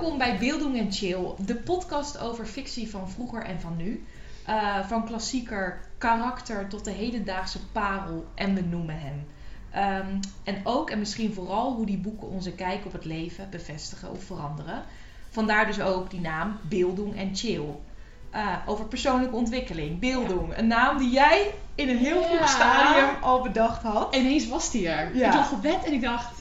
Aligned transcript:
Welkom 0.00 0.18
bij 0.18 0.38
Beelding 0.38 0.78
en 0.78 0.92
Chill, 0.92 1.34
de 1.38 1.54
podcast 1.54 2.18
over 2.18 2.46
fictie 2.46 2.90
van 2.90 3.10
vroeger 3.10 3.42
en 3.42 3.60
van 3.60 3.76
nu. 3.76 4.04
Uh, 4.48 4.86
van 4.88 5.06
klassieker 5.06 5.80
karakter 5.98 6.68
tot 6.68 6.84
de 6.84 6.90
hedendaagse 6.90 7.58
parel 7.72 8.26
en 8.34 8.54
we 8.54 8.60
noemen 8.60 8.96
hem. 8.98 9.26
Um, 10.08 10.20
en 10.44 10.60
ook 10.64 10.90
en 10.90 10.98
misschien 10.98 11.34
vooral 11.34 11.74
hoe 11.74 11.86
die 11.86 11.98
boeken 11.98 12.28
onze 12.28 12.52
kijk 12.52 12.84
op 12.84 12.92
het 12.92 13.04
leven 13.04 13.50
bevestigen 13.50 14.10
of 14.10 14.24
veranderen. 14.24 14.82
Vandaar 15.30 15.66
dus 15.66 15.80
ook 15.80 16.10
die 16.10 16.20
naam 16.20 16.58
Beelding 16.62 17.16
en 17.16 17.36
Chill. 17.36 17.66
Uh, 18.34 18.56
over 18.66 18.84
persoonlijke 18.84 19.36
ontwikkeling, 19.36 19.98
Beelding. 19.98 20.58
Een 20.58 20.66
naam 20.66 20.98
die 20.98 21.10
jij 21.10 21.54
in 21.74 21.88
een 21.88 21.98
heel 21.98 22.22
vroeg 22.22 22.48
stadium 22.48 23.22
al 23.22 23.42
bedacht 23.42 23.82
had. 23.82 24.14
En 24.14 24.20
ineens 24.20 24.48
was 24.48 24.70
die 24.70 24.88
er. 24.88 25.16
Ja. 25.16 25.28
Ik 25.28 25.34
lag 25.34 25.52
op 25.52 25.62
bed 25.62 25.84
en 25.84 25.92
ik 25.92 26.00
dacht, 26.00 26.35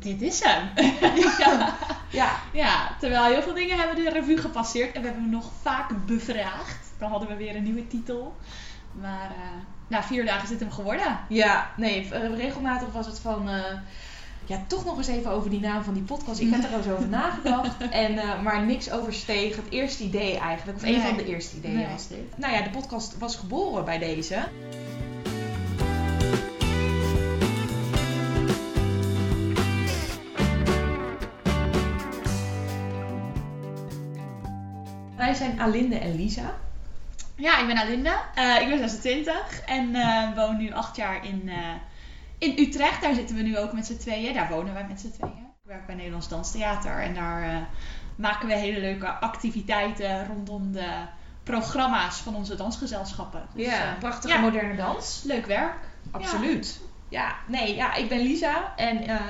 dit 0.00 0.22
is 0.22 0.42
hem. 0.42 0.68
ja. 1.38 1.74
ja. 2.10 2.30
ja. 2.52 2.96
Terwijl 3.00 3.24
heel 3.24 3.42
veel 3.42 3.54
dingen 3.54 3.78
hebben 3.78 4.04
de 4.04 4.10
revue 4.10 4.36
gepasseerd 4.36 4.94
en 4.94 5.00
we 5.00 5.06
hebben 5.06 5.24
hem 5.24 5.32
nog 5.32 5.50
vaak 5.62 6.06
bevraagd. 6.06 6.92
Dan 6.98 7.10
hadden 7.10 7.28
we 7.28 7.36
weer 7.36 7.56
een 7.56 7.62
nieuwe 7.62 7.86
titel. 7.86 8.36
Maar 9.00 9.30
uh, 9.30 9.62
na 9.86 10.02
vier 10.02 10.24
dagen 10.24 10.54
is 10.54 10.60
hem 10.60 10.70
geworden. 10.70 11.18
Ja, 11.28 11.70
nee, 11.76 12.08
regelmatig 12.34 12.92
was 12.92 13.06
het 13.06 13.20
van. 13.20 13.48
Uh, 13.48 13.64
ja, 14.46 14.64
toch 14.66 14.84
nog 14.84 14.96
eens 14.96 15.06
even 15.06 15.30
over 15.30 15.50
die 15.50 15.60
naam 15.60 15.84
van 15.84 15.94
die 15.94 16.02
podcast. 16.02 16.40
Ik 16.40 16.50
heb 16.50 16.64
er 16.64 16.76
eens 16.76 16.88
over 16.88 17.08
nagedacht. 17.20 17.88
En, 17.90 18.12
uh, 18.12 18.42
maar 18.42 18.62
niks 18.62 18.90
oversteeg 18.90 19.56
het 19.56 19.70
eerste 19.70 20.04
idee 20.04 20.38
eigenlijk. 20.38 20.78
Of 20.78 20.84
een 20.84 21.00
van 21.00 21.16
de 21.16 21.26
eerste 21.26 21.56
ideeën 21.56 21.76
nee. 21.76 21.86
was 21.86 22.08
dit. 22.08 22.38
Nou 22.38 22.52
ja, 22.52 22.62
de 22.62 22.70
podcast 22.70 23.18
was 23.18 23.36
geboren 23.36 23.84
bij 23.84 23.98
deze. 23.98 24.44
Wij 35.24 35.34
zijn 35.34 35.60
Alinde 35.60 35.98
en 35.98 36.16
Lisa. 36.16 36.54
Ja, 37.36 37.58
ik 37.58 37.66
ben 37.66 37.78
Alinde. 37.78 38.16
Uh, 38.38 38.60
ik 38.60 38.68
ben 38.68 38.78
26 38.78 39.60
en 39.60 39.94
uh, 39.94 40.34
woon 40.34 40.56
nu 40.56 40.72
acht 40.72 40.96
jaar 40.96 41.24
in, 41.26 41.42
uh, 41.44 41.54
in 42.38 42.58
Utrecht. 42.58 43.02
Daar 43.02 43.14
zitten 43.14 43.36
we 43.36 43.42
nu 43.42 43.58
ook 43.58 43.72
met 43.72 43.86
z'n 43.86 43.96
tweeën. 43.96 44.34
Daar 44.34 44.48
wonen 44.48 44.74
wij 44.74 44.86
met 44.88 45.00
z'n 45.00 45.10
tweeën. 45.10 45.46
Ik 45.62 45.70
werk 45.70 45.86
bij 45.86 45.94
Nederlands 45.94 46.28
Danstheater 46.28 47.02
en 47.02 47.14
daar 47.14 47.68
maken 48.16 48.48
we 48.48 48.54
hele 48.54 48.80
leuke 48.80 49.06
activiteiten 49.06 50.26
rondom 50.26 50.72
de 50.72 50.90
programma's 51.42 52.16
van 52.16 52.34
onze 52.34 52.56
dansgezelschappen. 52.56 53.46
Dus, 53.54 53.66
ja, 53.66 53.96
prachtige 53.98 54.38
moderne 54.38 54.76
dans. 54.76 55.22
Leuk 55.24 55.46
werk. 55.46 55.76
Absoluut. 56.10 56.80
Ja, 56.80 56.93
nee, 57.46 57.74
ja, 57.74 57.94
ik 57.94 58.08
ben 58.08 58.20
Lisa 58.20 58.72
en 58.76 59.10
uh, 59.10 59.20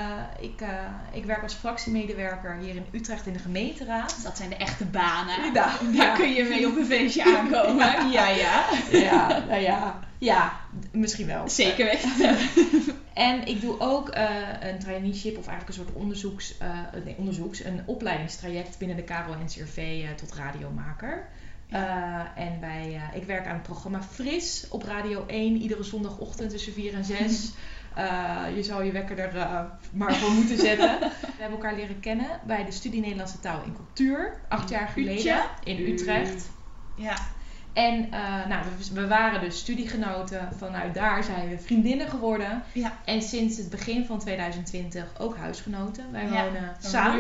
ik, 0.41 0.61
uh, 0.61 0.69
ik 1.13 1.25
werk 1.25 1.43
als 1.43 1.55
fractiemedewerker 1.55 2.57
hier 2.57 2.75
in 2.75 2.87
Utrecht 2.93 3.27
in 3.27 3.33
de 3.33 3.39
gemeenteraad. 3.39 4.23
Dat 4.23 4.37
zijn 4.37 4.49
de 4.49 4.57
echte 4.57 4.85
banen. 4.85 5.53
Ja, 5.53 5.79
Daar 5.97 6.17
kun 6.17 6.33
je 6.33 6.45
mee 6.45 6.67
op 6.67 6.77
een 6.77 6.87
feestje 6.87 7.37
aankomen. 7.37 8.11
Ja, 8.11 8.29
ja. 8.29 8.65
Ja, 8.91 9.45
nou 9.49 9.61
ja. 9.61 10.01
Ja, 10.19 10.61
misschien 10.93 11.27
wel. 11.27 11.49
Zeker 11.49 11.85
weten. 11.85 12.37
en 13.15 13.47
ik 13.47 13.61
doe 13.61 13.81
ook 13.81 14.17
uh, 14.17 14.25
een 14.61 14.79
traineeship 14.79 15.39
of 15.39 15.47
eigenlijk 15.47 15.79
een 15.79 15.85
soort 15.85 15.97
onderzoeks, 15.97 16.55
nee, 17.05 17.15
onderzoeks, 17.19 17.65
een 17.65 17.83
opleidingstraject 17.87 18.79
binnen 18.79 18.97
de 18.97 19.03
KRO 19.03 19.35
NCRV 19.45 20.07
tot 20.17 20.35
radiomaker. 20.35 21.29
Uh, 21.75 22.21
en 22.35 22.61
bij, 22.61 22.95
uh, 22.95 23.17
ik 23.17 23.25
werk 23.25 23.47
aan 23.47 23.55
het 23.55 23.63
programma 23.63 24.03
Fris 24.03 24.67
op 24.71 24.83
Radio 24.83 25.25
1 25.27 25.57
iedere 25.57 25.83
zondagochtend 25.83 26.51
tussen 26.51 26.73
4 26.73 26.95
en 26.95 27.05
6. 27.05 27.53
Uh, 27.99 28.41
je 28.57 28.63
zou 28.63 28.85
je 28.85 28.93
wekker 28.93 29.19
er 29.19 29.67
maar 29.93 30.15
voor 30.15 30.31
moeten 30.31 30.59
zetten. 30.59 30.99
We 31.37 31.41
hebben 31.43 31.59
elkaar 31.59 31.75
leren 31.75 32.01
kennen 32.01 32.41
bij 32.47 32.65
de 32.65 32.71
studie 32.71 33.01
Nederlandse 33.01 33.41
taal 33.41 33.63
en 33.63 33.75
cultuur, 33.75 34.41
acht 34.49 34.69
jaar 34.69 34.89
geleden 34.89 35.37
in 35.65 35.93
Utrecht. 35.93 36.51
Ja. 36.97 37.17
En 37.73 38.09
nou, 38.49 38.65
we, 38.79 39.01
we, 39.01 39.07
waren 39.07 39.41
dus 39.41 39.59
studiegenoten. 39.59 40.49
Vanuit 40.57 40.95
daar 40.95 41.25
zijn 41.25 41.49
we 41.49 41.59
vriendinnen 41.59 42.09
geworden. 42.09 42.63
Ja. 42.73 42.99
En 43.05 43.23
sinds 43.23 43.57
het 43.57 43.71
begin 43.71 44.07
van 44.07 44.19
2020 44.19 45.07
ook 45.19 45.37
huisgenoten. 45.37 46.13
Wij 46.13 46.29
wonen 46.29 46.77
samen. 46.79 47.19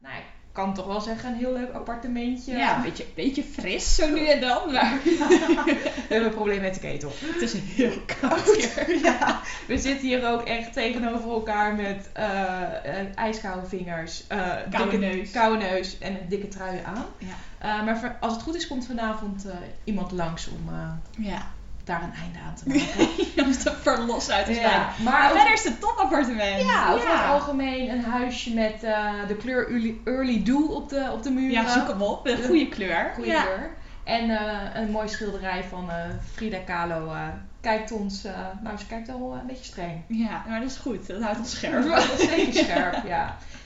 Nou, 0.00 0.12
kan 0.52 0.74
toch 0.74 0.86
wel 0.86 1.00
zeggen, 1.00 1.30
een 1.30 1.36
heel 1.36 1.52
leuk 1.52 1.72
appartementje. 1.72 2.56
Ja, 2.56 2.76
een 2.76 2.82
beetje, 2.82 3.06
beetje 3.14 3.42
fris 3.42 3.94
zo 3.94 4.08
nu 4.08 4.26
en 4.26 4.40
dan. 4.40 4.72
Maar 4.72 5.00
we 5.04 6.06
hebben 6.08 6.28
een 6.28 6.34
probleem 6.34 6.60
met 6.60 6.74
de 6.74 6.80
ketel. 6.80 7.12
Het 7.14 7.42
is 7.42 7.52
heel 7.52 7.92
koud 8.20 8.56
hier. 8.56 8.98
ja, 9.08 9.40
we 9.66 9.78
zitten 9.78 10.06
hier 10.06 10.28
ook 10.28 10.42
echt 10.42 10.72
tegenover 10.72 11.30
elkaar 11.30 11.74
met 11.74 12.10
uh, 12.18 13.18
ijskoude 13.18 13.66
vingers, 13.66 14.24
uh, 14.32 14.56
koude, 14.70 14.98
neus. 14.98 15.30
koude 15.30 15.64
neus 15.64 15.98
en 15.98 16.12
een 16.12 16.28
dikke 16.28 16.48
trui 16.48 16.80
aan. 16.84 17.06
Ja. 17.18 17.78
Uh, 17.78 17.84
maar 17.84 18.16
als 18.20 18.32
het 18.32 18.42
goed 18.42 18.54
is, 18.54 18.66
komt 18.66 18.86
vanavond 18.86 19.46
iemand 19.84 20.12
langs 20.12 20.48
om 20.48 20.70
ja 21.16 21.50
daar 21.90 22.02
een 22.02 22.14
einde 22.22 22.38
aan 22.46 22.54
te 22.54 22.68
maken. 22.68 23.44
Om 23.44 23.52
te 23.52 23.72
verlos 23.80 24.30
uit 24.30 24.46
te 24.46 24.54
zijn. 24.54 24.70
Ja, 24.70 24.92
maar 25.04 25.30
verder 25.30 25.52
is 25.52 25.64
het 25.64 25.80
topappartement. 25.80 26.62
Ja, 26.62 26.92
over 26.92 27.10
het 27.10 27.26
algemeen 27.26 27.90
een 27.90 28.04
huisje 28.04 28.54
met 28.54 28.84
uh, 28.84 29.12
de 29.28 29.36
kleur 29.36 29.68
early, 29.68 29.96
early 30.04 30.42
Dew 30.42 30.70
op 30.70 30.88
de, 30.88 31.08
op 31.12 31.22
de 31.22 31.30
muur. 31.30 31.50
Ja, 31.50 31.68
zoek 31.68 31.88
hem 31.88 32.02
op. 32.02 32.26
Een 32.26 32.44
goede 32.44 32.68
kleur. 32.68 33.12
Goede 33.14 33.30
kleur. 33.30 33.70
En 34.04 34.30
uh, 34.30 34.40
een 34.74 34.90
mooi 34.90 35.08
schilderij 35.08 35.64
van 35.64 35.84
uh, 35.88 35.94
Frida 36.34 36.58
Kahlo 36.58 37.12
kijkt 37.60 37.92
ons, 37.92 38.22
nou 38.60 38.78
ze 38.78 38.86
kijkt 38.86 39.08
al 39.08 39.34
een 39.40 39.46
beetje 39.46 39.64
streng. 39.64 40.02
Ja, 40.06 40.44
maar 40.48 40.60
dat 40.60 40.70
is 40.70 40.76
goed. 40.76 41.06
Dat 41.06 41.22
houdt 41.22 41.38
ons 41.38 41.50
scherp. 41.50 41.88
dat 41.88 42.18
is 42.18 42.28
zeker 42.28 42.64
scherp, 42.64 43.06
ja. 43.06 43.36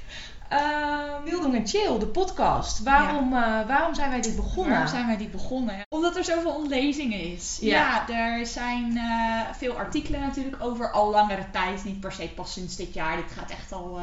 Uh, 0.55 1.25
Wilding 1.25 1.55
en 1.55 1.67
Chill, 1.67 1.99
de 1.99 2.07
podcast. 2.07 2.83
Waarom, 2.83 3.31
ja. 3.31 3.61
uh, 3.61 3.69
waarom 3.69 3.95
zijn 3.95 4.11
wij 4.11 4.21
dit 4.21 4.37
begonnen? 4.37 4.71
Waarom 4.71 4.89
zijn 4.89 5.07
wij 5.07 5.17
dit 5.17 5.31
begonnen? 5.31 5.87
Omdat 5.89 6.17
er 6.17 6.25
zoveel 6.25 6.69
lezingen 6.69 7.21
is. 7.21 7.59
Ja, 7.61 8.05
ja 8.09 8.09
er 8.09 8.47
zijn 8.47 8.97
uh, 8.97 9.41
veel 9.53 9.77
artikelen 9.77 10.21
natuurlijk 10.21 10.63
over 10.63 10.91
al 10.91 11.11
langere 11.11 11.51
tijd. 11.51 11.85
Niet 11.85 12.01
per 12.01 12.13
se 12.13 12.29
pas 12.35 12.53
sinds 12.53 12.77
dit 12.77 12.95
jaar. 12.95 13.17
Dit 13.17 13.33
gaat 13.39 13.51
echt 13.51 13.73
al 13.73 14.01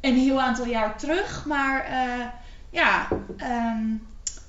een 0.00 0.16
heel 0.16 0.40
aantal 0.40 0.66
jaar 0.66 0.98
terug. 0.98 1.44
Maar 1.46 1.86
ja, 2.70 3.08
um, 3.36 4.06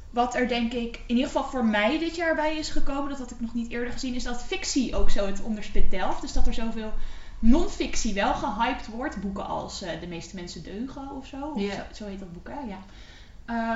wat 0.09 0.35
er 0.35 0.47
denk 0.47 0.73
ik 0.73 0.95
in 0.95 1.15
ieder 1.15 1.25
geval 1.25 1.43
voor 1.43 1.65
mij 1.65 1.99
dit 1.99 2.15
jaar 2.15 2.35
bij 2.35 2.57
is 2.57 2.69
gekomen, 2.69 3.09
dat 3.09 3.19
had 3.19 3.31
ik 3.31 3.41
nog 3.41 3.53
niet 3.53 3.71
eerder 3.71 3.91
gezien, 3.91 4.15
is 4.15 4.23
dat 4.23 4.43
fictie 4.43 4.95
ook 4.95 5.09
zo 5.09 5.25
het 5.25 5.41
onderspit 5.41 5.91
delft. 5.91 6.21
Dus 6.21 6.33
dat 6.33 6.47
er 6.47 6.53
zoveel 6.53 6.93
non-fictie 7.39 8.13
wel 8.13 8.33
gehyped 8.33 8.87
wordt. 8.87 9.21
Boeken 9.21 9.47
als 9.47 9.83
uh, 9.83 9.89
De 9.99 10.07
meeste 10.07 10.35
mensen 10.35 10.63
deugen 10.63 11.11
of 11.11 11.25
zo. 11.25 11.51
Of 11.55 11.61
zo, 11.61 11.81
zo, 11.93 12.05
heet 12.05 12.19
dat 12.19 12.33
boek, 12.33 12.49
hè? 12.49 12.59
Ja. 12.59 12.79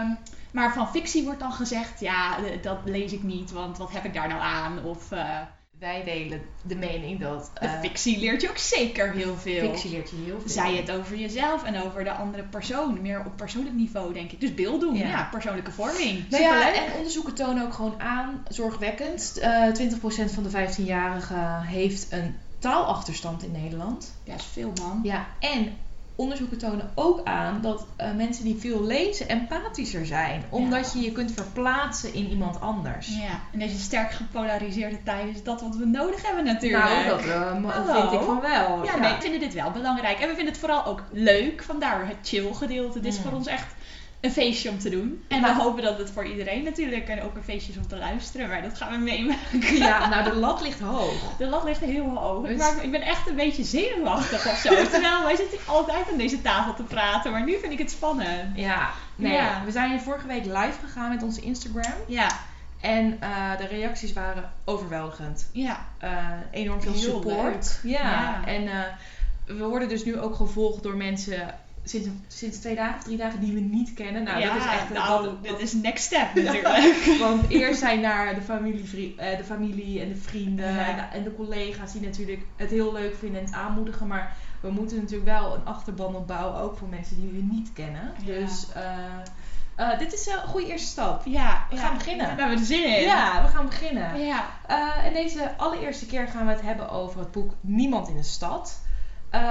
Um, 0.02 0.18
maar 0.52 0.74
van 0.74 0.88
fictie 0.88 1.24
wordt 1.24 1.40
dan 1.40 1.52
gezegd, 1.52 2.00
ja, 2.00 2.38
dat 2.62 2.78
lees 2.86 3.12
ik 3.12 3.24
niet, 3.24 3.52
want 3.52 3.78
wat 3.78 3.92
heb 3.92 4.06
ik 4.06 4.14
daar 4.14 4.28
nou 4.28 4.42
aan? 4.42 4.84
Of... 4.84 5.12
Uh, 5.12 5.40
wij 5.84 6.04
delen 6.04 6.42
de 6.62 6.76
mening 6.76 7.20
dat. 7.20 7.52
Uh, 7.64 7.80
fictie 7.80 8.20
leert 8.20 8.42
je 8.42 8.50
ook 8.50 8.58
zeker 8.58 9.12
heel 9.12 9.36
veel. 9.36 9.70
Fictie 9.70 9.92
leert 9.92 10.10
je 10.10 10.16
heel 10.26 10.40
veel. 10.40 10.50
Zij 10.50 10.76
het 10.76 10.92
over 10.92 11.18
jezelf 11.18 11.64
en 11.64 11.84
over 11.84 12.04
de 12.04 12.12
andere 12.12 12.44
persoon. 12.44 13.02
Meer 13.02 13.26
op 13.26 13.38
persoonlijk 13.38 13.76
niveau, 13.76 14.14
denk 14.14 14.32
ik. 14.32 14.40
Dus 14.40 14.54
beeld 14.54 14.82
doen, 14.82 14.96
ja, 14.96 15.08
ja 15.08 15.28
persoonlijke 15.32 15.72
vorming. 15.72 16.30
Nou 16.30 16.44
ja, 16.44 16.74
en 16.74 16.94
onderzoeken 16.94 17.34
tonen 17.34 17.64
ook 17.64 17.74
gewoon 17.74 18.02
aan, 18.02 18.46
zorgwekkend. 18.48 19.40
Uh, 19.42 19.68
20% 19.68 20.34
van 20.34 20.44
de 20.44 20.50
15-jarigen 20.50 21.62
heeft 21.62 22.12
een 22.12 22.36
taalachterstand 22.64 23.44
in 23.44 23.52
Nederland. 23.52 24.14
Ja, 24.24 24.36
is 24.36 24.46
veel 24.52 24.74
man. 24.82 25.00
Ja, 25.04 25.26
en 25.40 25.78
onderzoeken 26.16 26.58
tonen 26.58 26.92
ook 26.96 27.24
aan 27.24 27.62
dat 27.62 27.86
uh, 28.02 28.14
mensen 28.16 28.44
die 28.44 28.56
veel 28.56 28.84
lezen 28.84 29.28
empathischer 29.28 30.06
zijn. 30.06 30.44
Omdat 30.50 30.94
je 30.94 31.00
je 31.00 31.12
kunt 31.12 31.32
verplaatsen 31.32 32.14
in 32.14 32.30
iemand 32.30 32.62
anders. 32.62 33.08
Ja, 33.08 33.40
in 33.52 33.60
deze 33.60 33.80
sterk 33.80 34.12
gepolariseerde 34.12 35.04
tijd 35.04 35.36
is 35.36 35.44
dat 35.44 35.62
wat 35.62 35.76
we 35.76 35.86
nodig 35.86 36.26
hebben 36.26 36.44
natuurlijk. 36.44 36.84
Nou, 36.84 37.08
dat 37.08 37.26
uh, 37.26 38.02
vind 38.02 38.12
ik 38.12 38.22
van 38.22 38.42
wel. 38.42 38.84
Ja, 38.84 38.96
ja, 38.96 39.00
nee, 39.00 39.14
we 39.14 39.22
vinden 39.22 39.40
dit 39.40 39.54
wel 39.54 39.72
belangrijk. 39.72 40.20
En 40.20 40.28
we 40.28 40.36
vinden 40.36 40.54
het 40.54 40.62
vooral 40.62 40.86
ook 40.86 41.04
leuk. 41.12 41.64
Vandaar 41.64 42.08
het 42.08 42.18
chill 42.24 42.54
gedeelte. 42.54 43.00
Dit 43.00 43.14
is 43.14 43.20
voor 43.20 43.32
ons 43.32 43.48
echt 43.48 43.76
een 44.24 44.32
feestje 44.32 44.70
om 44.70 44.80
te 44.80 44.90
doen. 44.90 45.24
En 45.28 45.42
we 45.42 45.54
hopen 45.54 45.84
dat 45.84 45.98
het 45.98 46.12
voor 46.12 46.26
iedereen 46.26 46.64
natuurlijk 46.64 47.08
en 47.08 47.22
ook 47.22 47.36
een 47.36 47.44
feestje 47.44 47.72
is 47.72 47.78
om 47.78 47.88
te 47.88 47.98
luisteren. 47.98 48.48
Maar 48.48 48.62
dat 48.62 48.78
gaan 48.78 48.92
we 48.92 48.98
meemaken. 48.98 49.76
Ja, 49.76 50.10
nou 50.10 50.24
de 50.24 50.36
lat 50.36 50.62
ligt 50.62 50.80
hoog. 50.80 51.36
De 51.38 51.48
lat 51.48 51.64
ligt 51.64 51.80
heel 51.80 52.18
hoog. 52.18 52.48
Dus... 52.48 52.58
Maar 52.58 52.84
ik 52.84 52.92
ben 52.92 53.02
echt 53.02 53.28
een 53.28 53.36
beetje 53.36 53.64
zenuwachtig 53.64 54.48
of 54.48 54.58
zo. 54.58 54.70
Terwijl 54.92 55.24
wij 55.24 55.36
zitten 55.36 55.60
altijd 55.66 56.12
aan 56.12 56.18
deze 56.18 56.42
tafel 56.42 56.74
te 56.74 56.84
praten. 56.84 57.32
Maar 57.32 57.44
nu 57.44 57.58
vind 57.60 57.72
ik 57.72 57.78
het 57.78 57.92
spannend. 57.92 58.56
Ja, 58.56 58.90
nee. 59.16 59.32
Ja. 59.32 59.62
We 59.66 59.72
zijn 59.72 59.90
hier 59.90 60.00
vorige 60.00 60.28
week 60.28 60.46
live 60.46 60.78
gegaan 60.86 61.10
met 61.10 61.24
onze 61.24 61.42
Instagram. 61.42 61.94
Ja. 62.08 62.28
En 62.82 63.20
uh, 63.24 63.58
de 63.58 63.66
reacties 63.66 64.14
waren 64.14 64.52
overweldigend. 64.66 65.50
Ja. 65.52 65.86
Uh, 66.04 66.10
enorm 66.52 66.82
veel 66.82 66.96
support. 66.96 67.80
Ja. 67.84 68.00
ja. 68.00 68.46
En 68.46 68.64
uh, 68.64 68.82
we 69.46 69.64
worden 69.64 69.90
dus 69.90 70.06
nu 70.06 70.20
ook 70.20 70.36
gevolgd 70.36 70.84
door 70.84 70.96
mensen 70.96 71.56
sinds, 71.84 72.08
sinds 72.28 72.58
twee 72.58 72.76
dagen, 72.76 73.04
drie 73.04 73.18
dagen 73.18 73.40
die 73.40 73.54
we 73.54 73.60
niet 73.60 73.94
kennen. 73.94 74.24
Nou, 74.24 74.40
ja, 74.40 74.54
dat 74.54 74.64
is 74.64 74.72
echt 74.72 74.90
nou, 74.90 75.30
dit 75.42 75.60
is 75.60 75.74
next 75.74 76.04
step 76.04 76.34
natuurlijk. 76.34 77.18
Want 77.20 77.50
eerst 77.50 77.80
zijn 77.80 78.02
naar 78.02 78.36
de 78.36 78.42
familie, 78.42 79.16
uh, 79.16 79.38
de 79.38 79.44
familie 79.44 80.02
en 80.02 80.10
de 80.10 80.16
vrienden 80.16 80.74
ja. 80.74 80.88
en, 80.88 80.96
de, 80.96 81.18
en, 81.18 81.24
de, 81.24 81.36
collega's 81.36 81.92
die 81.92 82.02
natuurlijk 82.02 82.42
het 82.56 82.70
heel 82.70 82.94
leuk 82.94 83.16
vinden 83.16 83.40
en 83.40 83.46
het 83.46 83.56
aanmoedigen. 83.56 84.08
Maar 84.08 84.36
we 84.60 84.72
moeten 84.72 84.98
natuurlijk 84.98 85.30
wel 85.30 85.56
een 85.56 85.66
achterban 85.66 86.16
opbouwen, 86.16 86.62
ook 86.62 86.78
voor 86.78 86.88
mensen 86.88 87.16
die 87.16 87.30
we 87.30 87.48
niet 87.52 87.74
kennen. 87.74 88.14
Dus 88.26 88.68
eh, 88.74 88.84
eh, 89.76 90.00
dit 90.00 90.14
is 90.14 90.28
een 90.28 90.48
goede 90.48 90.68
eerste 90.68 90.88
stap. 90.88 91.22
Ja, 91.26 91.66
We 91.70 91.78
gaan 91.78 91.98
beginnen. 91.98 92.36
We 92.36 92.42
hebben 92.42 92.60
er 92.60 92.66
zin 92.66 92.98
in. 92.98 93.02
Ja, 93.02 93.42
we 93.42 93.48
gaan 93.48 93.66
beginnen. 93.66 94.20
Ja. 94.20 94.46
Eh, 94.68 95.06
en 95.06 95.14
deze 95.14 95.58
allereerste 95.58 96.06
keer 96.06 96.28
gaan 96.28 96.46
we 96.46 96.52
het 96.52 96.62
hebben 96.62 96.90
over 96.90 97.20
het 97.20 97.32
boek 97.32 97.54
Niemand 97.62 98.08
in 98.08 98.16
de 98.16 98.24
Stad. 98.24 98.82
Eh, 99.30 99.42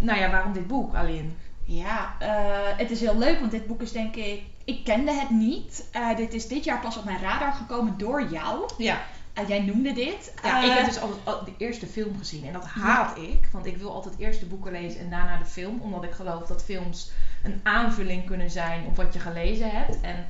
nou 0.00 0.18
ja, 0.18 0.30
waarom 0.30 0.52
dit 0.52 0.66
boek, 0.66 0.94
Aline? 0.94 1.28
Ja, 1.66 2.16
eh, 2.18 2.78
het 2.78 2.90
is 2.90 3.00
heel 3.00 3.18
leuk, 3.18 3.38
want 3.38 3.50
dit 3.50 3.66
boek 3.66 3.82
is 3.82 3.92
denk 3.92 4.16
ik... 4.16 4.42
Ik 4.64 4.84
kende 4.84 5.12
het 5.12 5.30
niet. 5.30 5.88
Eh, 5.92 6.16
dit 6.16 6.34
is 6.34 6.48
dit 6.48 6.64
jaar 6.64 6.80
pas 6.80 6.96
op 6.96 7.04
mijn 7.04 7.20
radar 7.20 7.52
gekomen 7.52 7.98
door 7.98 8.28
jou. 8.30 8.68
Ja. 8.78 9.00
Eh, 9.32 9.48
jij 9.48 9.60
noemde 9.60 9.92
dit. 9.92 10.34
Ja, 10.42 10.62
ik 10.62 10.70
heb 10.70 10.84
dus 10.86 11.00
altijd 11.00 11.20
al 11.24 11.44
de 11.44 11.52
eerste 11.58 11.86
film 11.86 12.18
gezien 12.18 12.46
en 12.46 12.52
dat 12.52 12.64
haat 12.64 13.18
ik. 13.18 13.48
Want 13.52 13.66
ik 13.66 13.76
wil 13.76 13.92
altijd 13.92 14.18
eerst 14.18 14.40
de 14.40 14.46
boeken 14.46 14.72
lezen 14.72 15.00
en 15.00 15.10
daarna 15.10 15.38
de 15.38 15.44
film. 15.44 15.80
Omdat 15.80 16.04
ik 16.04 16.10
geloof 16.10 16.46
dat 16.46 16.64
films 16.64 17.10
een 17.42 17.60
aanvulling 17.62 18.26
kunnen 18.26 18.50
zijn 18.50 18.84
op 18.86 18.96
wat 18.96 19.12
je 19.12 19.18
gelezen 19.18 19.70
hebt. 19.70 20.00
En 20.00 20.26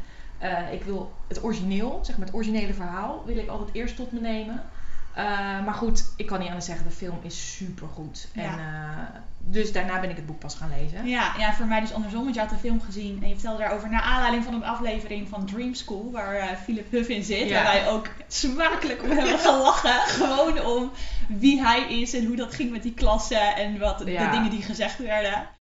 ik 0.73 0.85
wil 0.85 1.13
het 1.29 1.45
origineel, 1.45 1.99
zeg 2.03 2.17
maar 2.17 2.27
het 2.27 2.35
originele 2.35 2.75
verhaal, 2.75 3.23
wil 3.27 3.37
ik 3.37 3.49
altijd 3.49 3.69
eerst 3.73 3.97
tot 3.97 4.13
me 4.13 4.21
nemen. 4.21 4.63
Eh, 5.17 5.25
maar 5.65 5.75
goed, 5.75 6.05
ik 6.17 6.27
kan 6.27 6.39
niet 6.39 6.49
anders 6.49 6.67
zeggen, 6.67 6.85
de 6.89 6.95
film 6.95 7.19
is 7.23 7.57
super 7.57 7.89
goed. 7.95 8.29
Ja. 8.33 8.43
En, 8.43 8.59
eh, 8.59 9.21
dus 9.39 9.73
daarna 9.73 10.01
ben 10.01 10.11
ik 10.11 10.17
het 10.17 10.27
boek 10.27 10.39
pas 10.39 10.55
gaan 10.55 10.71
lezen. 10.81 11.07
Ja, 11.07 11.33
ja, 11.39 11.55
voor 11.55 11.67
mij 11.67 11.81
dus 11.81 11.93
andersom, 11.93 12.23
want 12.23 12.35
je 12.35 12.41
had 12.41 12.51
de 12.51 12.57
film 12.57 12.81
gezien 12.81 13.19
en 13.23 13.29
je 13.29 13.35
vertelde 13.35 13.59
daarover 13.63 13.91
naar 13.91 14.03
aanleiding 14.03 14.45
van 14.45 14.55
een 14.55 14.65
aflevering 14.65 15.29
van 15.29 15.47
Dream 15.47 15.75
School, 15.75 16.11
waar 16.13 16.35
eh, 16.35 16.57
Philip 16.65 16.91
Huff 16.91 17.09
in 17.09 17.23
zit. 17.23 17.49
Ja. 17.49 17.63
Waar 17.63 17.73
wij 17.73 17.89
ook 17.89 18.09
smakelijk 18.29 19.03
om 19.03 19.11
hebben 19.11 19.39
gelachen. 19.39 20.01
Gewoon 20.27 20.65
om 20.65 20.91
wie 21.29 21.63
hij 21.63 22.01
is 22.01 22.15
en 22.15 22.27
hoe 22.27 22.37
dat 22.37 22.55
ging 22.55 22.71
met 22.71 22.83
die 22.83 22.95
klasse 22.95 23.39
en 23.39 23.79
wat 23.79 24.03
Ja. 24.05 24.25
de 24.25 24.37
dingen 24.37 24.51
die 24.51 24.63
gezegd 24.63 24.99
werden. 24.99 25.33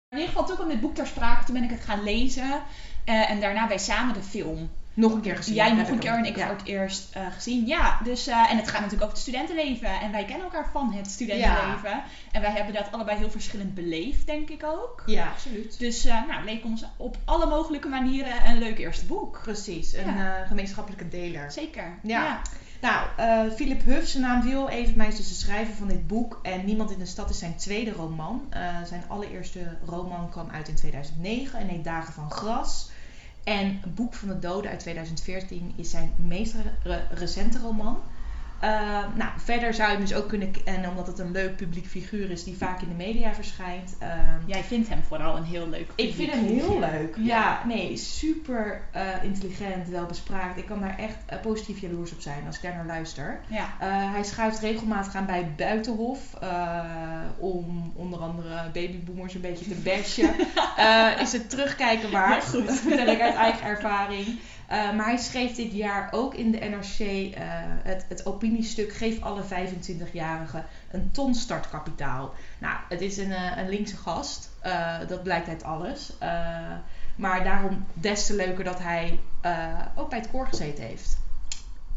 In 0.09 0.17
ieder 0.19 0.27
geval, 0.27 0.45
toen 0.45 0.55
kwam 0.55 0.67
dit 0.69 0.81
boek 0.81 0.95
ter 0.95 1.07
sprake, 1.07 1.43
toen 1.45 1.53
ben 1.53 1.63
ik 1.63 1.69
het 1.69 1.83
gaan 1.83 2.03
lezen. 2.03 2.61
en 3.05 3.39
daarna 3.39 3.67
wij 3.67 3.77
samen 3.77 4.13
de 4.13 4.23
film. 4.23 4.69
Nog 4.93 5.13
een 5.13 5.21
keer 5.21 5.35
gezien. 5.35 5.53
Jij 5.55 5.73
nog 5.73 5.89
een 5.89 5.99
keer 5.99 6.11
en 6.17 6.25
ik 6.25 6.35
Ja. 6.37 6.45
voor 6.47 6.55
het 6.55 6.65
eerst 6.65 7.15
eh, 7.15 7.21
gezien. 7.31 7.65
Ja, 7.65 7.99
dus, 8.03 8.27
eh, 8.27 8.51
en 8.51 8.57
het 8.57 8.67
gaat 8.67 8.81
natuurlijk 8.81 9.03
over 9.03 9.13
het 9.13 9.17
studentenleven. 9.17 9.99
En 9.99 10.11
wij 10.11 10.25
kennen 10.25 10.45
elkaar 10.45 10.69
van 10.71 10.93
het 10.93 11.07
studentenleven. 11.11 12.03
En 12.31 12.41
wij 12.41 12.51
hebben 12.51 12.73
dat 12.73 12.91
allebei 12.91 13.17
heel 13.17 13.29
verschillend 13.31 13.73
beleefd, 13.73 14.25
denk 14.25 14.49
ik 14.49 14.63
ook. 14.63 15.03
Ja, 15.05 15.27
absoluut. 15.27 15.79
Dus 15.79 16.05
uh, 16.05 16.27
nou, 16.27 16.43
leek 16.45 16.63
ons 16.63 16.85
op 16.97 17.17
alle 17.25 17.45
mogelijke 17.45 17.87
manieren 17.87 18.45
een 18.49 18.57
leuk 18.57 18.77
eerste 18.79 19.05
boek. 19.05 19.39
Precies, 19.43 19.93
een 19.93 20.15
Ja. 20.15 20.39
eh, 20.41 20.47
gemeenschappelijke 20.47 21.07
deler. 21.09 21.51
Zeker. 21.51 21.99
Ja. 22.03 22.41
Nou, 22.81 23.07
eh, 23.17 23.55
Philip 23.55 23.83
Huff, 23.83 24.07
zijn 24.07 24.23
naam 24.23 24.41
viel 24.43 24.69
even 24.69 24.97
mij 24.97 25.07
is 25.07 25.15
dus 25.15 25.27
de 25.27 25.33
schrijver 25.33 25.73
van 25.75 25.87
dit 25.87 26.07
boek. 26.07 26.39
En 26.41 26.65
Niemand 26.65 26.91
in 26.91 26.99
de 26.99 27.05
Stad 27.05 27.29
is 27.29 27.37
zijn 27.39 27.55
tweede 27.55 27.91
roman. 27.91 28.47
Eh, 28.49 28.61
zijn 28.85 29.03
allereerste 29.07 29.77
roman 29.85 30.29
kwam 30.29 30.49
uit 30.49 30.67
in 30.67 30.75
2009 30.75 31.59
en 31.59 31.67
heet 31.67 31.83
Dagen 31.83 32.13
van 32.13 32.31
Gras. 32.31 32.89
En 33.43 33.81
Boek 33.95 34.13
van 34.13 34.27
de 34.27 34.39
Doden 34.39 34.71
uit 34.71 34.79
2014 34.79 35.73
is 35.75 35.89
zijn 35.89 36.13
meest 36.15 36.55
re- 36.83 37.07
recente 37.11 37.59
roman. 37.59 37.97
Eh, 38.63 38.69
nou, 39.15 39.29
verder 39.37 39.73
zou 39.73 39.89
je 39.91 39.95
hem 39.97 40.05
dus 40.05 40.15
ook 40.15 40.27
kunnen 40.27 40.53
kennen, 40.63 40.89
omdat 40.89 41.07
het 41.07 41.19
een 41.19 41.31
leuk 41.31 41.55
publiek 41.55 41.87
figuur 41.87 42.29
is 42.31 42.43
die 42.43 42.57
vaak 42.57 42.81
in 42.81 42.87
de 42.89 42.95
media 42.95 43.33
verschijnt. 43.33 43.95
Eh, 43.99 44.09
Jij 44.45 44.63
vindt 44.63 44.89
hem 44.89 45.03
vooral 45.07 45.37
een 45.37 45.43
heel 45.43 45.69
leuk 45.69 45.91
ik 45.95 46.13
vind 46.15 46.31
hem 46.31 46.39
publiek 46.45 46.61
heel 46.63 46.79
leuk. 46.79 47.15
Ja, 47.19 47.61
nee, 47.67 47.97
super 47.97 48.81
eh, 48.91 49.01
intelligent, 49.23 49.87
welbespraakt. 49.89 50.57
Ik 50.57 50.65
kan 50.65 50.79
daar 50.79 50.97
echt 50.97 51.15
eh, 51.25 51.39
positief 51.39 51.79
jaloers 51.79 52.11
op 52.11 52.21
zijn 52.21 52.43
als 52.45 52.55
ik 52.55 52.61
daar 52.61 52.75
naar 52.75 52.85
luister. 52.85 53.39
Ja. 53.47 53.73
Eh, 53.79 54.11
hij 54.13 54.23
schuift 54.23 54.59
regelmatig 54.59 55.15
aan 55.15 55.25
bij 55.25 55.51
Buitenhof. 55.57 56.19
eh, 56.41 56.79
om 57.37 57.91
onder 57.95 58.19
andere 58.19 58.69
babyboomers 58.73 59.33
een 59.33 59.41
beetje 59.41 59.65
te 59.67 59.75
bashen. 59.75 60.33
Is 61.23 61.31
het 61.31 61.49
terugkijken 61.49 62.11
waard. 62.11 62.51
Heel 62.51 62.61
goed. 62.61 62.79
Vertel 62.79 63.07
ik 63.07 63.21
uit 63.21 63.35
eigen 63.35 63.65
ervaring. 63.65 64.39
Eh, 64.67 64.93
maar 64.93 65.05
hij 65.05 65.17
schreef 65.17 65.55
dit 65.55 65.71
jaar 65.71 66.07
ook 66.11 66.33
in 66.33 66.51
de 66.51 66.57
NRC 66.57 66.99
eh, 66.99 67.43
het, 67.83 68.05
het 68.09 68.25
opiniestuk 68.25 68.93
Geef 68.93 69.21
alle 69.21 69.43
25-jarigen 69.43 70.65
een 70.91 71.11
ton 71.11 71.35
startkapitaal. 71.35 72.33
Nou, 72.59 72.77
het 72.89 73.01
is 73.01 73.17
een, 73.17 73.31
eh, 73.31 73.57
een 73.57 73.69
linkse 73.69 73.97
gast. 73.97 74.51
Dat 75.07 75.23
blijkt 75.23 75.47
uit 75.47 75.63
alles. 75.63 76.13
Maar 77.15 77.43
daarom 77.43 77.85
des 77.93 78.25
te 78.25 78.35
leuker 78.35 78.63
dat 78.63 78.79
hij 78.79 79.19
ook 79.95 80.09
bij 80.09 80.19
het 80.19 80.31
koor 80.31 80.47
gezeten 80.47 80.83
heeft. 80.83 81.17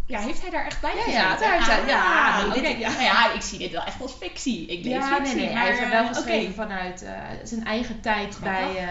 Ja, 0.09 0.21
heeft 0.21 0.41
hij 0.41 0.51
daar 0.51 0.65
echt 0.67 0.81
bij 0.81 0.91
Ja, 0.95 1.03
gezeten? 1.03 1.17
ja, 1.19 1.37
hij- 1.39 1.81
Ah, 1.81 1.89
ja, 1.89 2.37
nee, 2.41 2.47
oké. 2.47 2.61
dit- 2.61 2.79
ja. 2.79 2.89
Nou 2.91 3.03
ja, 3.03 3.33
ik 3.33 3.41
zie 3.43 3.59
dit 3.59 3.71
wel 3.73 3.85
echt 3.85 4.01
als 4.03 4.13
fictie. 4.13 4.67
Ik 4.67 4.85
lees 4.85 4.93
Ja, 4.93 5.09
nee, 5.09 5.19
fictie, 5.19 5.37
nee. 5.37 5.53
maar 5.53 5.63
Hij 5.63 5.71
heeft 5.71 5.83
er 5.83 5.89
wel 5.91 6.03
eh, 6.03 6.09
geschreven 6.09 6.53
oké. 6.53 6.63
vanuit 6.63 7.03
eh, 7.03 7.11
zijn 7.45 7.65
eigen 7.65 8.01
tijd 8.01 8.39
bij, 8.43 8.77
eh, 8.77 8.89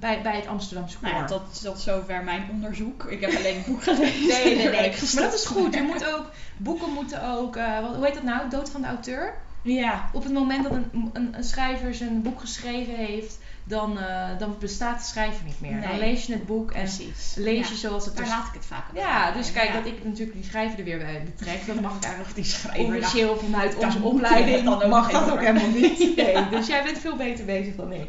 bij, 0.00 0.22
bij 0.22 0.36
het 0.36 0.46
Amsterdamse 0.46 0.98
koor. 0.98 1.08
Nou 1.08 1.20
ja, 1.20 1.26
tot, 1.26 1.62
tot 1.62 1.80
zover 1.80 2.24
mijn 2.24 2.46
onderzoek. 2.50 3.04
Ik 3.04 3.20
heb 3.20 3.34
alleen 3.36 3.56
het 3.56 3.66
boek 3.66 3.82
gelezen. 3.82 4.28
Nee, 4.28 4.56
nee, 4.56 4.68
nee. 4.68 4.92
Maar 5.14 5.22
dat 5.22 5.34
is 5.34 5.44
goed. 5.44 5.74
Je 5.74 5.82
moet 5.82 6.14
ook, 6.14 6.30
boeken 6.56 6.92
moeten 6.92 7.22
ook, 7.24 7.54
wat, 7.54 7.94
hoe 7.96 8.04
heet 8.04 8.14
dat 8.14 8.22
nou? 8.22 8.48
Dood 8.50 8.70
van 8.70 8.80
de 8.80 8.86
auteur. 8.86 9.34
Ja. 9.62 10.08
Op 10.12 10.22
het 10.22 10.32
moment 10.32 10.62
dat 10.62 10.72
een, 10.72 11.10
een, 11.12 11.34
een 11.36 11.44
schrijver 11.44 11.94
zijn 11.94 12.22
boek 12.22 12.40
geschreven 12.40 12.94
heeft, 12.94 13.38
dan, 13.72 13.98
eh, 13.98 14.28
dan 14.38 14.56
bestaat 14.58 14.98
de 14.98 15.04
schrijver 15.04 15.44
niet 15.44 15.60
meer. 15.60 15.80
Dan 15.80 15.98
lees 15.98 16.26
je 16.26 16.32
het 16.32 16.46
boek 16.46 16.70
en 16.70 16.80
Precies. 16.82 17.34
lees 17.36 17.66
Ja. 17.66 17.72
je 17.72 17.78
zoals 17.78 18.04
het 18.04 18.16
Daar 18.16 18.24
er 18.24 18.30
laat 18.30 18.46
ik 18.46 18.54
het 18.54 18.66
vaak 18.66 18.88
op. 18.90 18.96
Ja, 18.96 19.30
dus 19.32 19.52
kijk, 19.52 19.68
Ja. 19.68 19.74
dat 19.74 19.86
ik 19.86 20.04
natuurlijk 20.04 20.32
die 20.32 20.44
schrijver 20.44 20.78
er 20.78 20.84
weer 20.84 20.98
bij 20.98 21.22
betrek, 21.24 21.66
dat 21.66 21.80
mag 21.80 21.96
ik 21.96 22.02
eigenlijk 22.04 22.34
Die 22.34 22.44
schrijver. 22.44 22.96
officieel 22.96 23.36
vanuit 23.36 23.72
daar 23.76 23.84
onze 23.86 24.02
opleiding 24.02 24.64
dan 24.70 24.82
ook 24.82 24.88
mag 24.90 25.10
dat 25.10 25.30
ook 25.30 25.40
helemaal 25.40 25.68
niet. 25.68 25.98
Nee, 26.16 26.48
dus 26.48 26.66
jij 26.66 26.82
bent 26.82 26.98
veel 26.98 27.16
beter 27.16 27.44
bezig 27.44 27.74
dan 27.76 27.92
ik. 27.92 28.08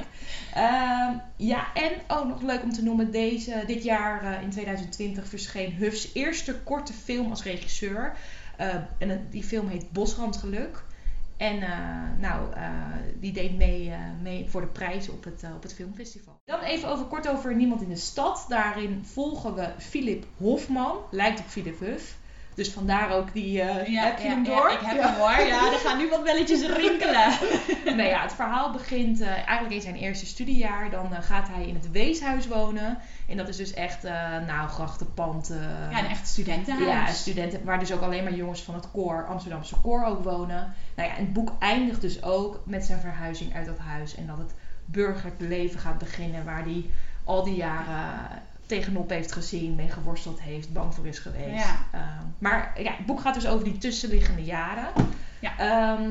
Ehm, 0.54 1.12
ja, 1.38 1.74
en 1.74 1.92
ook 2.07 2.27
nog 2.27 2.42
leuk 2.42 2.63
om 2.63 2.74
te 2.74 2.83
noemen, 2.83 3.12
deze, 3.12 3.63
dit 3.68 3.83
jaar 3.83 4.24
eh, 4.24 4.42
in 4.42 4.50
2020 4.50 5.27
verscheen 5.27 5.74
Huffs 5.74 6.10
eerste 6.13 6.56
korte 6.63 6.94
film 6.94 7.30
als 7.30 7.44
regisseur. 7.44 8.13
Eh, 8.57 8.68
en 8.98 9.27
die 9.31 9.44
film 9.44 9.68
heet 9.68 9.92
Bosrandgeluk. 9.92 10.83
En 11.44 11.62
eh, 11.62 12.19
nou, 12.19 12.54
eh, 12.54 12.72
die 13.19 13.34
deed 13.34 13.57
mee, 13.57 13.92
eh, 13.92 14.00
mee 14.22 14.50
voor 14.50 14.62
de 14.62 14.68
prijs 14.68 15.10
op 15.10 15.24
het, 15.24 15.44
op 15.56 15.63
het 15.63 15.74
filmfestival. 15.74 16.42
Dan 16.45 16.60
even 16.60 16.90
over, 16.90 17.06
kort 17.06 17.28
over 17.28 17.56
Niemand 17.56 17.81
in 17.81 17.90
de 17.90 17.95
Stad. 17.95 18.45
Daarin 18.48 19.06
volgen 19.06 19.56
we 19.56 19.69
Philip 19.78 20.25
Hofman. 20.38 20.98
Lijkt 21.12 21.40
op 21.40 21.45
Philip 21.45 21.80
Huff. 21.80 22.18
Dus 22.55 22.71
vandaar 22.71 23.11
ook 23.11 23.33
die... 23.33 23.61
eh, 23.61 24.03
heb 24.03 24.19
je 24.19 24.27
hem 24.27 24.44
door? 24.44 24.72
ik 24.72 24.79
heb 24.81 25.01
hem 25.01 25.13
hoor. 25.13 25.48
Ja, 25.48 25.72
er 25.72 25.79
gaan 25.79 25.98
nu 25.98 26.10
wat 26.10 26.24
belletjes 26.24 26.65
rinkelen. 26.65 27.29
nou 27.98 28.10
ja, 28.10 28.22
het 28.22 28.33
verhaal 28.33 28.72
begint 28.72 29.22
eh, 29.22 29.29
eigenlijk 29.31 29.72
in 29.72 29.81
zijn 29.81 29.95
eerste 29.95 30.25
studiejaar. 30.25 30.89
Dan 30.89 31.13
eh, 31.13 31.22
gaat 31.22 31.48
hij 31.48 31.67
in 31.67 31.75
het 31.75 31.91
weeshuis 31.91 32.48
wonen. 32.48 32.98
En 33.27 33.38
dat 33.38 33.48
is 33.48 33.57
dus 33.57 33.74
echt, 33.74 34.03
nou, 34.48 34.69
grachtenpand. 34.69 35.53
Ja, 35.91 36.00
een 36.00 36.10
echt 36.10 36.27
studentenhuis. 36.27 36.88
ja, 36.88 37.13
studenten, 37.13 37.63
waar 37.63 37.79
dus 37.79 37.93
ook 37.93 38.01
alleen 38.01 38.24
maar 38.24 38.33
jongens 38.33 38.63
van 38.63 38.74
het 38.74 38.91
koor, 38.91 39.25
Amsterdamse 39.27 39.75
koor 39.81 40.05
ook 40.05 40.24
wonen. 40.24 40.74
Nou 40.95 41.10
ja, 41.10 41.15
en 41.15 41.24
het 41.24 41.33
boek 41.33 41.51
eindigt 41.60 42.01
dus 42.01 42.24
ook 42.24 42.62
met 42.65 42.86
zijn 42.86 43.00
verhuizing 43.00 43.55
uit 43.55 43.65
dat 43.65 43.77
huis. 43.77 44.15
En 44.15 44.27
dat 44.27 44.38
het 44.38 44.53
burgerlijk 44.86 45.36
leven 45.39 45.79
gaat 45.79 45.98
beginnen 45.98 46.45
waar 46.45 46.63
hij 46.63 46.86
al 47.24 47.43
die 47.43 47.55
jaren 47.55 48.29
tegenop 48.65 49.10
heeft 49.10 49.32
gezien, 49.32 49.75
mee 49.75 49.89
geworsteld 49.89 50.41
heeft, 50.41 50.74
bang 50.74 50.93
voor 50.93 51.08
is 51.08 51.20
geweest. 51.20 51.63
Ja. 51.63 51.86
Ehm, 51.91 52.25
maar 52.38 52.82
ja, 52.82 52.91
het 52.91 53.05
boek 53.05 53.20
gaat 53.22 53.34
dus 53.34 53.48
over 53.48 53.63
die 53.63 53.77
tussenliggende 53.77 54.43
jaren. 54.43 54.88
Ja. 55.39 55.58
Ehm, 55.58 56.10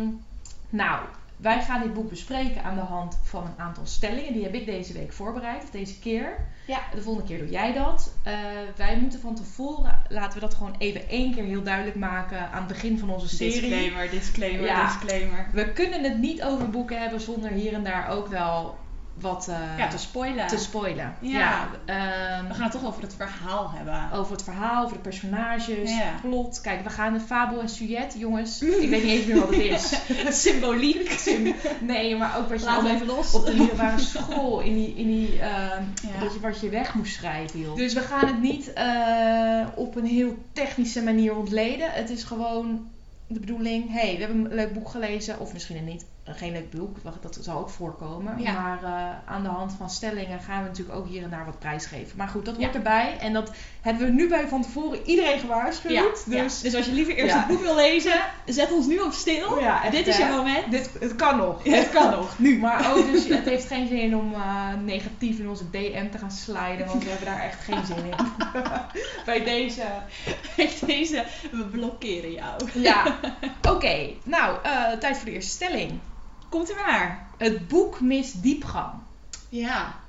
nou, 0.71 1.01
wij 1.37 1.63
gaan 1.63 1.83
dit 1.83 1.95
boek 1.95 2.09
bespreken 2.09 2.65
aan 2.65 2.75
de 2.75 2.81
hand 2.81 3.19
van 3.23 3.45
een 3.45 3.65
aantal 3.65 3.87
stellingen. 3.87 4.33
Die 4.33 4.43
heb 4.43 4.55
ik 4.55 4.67
deze 4.67 4.93
week 4.93 5.13
voorbereid, 5.13 5.63
of 5.63 5.71
deze 5.71 5.99
keer. 5.99 6.37
Ja. 6.67 6.81
De 6.95 7.03
volgende 7.03 7.29
keer 7.29 7.39
doe 7.39 7.51
jij 7.51 7.73
dat. 7.73 8.13
Eh, 8.23 8.35
wij 8.77 8.99
moeten 9.01 9.21
van 9.21 9.35
tevoren, 9.35 9.99
laten 10.09 10.35
we 10.35 10.41
dat 10.41 10.55
gewoon 10.55 10.75
even 10.79 11.09
één 11.09 11.35
keer 11.35 11.45
heel 11.45 11.63
duidelijk 11.63 11.97
maken 11.97 12.51
aan 12.51 12.59
het 12.59 12.67
begin 12.67 12.99
van 12.99 13.11
onze 13.11 13.29
serie. 13.29 13.61
Disclaimer, 13.61 14.11
disclaimer, 14.11 14.65
Ja. 14.65 14.85
disclaimer. 14.87 15.47
We 15.53 15.73
kunnen 15.73 16.03
het 16.03 16.19
niet 16.19 16.43
over 16.43 16.71
boeken 16.71 17.01
hebben 17.01 17.21
zonder 17.21 17.51
hier 17.51 17.73
en 17.73 17.85
daar 17.85 18.09
ook 18.09 18.27
wel 18.29 18.77
wat 19.21 19.49
eh, 19.49 19.79
Ja, 19.79 19.89
te 19.89 19.99
spoilen. 19.99 20.47
te 20.47 20.59
spoilen. 20.59 21.15
Ja. 21.21 21.69
ehm, 21.85 22.47
We 22.49 22.55
gaan 22.55 22.63
het 22.63 22.73
toch 22.73 22.85
over 22.87 23.03
het 23.03 23.15
verhaal 23.17 23.71
hebben. 23.71 24.11
over 24.19 24.33
het 24.33 24.43
verhaal, 24.43 24.85
over 24.85 24.97
de 24.97 25.03
personages, 25.03 25.91
Ja. 25.97 26.15
plot. 26.21 26.61
Kijk, 26.61 26.83
we 26.85 26.91
gaan 26.91 27.13
de 27.13 27.21
fabel 27.21 27.61
en 27.61 27.69
sujet, 27.69 28.15
jongens. 28.19 28.63
Ik 28.63 28.89
weet 28.91 29.03
niet 29.03 29.13
eens 29.13 29.27
meer 29.27 29.39
wat 29.41 29.49
het 29.55 29.65
is. 30.29 30.43
Symboliek. 30.43 31.25
Nee, 31.81 32.17
maar 32.17 32.39
ook 32.39 32.49
wat 32.49 32.59
je 32.61 32.65
Laat 32.67 32.85
even 32.87 33.07
los. 33.07 33.35
op 33.35 33.47
de 33.47 33.55
middelbare 33.55 33.99
school 34.01 34.61
in 34.61 34.75
die, 34.75 34.95
in 34.95 35.07
die 35.07 35.35
Ja. 35.35 35.81
dat 36.21 36.33
je 36.35 36.41
wat 36.41 36.61
je 36.61 36.69
weg 36.69 36.95
moest 36.95 37.15
schrijven. 37.15 37.61
Joh. 37.61 37.77
Dus 37.77 37.93
we 37.93 38.01
gaan 38.01 38.27
het 38.27 38.41
niet 38.41 38.73
eh, 38.73 39.67
op 39.75 39.97
een 39.97 40.07
heel 40.07 40.37
technische 40.53 41.03
manier 41.03 41.37
ontleden. 41.37 41.91
Het 41.93 42.11
is 42.11 42.23
gewoon 42.25 42.91
de 43.27 43.41
bedoeling, 43.41 43.93
hey, 43.93 44.13
we 44.15 44.19
hebben 44.25 44.45
een 44.45 44.55
leuk 44.55 44.73
boek 44.73 44.89
gelezen, 44.89 45.41
of 45.41 45.53
misschien 45.53 45.85
niet. 45.85 46.07
Geen 46.25 46.53
leuk 46.53 46.71
boek, 46.71 46.97
dat 47.21 47.39
zal 47.41 47.59
ook 47.59 47.71
voorkomen. 47.71 48.43
Ja. 48.43 48.53
Maar 48.53 48.83
eh, 48.83 49.33
aan 49.35 49.43
de 49.43 49.49
hand 49.49 49.73
van 49.79 49.91
stellingen 49.91 50.41
gaan 50.41 50.63
we 50.63 50.69
natuurlijk 50.69 50.99
ook 50.99 51.09
hier 51.09 51.23
en 51.23 51.31
daar 51.31 51.45
wat 51.45 51.59
prijsgeven. 51.59 52.17
Maar 52.17 52.29
goed, 52.29 52.45
dat 52.45 52.57
hoort 52.57 52.73
Ja. 52.73 52.75
erbij. 52.77 53.17
En 53.21 53.33
dat 53.33 53.53
hebben 53.81 54.07
we 54.07 54.13
nu 54.13 54.29
bij 54.29 54.49
van 54.49 54.63
tevoren 54.63 54.99
iedereen 55.05 55.39
gewaarschuwd. 55.39 55.93
Ja, 55.93 56.03
dus 56.03 56.25
dus, 56.25 56.61
dus 56.61 56.75
als 56.75 56.87
je 56.87 56.93
liever 56.93 57.15
eerst 57.15 57.35
het 57.35 57.47
boek 57.47 57.61
wil 57.61 57.75
lezen, 57.75 58.21
zet 58.47 58.73
ons 58.73 58.87
nu 58.87 58.99
op 58.99 59.13
stil. 59.13 59.59
Echt, 59.59 59.91
Dit 59.91 60.07
is 60.07 60.17
je 60.17 60.25
moment. 60.25 60.71
dit, 60.71 60.91
het 61.01 61.17
kan 61.17 61.37
nog. 61.37 61.65
Het 61.65 61.91
kan 61.91 62.11
nog, 62.11 62.39
nu. 62.39 62.59
Maar 62.59 62.93
ook, 62.97 63.13
dus 63.13 63.29
het 63.29 63.45
heeft 63.45 63.67
geen 63.67 63.89
zin 63.89 64.17
om 64.17 64.35
eh, 64.35 64.69
negatief 64.85 65.39
in 65.39 65.49
onze 65.49 65.71
DM 65.71 66.11
te 66.11 66.19
gaan 66.19 66.31
sliden, 66.31 66.87
want 66.87 67.03
we 67.05 67.09
hebben 67.11 67.27
daar 67.27 67.43
echt 67.43 67.61
geen 67.61 67.87
zin 67.87 68.05
in. 68.05 68.15
bij 69.25 69.45
deze. 69.45 69.83
Bij 70.57 70.71
deze, 70.87 71.25
we 71.51 71.65
blokkeren 71.65 72.33
jou. 72.33 72.69
Ja, 72.73 73.19
oké. 73.75 74.09
Nou, 74.25 74.57
eh, 74.63 74.93
tijd 74.93 75.17
voor 75.17 75.25
de 75.25 75.33
eerste 75.33 75.51
stelling. 75.51 76.01
Komt 76.53 76.71
er 76.71 76.77
maar. 76.87 77.27
Het 77.39 77.69
boek 77.69 78.01
mist 78.01 78.43
diepgang. 78.43 78.93
Ja. 79.49 79.95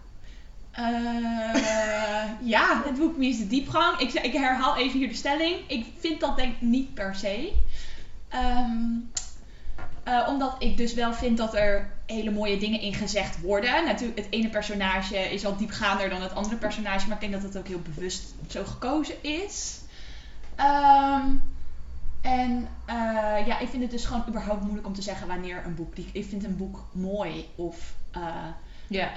Eh, 0.73 2.29
ja, 2.41 2.81
het 2.85 2.97
boek 2.97 3.17
mist 3.17 3.49
diepgang. 3.49 3.99
Ik, 3.99 4.13
ik 4.13 4.33
herhaal 4.33 4.77
even 4.77 4.99
hier 4.99 5.07
de 5.07 5.13
stelling. 5.13 5.55
Ik 5.67 5.85
vind 5.99 6.19
dat 6.19 6.37
denk 6.37 6.53
ik 6.55 6.61
niet 6.61 6.93
per 6.93 7.15
se. 7.15 7.53
Ehm, 8.29 8.71
eh, 10.03 10.25
omdat 10.27 10.55
ik 10.59 10.77
dus 10.77 10.93
wel 10.93 11.13
vind 11.13 11.37
dat 11.37 11.55
er 11.55 11.89
hele 12.05 12.31
mooie 12.31 12.57
dingen 12.57 12.79
in 12.79 12.93
gezegd 12.93 13.41
worden. 13.41 13.85
Natuurlijk, 13.85 14.19
het 14.19 14.27
ene 14.29 14.49
personage 14.49 15.17
is 15.17 15.45
al 15.45 15.57
diepgaander 15.57 16.09
dan 16.09 16.21
het 16.21 16.35
andere 16.35 16.55
personage. 16.55 17.07
Maar 17.07 17.15
ik 17.15 17.31
denk 17.31 17.33
dat 17.33 17.53
het 17.53 17.57
ook 17.57 17.67
heel 17.67 17.81
bewust 17.95 18.33
zo 18.47 18.63
gekozen 18.63 19.23
is. 19.23 19.79
Ehm, 20.55 21.25
en 22.23 22.67
eh, 22.85 23.47
ja, 23.47 23.59
ik 23.59 23.67
vind 23.67 23.81
het 23.81 23.91
dus 23.91 24.05
gewoon 24.05 24.23
überhaupt 24.27 24.61
moeilijk 24.61 24.87
om 24.87 24.93
te 24.93 25.01
zeggen 25.01 25.27
wanneer 25.27 25.65
een 25.65 25.75
boek... 25.75 25.95
Ik 26.11 26.25
vind 26.25 26.43
een 26.43 26.57
boek 26.57 26.85
mooi 26.91 27.49
of... 27.55 27.93
eh, 28.11 28.21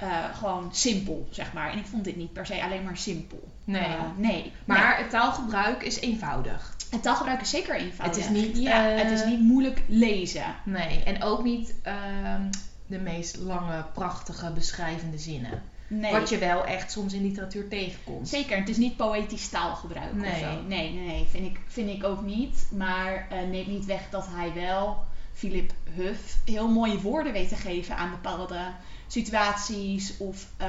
eh, 0.01 0.35
gewoon 0.35 0.69
simpel, 0.71 1.27
zeg 1.31 1.53
maar. 1.53 1.71
En 1.71 1.77
ik 1.77 1.85
vond 1.85 2.03
dit 2.03 2.15
niet 2.15 2.33
per 2.33 2.45
se 2.45 2.63
alleen 2.63 2.83
maar 2.83 2.97
simpel. 2.97 3.47
Nee. 3.63 3.95
Nee. 4.15 4.51
Maar 4.65 4.97
het 4.97 5.09
taalgebruik 5.09 5.83
is 5.83 5.99
eenvoudig. 5.99 6.75
Het 6.89 7.03
taalgebruik 7.03 7.41
is 7.41 7.49
zeker 7.49 7.75
eenvoudig. 7.75 8.15
Het 8.15 8.25
is 8.25 8.29
niet, 8.41 8.57
Ja, 8.57 8.81
het 8.81 9.11
is 9.11 9.25
niet 9.25 9.41
moeilijk 9.41 9.81
lezen. 9.87 10.55
Nee, 10.63 11.03
en 11.03 11.23
ook 11.23 11.43
niet 11.43 11.73
ehm, 11.81 12.41
de 12.87 12.99
meest 12.99 13.37
lange, 13.37 13.85
prachtige, 13.93 14.51
beschrijvende 14.51 15.17
zinnen. 15.17 15.61
Nee. 15.87 16.11
Wat 16.11 16.29
je 16.29 16.37
wel 16.37 16.65
echt 16.65 16.91
soms 16.91 17.13
in 17.13 17.21
literatuur 17.21 17.67
tegenkomt. 17.67 18.29
Zeker, 18.29 18.57
het 18.57 18.69
is 18.69 18.77
niet 18.77 18.97
poëtisch 18.97 19.49
taalgebruik 19.49 20.11
of 20.11 20.17
Nee. 20.17 20.39
zo. 20.39 20.61
Nee, 20.67 20.93
nee, 20.93 21.07
nee, 21.07 21.25
vind 21.29 21.45
ik, 21.45 21.59
vind 21.67 21.89
ik 21.89 22.03
ook 22.03 22.21
niet. 22.21 22.67
Maar 22.71 23.27
eh 23.29 23.37
neemt 23.49 23.67
niet 23.67 23.85
weg 23.85 24.09
dat 24.09 24.27
hij 24.29 24.53
wel, 24.53 25.03
Philip 25.33 25.71
Huff, 25.95 26.37
heel 26.45 26.67
mooie 26.67 27.01
woorden 27.01 27.33
weet 27.33 27.49
te 27.49 27.55
geven 27.55 27.97
aan 27.97 28.09
bepaalde 28.09 28.59
situaties 29.07 30.17
of 30.17 30.47
eh 30.57 30.67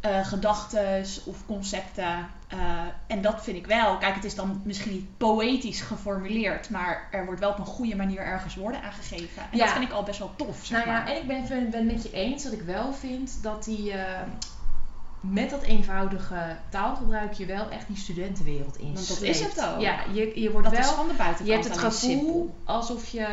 eh, 0.00 0.26
gedachten 0.26 1.04
of 1.24 1.46
concepten. 1.46 2.28
Eh, 2.48 2.58
en 3.06 3.20
dat 3.22 3.42
vind 3.42 3.56
ik 3.56 3.66
wel. 3.66 3.96
Kijk, 3.98 4.14
het 4.14 4.24
is 4.24 4.34
dan 4.34 4.60
misschien 4.64 4.92
niet 4.92 5.16
poëtisch 5.16 5.80
geformuleerd, 5.80 6.70
maar 6.70 7.08
er 7.10 7.24
wordt 7.24 7.40
wel 7.40 7.50
op 7.50 7.58
een 7.58 7.64
goede 7.64 7.96
manier 7.96 8.20
ergens 8.20 8.54
woorden 8.54 8.82
aangegeven. 8.82 9.42
En 9.50 9.58
Ja. 9.58 9.64
dat 9.64 9.72
vind 9.72 9.84
ik 9.84 9.92
al 9.92 10.02
best 10.02 10.18
wel 10.18 10.32
tof, 10.36 10.58
zeg 10.64 10.70
Nou 10.84 10.90
ja, 10.90 11.02
maar. 11.02 11.10
en 11.12 11.16
ik 11.16 11.26
ben 11.26 11.36
het 11.40 11.48
ben 11.70 11.72
het 11.72 11.92
met 11.92 12.02
je 12.02 12.10
eens 12.12 12.42
dat 12.42 12.52
ik 12.52 12.62
wel 12.62 12.92
vind 12.92 13.42
dat 13.42 13.64
die 13.64 13.92
eh, 13.92 14.20
met 15.20 15.50
dat 15.50 15.62
eenvoudige 15.62 16.56
taalgebruik 16.68 17.32
je 17.32 17.46
wel 17.46 17.70
echt 17.70 17.86
die 17.86 17.96
studentenwereld 17.96 18.78
in 18.78 18.94
Want 18.94 19.08
dat 19.08 19.22
is 19.22 19.40
het 19.40 19.64
ook. 19.64 19.80
Ja, 19.80 20.04
je, 20.12 20.40
je 20.40 20.50
wordt 20.50 20.68
dat 20.70 20.78
wel... 20.78 20.88
is 20.88 20.94
van 20.94 21.08
de 21.08 21.14
buitenkant 21.14 21.46
Je 21.46 21.52
hebt 21.52 21.68
het 21.68 21.78
gevoel 21.78 22.54
alsof 22.64 23.08
je 23.08 23.26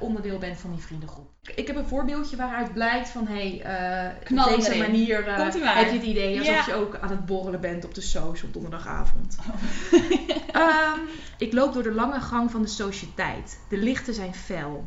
onderdeel 0.00 0.38
bent 0.38 0.58
van 0.58 0.70
die 0.70 0.80
vriendengroep. 0.80 1.26
Ik 1.54 1.66
heb 1.66 1.76
een 1.76 1.86
voorbeeldje 1.86 2.36
waaruit 2.36 2.72
blijkt 2.72 3.08
van 3.08 3.26
hé, 3.26 3.58
hey, 3.58 4.12
eh, 4.30 4.46
op 4.46 4.56
deze 4.56 4.78
manier 4.78 5.28
eh, 5.28 5.38
heb 5.38 5.52
je 5.90 5.98
het 5.98 6.02
idee 6.02 6.38
alsof 6.38 6.54
Ja. 6.54 6.64
je 6.66 6.74
ook 6.74 6.98
aan 7.00 7.10
het 7.10 7.26
borrelen 7.26 7.60
bent 7.60 7.84
op 7.84 7.94
de 7.94 8.00
soos 8.00 8.42
op 8.42 8.52
donderdagavond. 8.52 9.36
Ehm, 10.52 10.98
ik 11.38 11.52
loop 11.52 11.72
door 11.72 11.82
de 11.82 11.92
lange 11.92 12.20
gang 12.20 12.50
van 12.50 12.62
de 12.62 12.68
sociëteit. 12.68 13.58
De 13.68 13.76
lichten 13.76 14.14
zijn 14.14 14.34
fel. 14.34 14.84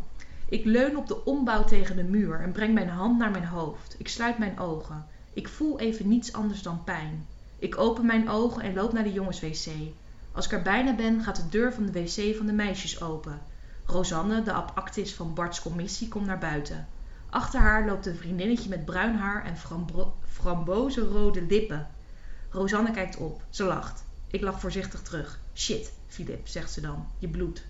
Ik 0.50 0.66
leun 0.66 0.98
op 0.98 1.08
de 1.08 1.26
ombouw 1.26 1.64
tegen 1.64 1.96
de 1.96 2.04
muur 2.04 2.42
en 2.42 2.52
breng 2.52 2.74
mijn 2.74 2.90
hand 2.90 3.18
naar 3.18 3.32
mijn 3.32 3.46
hoofd. 3.46 3.96
Ik 3.98 4.08
sluit 4.08 4.38
mijn 4.38 4.60
ogen. 4.60 5.06
Ik 5.38 5.48
voel 5.48 5.80
even 5.80 6.08
niets 6.08 6.34
anders 6.34 6.62
dan 6.62 6.84
pijn. 6.84 7.28
Ik 7.60 7.78
open 7.78 8.06
mijn 8.06 8.30
ogen 8.30 8.62
en 8.62 8.74
loop 8.74 8.94
naar 8.94 9.04
de 9.04 9.14
jongenswc. 9.14 9.72
Als 10.32 10.46
ik 10.46 10.52
er 10.52 10.62
bijna 10.62 10.96
ben, 10.96 11.24
gaat 11.24 11.36
de 11.36 11.50
deur 11.50 11.74
van 11.74 11.86
de 11.86 11.92
wc 11.92 12.36
van 12.36 12.46
de 12.46 12.54
meisjes 12.54 13.02
open. 13.02 13.42
Rosanne, 13.86 14.44
de 14.44 14.52
abactis 14.52 15.14
van 15.14 15.34
Bart's 15.34 15.62
commissie, 15.62 16.08
komt 16.08 16.26
naar 16.26 16.38
buiten. 16.38 16.88
Achter 17.30 17.60
haar 17.60 17.86
loopt 17.86 18.06
een 18.06 18.16
vriendinnetje 18.16 18.70
met 18.70 18.86
bruin 18.86 19.16
haar 19.16 19.46
en 19.46 19.58
frambozenrode 20.28 21.42
lippen. 21.42 21.88
Rosanne 22.50 22.92
kijkt 22.92 23.18
op. 23.18 23.42
Ze 23.50 23.64
lacht. 23.64 24.04
Ik 24.28 24.42
lach 24.42 24.60
voorzichtig 24.60 25.02
terug. 25.02 25.40
Shit, 25.54 25.92
Filip, 26.08 26.48
zegt 26.48 26.72
ze 26.72 26.82
dan. 26.82 27.08
Je 27.18 27.28
bloedt. 27.28 27.64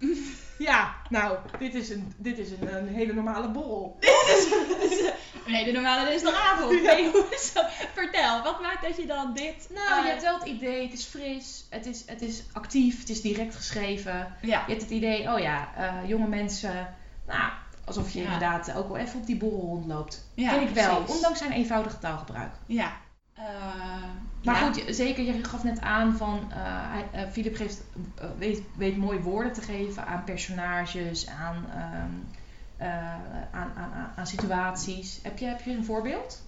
Ja, 0.58 0.94
nou, 1.08 1.38
dit 1.58 1.74
is 1.74 1.88
een, 1.90 2.12
dit 2.16 2.38
is 2.38 2.50
een, 2.50 2.74
een 2.76 2.88
hele 2.88 3.12
normale 3.12 3.48
borrel. 3.48 3.98
Nee, 5.46 5.64
de 5.64 5.72
normale 5.72 6.08
dinsdagavond. 6.08 6.72
Ja. 6.82 6.92
Nee, 6.94 7.10
hoezo? 7.10 7.60
Vertel, 7.94 8.42
wat 8.42 8.60
maakt 8.60 8.82
dat 8.82 8.96
je 8.96 9.06
dan 9.06 9.34
dit... 9.34 9.68
Nou, 9.74 9.98
eh, 9.98 10.04
je 10.04 10.10
hebt 10.10 10.22
wel 10.22 10.38
het 10.38 10.48
idee, 10.48 10.82
het 10.82 10.92
is 10.98 11.04
fris, 11.04 11.66
het 11.70 11.86
is, 11.86 12.02
het 12.06 12.22
is 12.22 12.42
actief, 12.52 12.98
het 13.00 13.08
is 13.08 13.20
direct 13.20 13.54
geschreven. 13.54 14.34
Ja. 14.42 14.62
Je 14.66 14.70
hebt 14.72 14.82
het 14.82 14.90
idee, 14.90 15.32
oh 15.32 15.38
ja, 15.38 15.68
eh, 15.76 16.08
jonge 16.08 16.28
mensen, 16.28 16.94
nou, 17.26 17.50
alsof 17.84 18.10
je 18.12 18.18
Ja. 18.18 18.24
inderdaad 18.24 18.72
ook 18.74 18.88
wel 18.88 18.96
even 18.96 19.20
op 19.20 19.26
die 19.26 19.36
borrel 19.36 19.60
rondloopt. 19.60 20.24
Ja, 20.34 20.50
Vind 20.50 20.68
ik 20.68 20.74
wel, 20.74 20.96
precies. 20.96 21.14
ondanks 21.14 21.38
zijn 21.38 21.52
eenvoudige 21.52 21.98
taalgebruik. 21.98 22.52
Ja. 22.66 22.92
Maar 24.44 24.54
ja. 24.54 24.72
goed, 24.72 24.82
zeker, 24.88 25.24
je 25.24 25.44
gaf 25.44 25.64
net 25.64 25.80
aan 25.80 26.16
van, 26.16 26.52
eh, 27.12 27.22
Philip 27.32 27.56
geeft, 27.56 27.82
eh, 28.14 28.24
weet, 28.38 28.62
weet 28.76 28.96
mooi 28.96 29.18
woorden 29.18 29.52
te 29.52 29.60
geven 29.60 30.06
aan 30.06 30.24
personages, 30.24 31.28
aan, 31.28 31.66
ehm, 31.74 32.10
eh, 32.76 33.14
aan, 33.52 33.70
aan, 33.76 33.92
aan, 33.94 34.12
aan 34.16 34.26
situaties. 34.26 35.18
Heb 35.22 35.38
je, 35.38 35.46
heb 35.46 35.60
je 35.60 35.70
een 35.70 35.84
voorbeeld? 35.84 36.42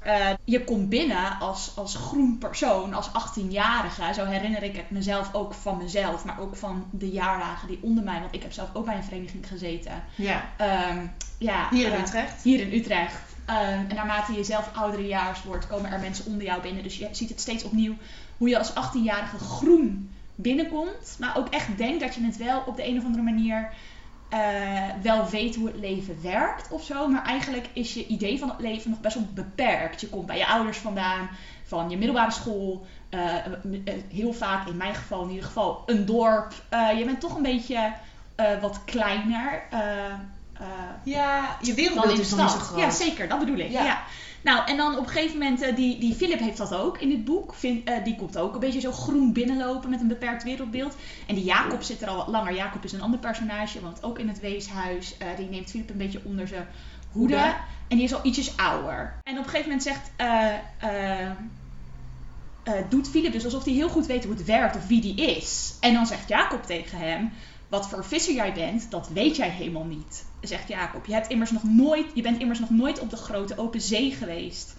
Je 0.45 0.65
komt 0.65 0.89
binnen 0.89 1.39
als, 1.39 1.73
als 1.77 1.95
groen 1.97 2.39
persoon, 2.39 2.95
als 2.95 3.09
18-jarige. 3.09 4.15
Zo 4.15 4.25
herinner 4.25 4.63
ik 4.63 4.77
het 4.77 4.91
mezelf 4.91 5.35
ook 5.35 5.55
van 5.55 5.77
mezelf, 5.77 6.25
maar 6.25 6.41
ook 6.41 6.57
van 6.57 6.87
de 6.91 7.11
jaardagen 7.11 7.69
die 7.69 7.79
onder 7.83 8.05
mij. 8.05 8.21
Want 8.21 8.35
ik 8.35 8.43
heb 8.43 8.53
zelf 8.53 8.69
ook 8.73 8.85
bij 8.85 8.97
een 8.97 9.05
vereniging 9.05 9.49
gezeten. 9.49 10.03
Ja. 10.15 10.45
Ehm, 10.57 11.07
ja, 11.39 11.69
Hier 11.71 11.93
in 11.93 12.01
Utrecht? 12.01 12.43
Hier 12.43 12.61
in 12.61 12.73
Utrecht. 12.73 13.32
Ehm, 13.47 13.85
en 13.89 13.95
naarmate 13.95 14.33
je 14.33 14.45
zelf 14.45 14.71
ouderejaars 14.75 15.43
wordt, 15.43 15.67
komen 15.67 15.91
er 15.91 16.01
mensen 16.01 16.27
onder 16.27 16.43
jou 16.43 16.63
binnen. 16.63 16.83
Dus 16.83 16.99
je 16.99 17.09
ziet 17.13 17.29
het 17.29 17.41
steeds 17.41 17.65
opnieuw 17.65 17.95
hoe 18.37 18.49
je 18.49 18.59
als 18.59 18.73
18-jarige 18.73 19.39
groen 19.39 20.15
binnenkomt. 20.35 21.17
Maar 21.19 21.37
ook 21.37 21.49
echt 21.49 21.77
denkt 21.79 22.01
dat 22.01 22.15
je 22.15 22.25
het 22.25 22.37
wel 22.37 22.63
op 22.67 22.77
de 22.77 22.87
een 22.87 22.99
of 22.99 23.05
andere 23.05 23.23
manier 23.23 23.71
eh, 24.33 24.89
wel 25.03 25.29
weet 25.29 25.57
hoe 25.57 25.67
het 25.67 25.77
leven 25.77 26.23
werkt 26.23 26.71
of 26.71 26.85
zo. 26.85 27.09
Maar 27.09 27.25
eigenlijk 27.25 27.69
is 27.73 27.95
je 27.95 28.07
idee 28.07 28.39
van 28.39 28.49
het 28.49 28.61
leven 28.61 28.91
nog 28.91 29.01
best 29.01 29.15
wel 29.15 29.29
beperkt. 29.35 30.01
Je 30.01 30.09
komt 30.09 30.27
bij 30.27 30.39
je 30.39 30.47
ouders 30.47 30.79
vandaan, 30.79 31.29
van 31.65 31.91
je 31.91 31.97
middelbare 31.97 32.31
school. 32.31 32.87
eh, 33.09 33.37
eh, 33.37 33.53
heel 34.09 34.33
vaak, 34.33 34.69
in 34.69 34.77
mijn 34.77 34.95
geval 34.95 35.23
in 35.23 35.29
ieder 35.29 35.45
geval, 35.45 35.83
een 35.87 36.07
dorp. 36.07 36.53
Je 36.97 37.05
bent 37.05 37.21
toch 37.21 37.37
een 37.37 37.43
beetje 37.43 37.93
wat 38.61 38.85
kleiner. 38.85 39.63
Eh, 40.63 41.13
Ja, 41.13 41.57
je 41.63 41.75
wereldbeeld 41.75 42.19
is 42.19 42.31
nog 42.31 42.41
niet 42.41 42.51
zo 42.51 42.59
groot. 42.59 42.81
Ja, 42.81 42.91
zeker, 42.91 43.29
dat 43.29 43.39
bedoel 43.39 43.59
ik. 43.59 43.71
Ja. 43.71 43.85
Ja. 43.85 44.03
Nou, 44.43 44.67
en 44.67 44.77
dan 44.77 44.99
op 44.99 45.07
een 45.07 45.13
gegeven 45.13 45.39
moment, 45.39 45.61
eh, 45.61 45.77
die, 45.77 45.99
die 45.99 46.15
Philip 46.15 46.39
heeft 46.39 46.57
dat 46.57 46.75
ook 46.75 46.99
in 46.99 47.09
dit 47.09 47.25
boek. 47.25 47.55
Vind, 47.55 47.89
eh, 47.89 48.05
die 48.05 48.17
komt 48.17 48.39
ook 48.39 48.55
een 48.55 48.61
beetje 48.61 48.81
zo 48.81 48.93
groen 48.93 49.33
binnenlopen 49.33 49.91
met 49.91 50.01
een 50.01 50.09
beperkt 50.09 50.43
wereldbeeld. 50.43 50.97
En 51.27 51.35
die 51.35 51.45
Jacob 51.45 51.83
zit 51.83 52.03
er 52.03 52.09
al 52.09 52.17
wat 52.17 52.29
langer. 52.29 52.55
Jacob 52.55 52.85
is 52.85 52.93
een 52.93 53.03
ander 53.03 53.19
personage, 53.19 53.81
want 53.81 54.03
ook 54.03 54.19
in 54.19 54.29
het 54.29 54.41
weeshuis. 54.41 55.17
die 55.37 55.49
neemt 55.49 55.71
Philip 55.71 55.91
een 55.91 55.97
beetje 55.97 56.21
onder 56.25 56.49
zijn 56.49 56.67
hoede. 57.13 57.35
Hoede. 57.35 57.55
En 57.89 57.97
die 57.97 58.05
is 58.05 58.15
al 58.15 58.21
ietsjes 58.23 58.57
ouder. 58.57 59.15
En 59.23 59.39
op 59.39 59.45
een 59.45 59.51
gegeven 59.51 59.69
moment 59.71 59.83
zegt... 59.83 60.11
doet 62.89 63.09
Philip 63.09 63.33
dus 63.33 63.45
alsof 63.45 63.65
hij 63.65 63.73
heel 63.73 63.89
goed 63.89 64.07
weet 64.07 64.25
hoe 64.25 64.35
het 64.35 64.45
werkt 64.45 64.77
of 64.77 64.87
wie 64.87 65.01
die 65.01 65.15
is. 65.15 65.75
En 65.81 65.95
dan 65.95 66.07
zegt 66.07 66.29
Jacob 66.29 66.63
tegen 66.63 66.99
hem: 66.99 67.33
Wat 67.69 67.89
voor 67.89 68.05
visser 68.05 68.35
jij 68.35 68.53
bent, 68.53 68.91
dat 68.91 69.09
weet 69.09 69.37
jij 69.37 69.49
helemaal 69.49 69.85
niet. 69.85 70.25
Zegt 70.43 70.69
Jacob: 70.69 71.07
Je, 71.07 71.13
hebt 71.13 71.29
immers 71.29 71.51
nog 71.51 71.63
nooit, 71.65 72.07
je 72.15 72.23
bent 72.23 72.39
immers 72.41 72.59
nog 72.59 72.71
nooit 72.71 72.99
op 72.99 73.11
de 73.11 73.17
grote 73.17 73.59
open 73.59 73.81
zee 73.81 74.11
geweest. 74.13 74.77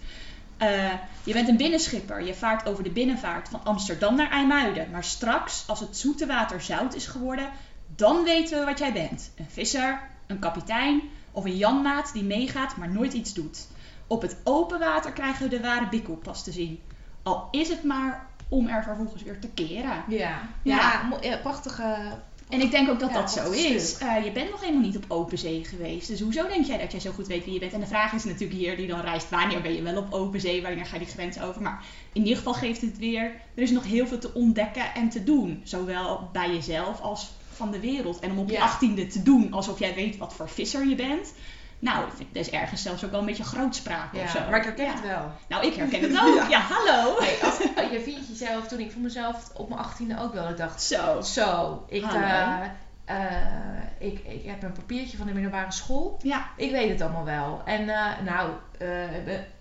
Eh, 0.56 0.92
je 1.24 1.32
bent 1.32 1.48
een 1.48 1.56
binnenschipper. 1.56 2.22
Je 2.22 2.34
vaart 2.34 2.68
over 2.68 2.84
de 2.84 2.90
binnenvaart 2.90 3.48
van 3.48 3.64
Amsterdam 3.64 4.16
naar 4.16 4.30
IJmuiden. 4.30 4.90
Maar 4.90 5.04
straks, 5.04 5.64
als 5.66 5.80
het 5.80 5.96
zoete 5.96 6.26
water 6.26 6.60
zout 6.60 6.94
is 6.94 7.06
geworden, 7.06 7.48
dan 7.96 8.24
weten 8.24 8.58
we 8.58 8.64
wat 8.64 8.78
jij 8.78 8.92
bent: 8.92 9.30
een 9.36 9.50
visser, 9.50 10.00
een 10.26 10.38
kapitein 10.38 11.02
of 11.32 11.44
een 11.44 11.56
janmaat 11.56 12.12
die 12.12 12.24
meegaat, 12.24 12.76
maar 12.76 12.88
nooit 12.88 13.12
iets 13.12 13.34
doet. 13.34 13.66
Op 14.06 14.22
het 14.22 14.36
open 14.44 14.78
water 14.78 15.12
krijgen 15.12 15.42
we 15.42 15.56
de 15.56 15.60
ware 15.60 15.88
bikkel 15.88 16.14
pas 16.16 16.44
te 16.44 16.52
zien. 16.52 16.80
Al 17.22 17.48
is 17.50 17.68
het 17.68 17.84
maar 17.84 18.26
om 18.48 18.68
er 18.68 18.82
vervolgens 18.82 19.22
weer 19.22 19.40
te 19.40 19.48
keren. 19.48 20.04
Ja, 20.08 20.38
Ja. 20.62 21.38
prachtige, 21.42 21.96
En 22.48 22.60
ik 22.60 22.70
denk 22.70 22.88
ook 22.88 23.00
dat 23.00 23.10
Ja, 23.10 23.20
dat 23.20 23.30
zo 23.30 23.50
is. 23.50 23.98
Eh, 23.98 24.24
je 24.24 24.32
bent 24.32 24.50
nog 24.50 24.60
helemaal 24.60 24.82
niet 24.82 24.96
op 24.96 25.04
open 25.08 25.38
zee 25.38 25.64
geweest. 25.64 26.08
Dus 26.08 26.20
hoezo 26.20 26.46
denk 26.48 26.66
jij 26.66 26.78
dat 26.78 26.90
jij 26.90 27.00
zo 27.00 27.10
goed 27.12 27.26
weet 27.26 27.44
wie 27.44 27.52
je 27.54 27.58
bent? 27.60 27.72
En 27.72 27.80
de 27.80 27.86
vraag 27.86 28.12
is 28.12 28.24
natuurlijk 28.24 28.58
hier 28.58 28.76
die 28.76 28.86
dan 28.86 29.00
reist. 29.00 29.30
Wanneer 29.30 29.60
ben 29.62 29.74
je 29.74 29.82
wel 29.82 29.96
op 29.96 30.12
open 30.12 30.40
zee? 30.40 30.62
Wanneer 30.62 30.86
ga 30.86 30.96
je 30.96 31.04
die 31.04 31.12
grens 31.14 31.40
over? 31.40 31.62
Maar 31.62 31.84
in 32.12 32.20
ieder 32.22 32.36
geval 32.36 32.54
geeft 32.54 32.80
het 32.80 32.98
weer... 32.98 33.22
Er 33.54 33.62
is 33.62 33.70
nog 33.70 33.84
heel 33.84 34.06
veel 34.06 34.18
te 34.18 34.34
ontdekken 34.34 34.94
en 34.94 35.08
te 35.08 35.24
doen. 35.24 35.60
Zowel 35.64 36.28
bij 36.32 36.50
jezelf 36.54 37.00
als 37.00 37.30
van 37.52 37.70
de 37.70 37.80
wereld. 37.80 38.18
En 38.20 38.30
om 38.30 38.38
op 38.38 38.48
je 38.48 38.54
Ja. 38.54 38.62
achttiende 38.62 39.06
te 39.06 39.22
doen 39.22 39.52
alsof 39.52 39.78
jij 39.78 39.94
weet 39.94 40.16
wat 40.16 40.34
voor 40.34 40.48
visser 40.48 40.86
je 40.88 40.94
bent. 40.94 41.32
Nou, 41.78 42.04
dat 42.32 42.46
is 42.46 42.50
ergens 42.50 42.82
zelfs 42.82 43.04
ook 43.04 43.10
wel 43.10 43.20
een 43.20 43.26
beetje 43.26 43.44
grootspraak 43.44 44.14
of 44.14 44.30
zo. 44.30 44.38
Maar 44.50 44.58
ik 44.58 44.64
herken 44.64 44.84
Ja. 44.84 44.92
het 44.92 45.00
wel. 45.02 45.32
Nou, 45.48 45.66
ik 45.66 45.74
herken 45.74 46.00
het 46.00 46.20
ook. 46.22 46.36
Ja. 46.36 46.48
Ja, 46.48 46.58
hallo. 46.60 47.18
Hey, 47.18 47.38
als, 47.42 47.58
je 47.90 48.00
vindt 48.04 48.28
jezelf, 48.28 48.66
toen 48.68 48.78
ik 48.80 48.92
voor 48.92 49.00
mezelf 49.02 49.50
op 49.54 49.68
mijn 49.68 49.80
achttiende 49.80 50.20
ook 50.20 50.32
wel, 50.34 50.48
ik 50.48 50.56
dacht, 50.56 50.82
Zo. 50.82 51.20
zo, 51.20 51.84
ik, 51.88 52.04
eh, 52.04 52.60
eh, 53.04 53.16
ik, 53.98 54.18
ik 54.24 54.44
heb 54.44 54.62
een 54.62 54.72
papiertje 54.72 55.16
van 55.16 55.26
de 55.26 55.32
middelbare 55.32 55.72
school. 55.72 56.18
Ja, 56.22 56.48
Ik 56.56 56.70
weet 56.70 56.88
het 56.88 57.00
allemaal 57.00 57.24
wel. 57.24 57.62
En 57.64 57.88
eh, 57.88 58.06
nou, 58.24 58.50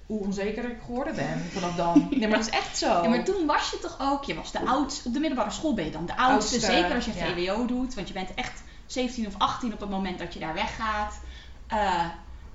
hoe 0.05 0.20
onzeker 0.20 0.63
ik 0.70 0.77
geworden 0.86 1.15
ben 1.15 1.46
vanaf 1.51 1.75
dan. 1.75 2.08
Nee, 2.10 2.27
maar 2.27 2.38
dat 2.38 2.48
is 2.48 2.53
echt 2.53 2.77
zo. 2.77 3.01
Ja, 3.03 3.10
maar 3.10 3.24
toen 3.24 3.46
was 3.46 3.72
je 3.72 3.79
toch 3.79 3.98
ook, 4.01 4.24
je 4.24 4.36
was 4.36 4.51
de 4.51 4.60
oudste, 4.65 5.08
op 5.08 5.13
de 5.13 5.20
middelbare 5.20 5.51
school 5.51 5.74
ben 5.74 5.86
je 5.86 5.91
dan 5.91 6.05
de 6.05 6.17
oudste, 6.17 6.55
Oudste, 6.55 6.72
zeker 6.72 6.96
als 6.96 7.05
je. 7.05 7.12
VWO 7.12 7.65
doet, 7.65 7.93
want 7.93 8.08
je 8.08 8.13
bent 8.13 8.34
echt 8.34 8.63
17 8.86 9.27
of 9.27 9.34
18 9.38 9.74
op 9.74 9.79
het 9.79 9.89
moment 9.89 10.20
dat 10.20 10.34
je 10.34 10.39
daar 10.39 10.53
weggaat. 10.53 11.20
Eh, 11.67 12.05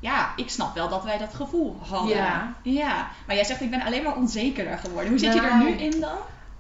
ja, 0.01 0.33
ik 0.37 0.51
snap 0.51 0.75
wel 0.75 0.89
dat 0.89 1.05
wij 1.05 1.19
dat 1.19 1.35
gevoel 1.35 1.77
hadden. 1.89 2.17
Ja. 2.17 2.55
ja. 2.63 3.09
Maar 3.27 3.37
jij 3.37 3.45
zegt, 3.45 3.61
ik 3.61 3.71
ben 3.71 3.83
alleen 3.83 4.03
maar 4.03 4.17
onzekerder 4.17 4.79
geworden. 4.79 5.11
Hoe 5.11 5.19
zit 5.19 5.35
je 5.35 5.41
er 5.41 5.49
Nou. 5.49 5.65
nu 5.65 5.71
in 5.71 6.01
dan? 6.01 6.19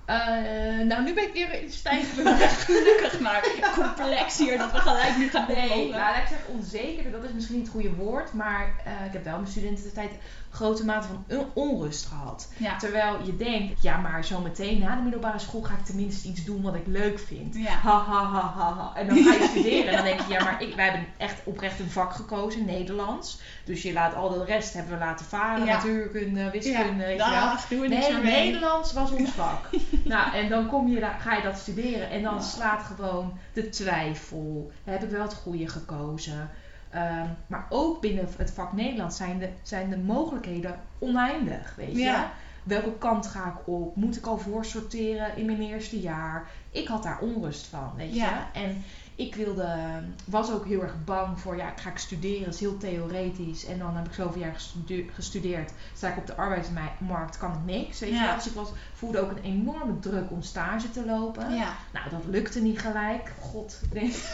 Eh, 0.09 0.87
nou, 0.87 1.03
nu 1.03 1.15
ben 1.15 1.25
ik 1.25 1.33
weer 1.33 1.63
in 1.63 1.73
stijgende 1.73 2.37
Gelukkig 2.67 3.21
maar. 3.21 3.49
Complex 3.75 4.39
hier 4.39 4.59
dat 4.59 4.73
we 4.73 4.79
gelijk 4.79 5.17
nu 5.17 5.29
gaan 5.29 5.45
Nee, 5.49 5.91
nou, 5.91 6.17
ik 6.17 6.27
zeggen 6.29 6.49
onzeker, 6.49 7.11
dat 7.11 7.25
is 7.25 7.33
misschien 7.33 7.57
niet 7.57 7.65
het 7.65 7.75
goede 7.75 7.95
woord, 7.95 8.33
maar 8.33 8.75
eh, 8.85 9.07
ik 9.07 9.13
heb 9.13 9.25
wel 9.25 9.37
mijn 9.37 9.51
studententijd 9.51 10.11
grote 10.51 10.85
mate 10.85 11.07
van 11.07 11.25
on- 11.39 11.47
onrust 11.55 12.07
gehad. 12.07 12.53
Ja. 12.57 12.77
Terwijl 12.77 13.17
je 13.25 13.37
denkt, 13.37 13.83
ja, 13.83 13.97
maar 13.97 14.25
zo 14.25 14.41
meteen 14.41 14.79
na 14.79 14.97
de 14.97 15.03
middelbare 15.03 15.39
school 15.39 15.63
ga 15.63 15.75
ik 15.75 15.85
tenminste 15.85 16.29
iets 16.29 16.45
doen 16.45 16.63
wat 16.63 16.75
ik 16.75 16.87
leuk 16.87 17.19
vind. 17.19 17.55
Ja. 17.55 17.71
Ha, 17.71 18.05
ha, 18.05 18.25
ha, 18.25 18.53
ha, 18.57 18.73
ha. 18.75 18.93
En 18.97 19.07
dan 19.07 19.17
ga 19.17 19.33
je 19.33 19.49
studeren 19.51 19.87
en 19.89 19.95
dan 19.97 20.05
denk 20.05 20.21
je, 20.21 20.33
ja, 20.33 20.45
maar 20.45 20.63
ik, 20.63 20.75
wij 20.75 20.85
hebben 20.85 21.07
echt 21.17 21.41
oprecht 21.45 21.79
een 21.79 21.91
vak 21.91 22.13
gekozen, 22.13 22.65
Nederlands. 22.65 23.41
Dus 23.65 23.83
je 23.83 23.93
laat 23.93 24.15
al 24.15 24.29
de 24.29 24.45
rest 24.45 24.73
hebben 24.75 24.93
we 24.93 24.99
laten 25.05 25.27
varen, 25.27 25.65
Ja. 25.67 25.75
natuurkunde, 25.75 26.51
wiskunde, 26.51 27.07
je 27.07 27.17
wel. 27.17 27.31
dag, 27.31 27.67
doe 27.69 27.89
Nee. 27.89 28.23
Nederlands 28.23 28.93
was 28.93 29.11
ons 29.11 29.31
vak. 29.31 29.69
nou, 30.05 30.35
en 30.35 30.49
dan 30.49 30.67
kom 30.69 30.89
je 30.89 31.01
daar, 31.01 31.19
ga 31.21 31.35
je 31.35 31.43
dat 31.43 31.59
studeren 31.59 32.11
en 32.11 32.23
dan 32.23 32.35
Ja. 32.35 32.41
slaat 32.41 32.83
gewoon 32.83 33.39
de 33.53 33.69
twijfel. 33.69 34.71
Heb 34.85 35.03
ik 35.03 35.11
wel 35.11 35.23
het 35.23 35.35
goede 35.35 35.69
gekozen? 35.69 36.51
Ehm, 36.91 37.27
maar 37.47 37.67
ook 37.69 38.01
binnen 38.01 38.29
het 38.37 38.51
vak 38.51 38.73
Nederlands 38.73 39.17
zijn 39.17 39.39
de, 39.39 39.49
zijn 39.63 39.91
de 39.91 39.99
mogelijkheden 39.99 40.81
oneindig, 40.99 41.75
weet 41.77 41.93
je. 41.93 41.99
Ja. 41.99 42.31
Welke 42.63 42.93
kant 42.99 43.27
ga 43.27 43.47
ik 43.47 43.67
op? 43.69 43.97
Moet 43.97 44.17
ik 44.17 44.27
al 44.27 44.39
voorsorteren 44.39 45.37
in 45.37 45.47
mijn 45.47 45.63
eerste 45.63 46.01
jaar? 46.01 46.49
Ik 46.71 46.89
had 46.89 47.03
daar 47.03 47.19
onrust 47.21 47.67
van, 47.67 47.93
weet 47.97 48.15
Ja. 48.15 48.49
je. 48.53 48.61
En 48.61 48.85
ik 49.19 49.35
wilde, 49.35 49.77
was 50.25 50.51
ook 50.53 50.67
heel 50.67 50.83
erg 50.83 50.95
bang 51.05 51.41
voor, 51.41 51.57
ja, 51.57 51.73
ga 51.77 51.91
ik 51.91 51.99
studeren? 51.99 52.45
Dat 52.45 52.55
is 52.55 52.61
heel 52.61 52.77
theoretisch. 52.79 53.67
En 53.67 53.79
dan 53.79 53.97
heb 53.97 54.07
ik 54.07 54.13
zoveel 54.13 54.41
jaar 54.43 54.55
gestude- 54.55 55.05
gestudeerd. 55.15 55.71
Sta 55.97 56.09
ik 56.09 56.17
op 56.17 56.27
de 56.27 56.35
arbeidsmarkt, 56.37 57.39
kan 57.39 57.53
ik 57.53 57.75
niks, 57.75 58.01
weet 58.01 58.09
je 58.11 58.15
Ja. 58.15 58.35
Dus 58.35 58.47
ik 58.47 58.53
was, 58.55 58.69
voelde 58.95 59.21
ook 59.21 59.31
een 59.31 59.43
enorme 59.43 59.99
druk 59.99 60.31
om 60.31 60.43
stage 60.43 60.91
te 60.91 61.05
lopen. 61.07 61.55
Ja. 61.55 61.77
Nou, 61.93 62.11
dat 62.11 62.21
lukte 62.27 62.61
niet 62.61 62.79
gelijk. 62.79 63.33
God, 63.41 63.81
denk, 63.93 64.13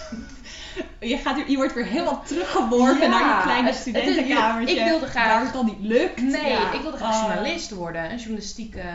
Je, 1.00 1.16
gaat, 1.16 1.48
je 1.48 1.56
wordt 1.56 1.74
weer 1.74 1.84
helemaal 1.86 2.22
teruggeworpen 2.24 3.10
Ja, 3.10 3.18
naar 3.18 3.36
je 3.36 3.42
kleine 3.42 3.72
studentenkamertje. 3.72 4.76
ik 4.76 4.84
wilde 4.84 5.06
graag- 5.06 5.26
Waar 5.26 5.44
het 5.44 5.52
dan 5.52 5.64
niet 5.66 5.80
lukt. 5.80 6.22
nee, 6.22 6.50
Ja. 6.52 6.72
ik 6.72 6.80
wilde 6.80 6.96
graag 6.96 7.14
Oh. 7.22 7.26
journalist 7.26 7.70
worden. 7.70 8.10
Een 8.10 8.16
journalistieke 8.18 8.80
eh, 8.80 8.90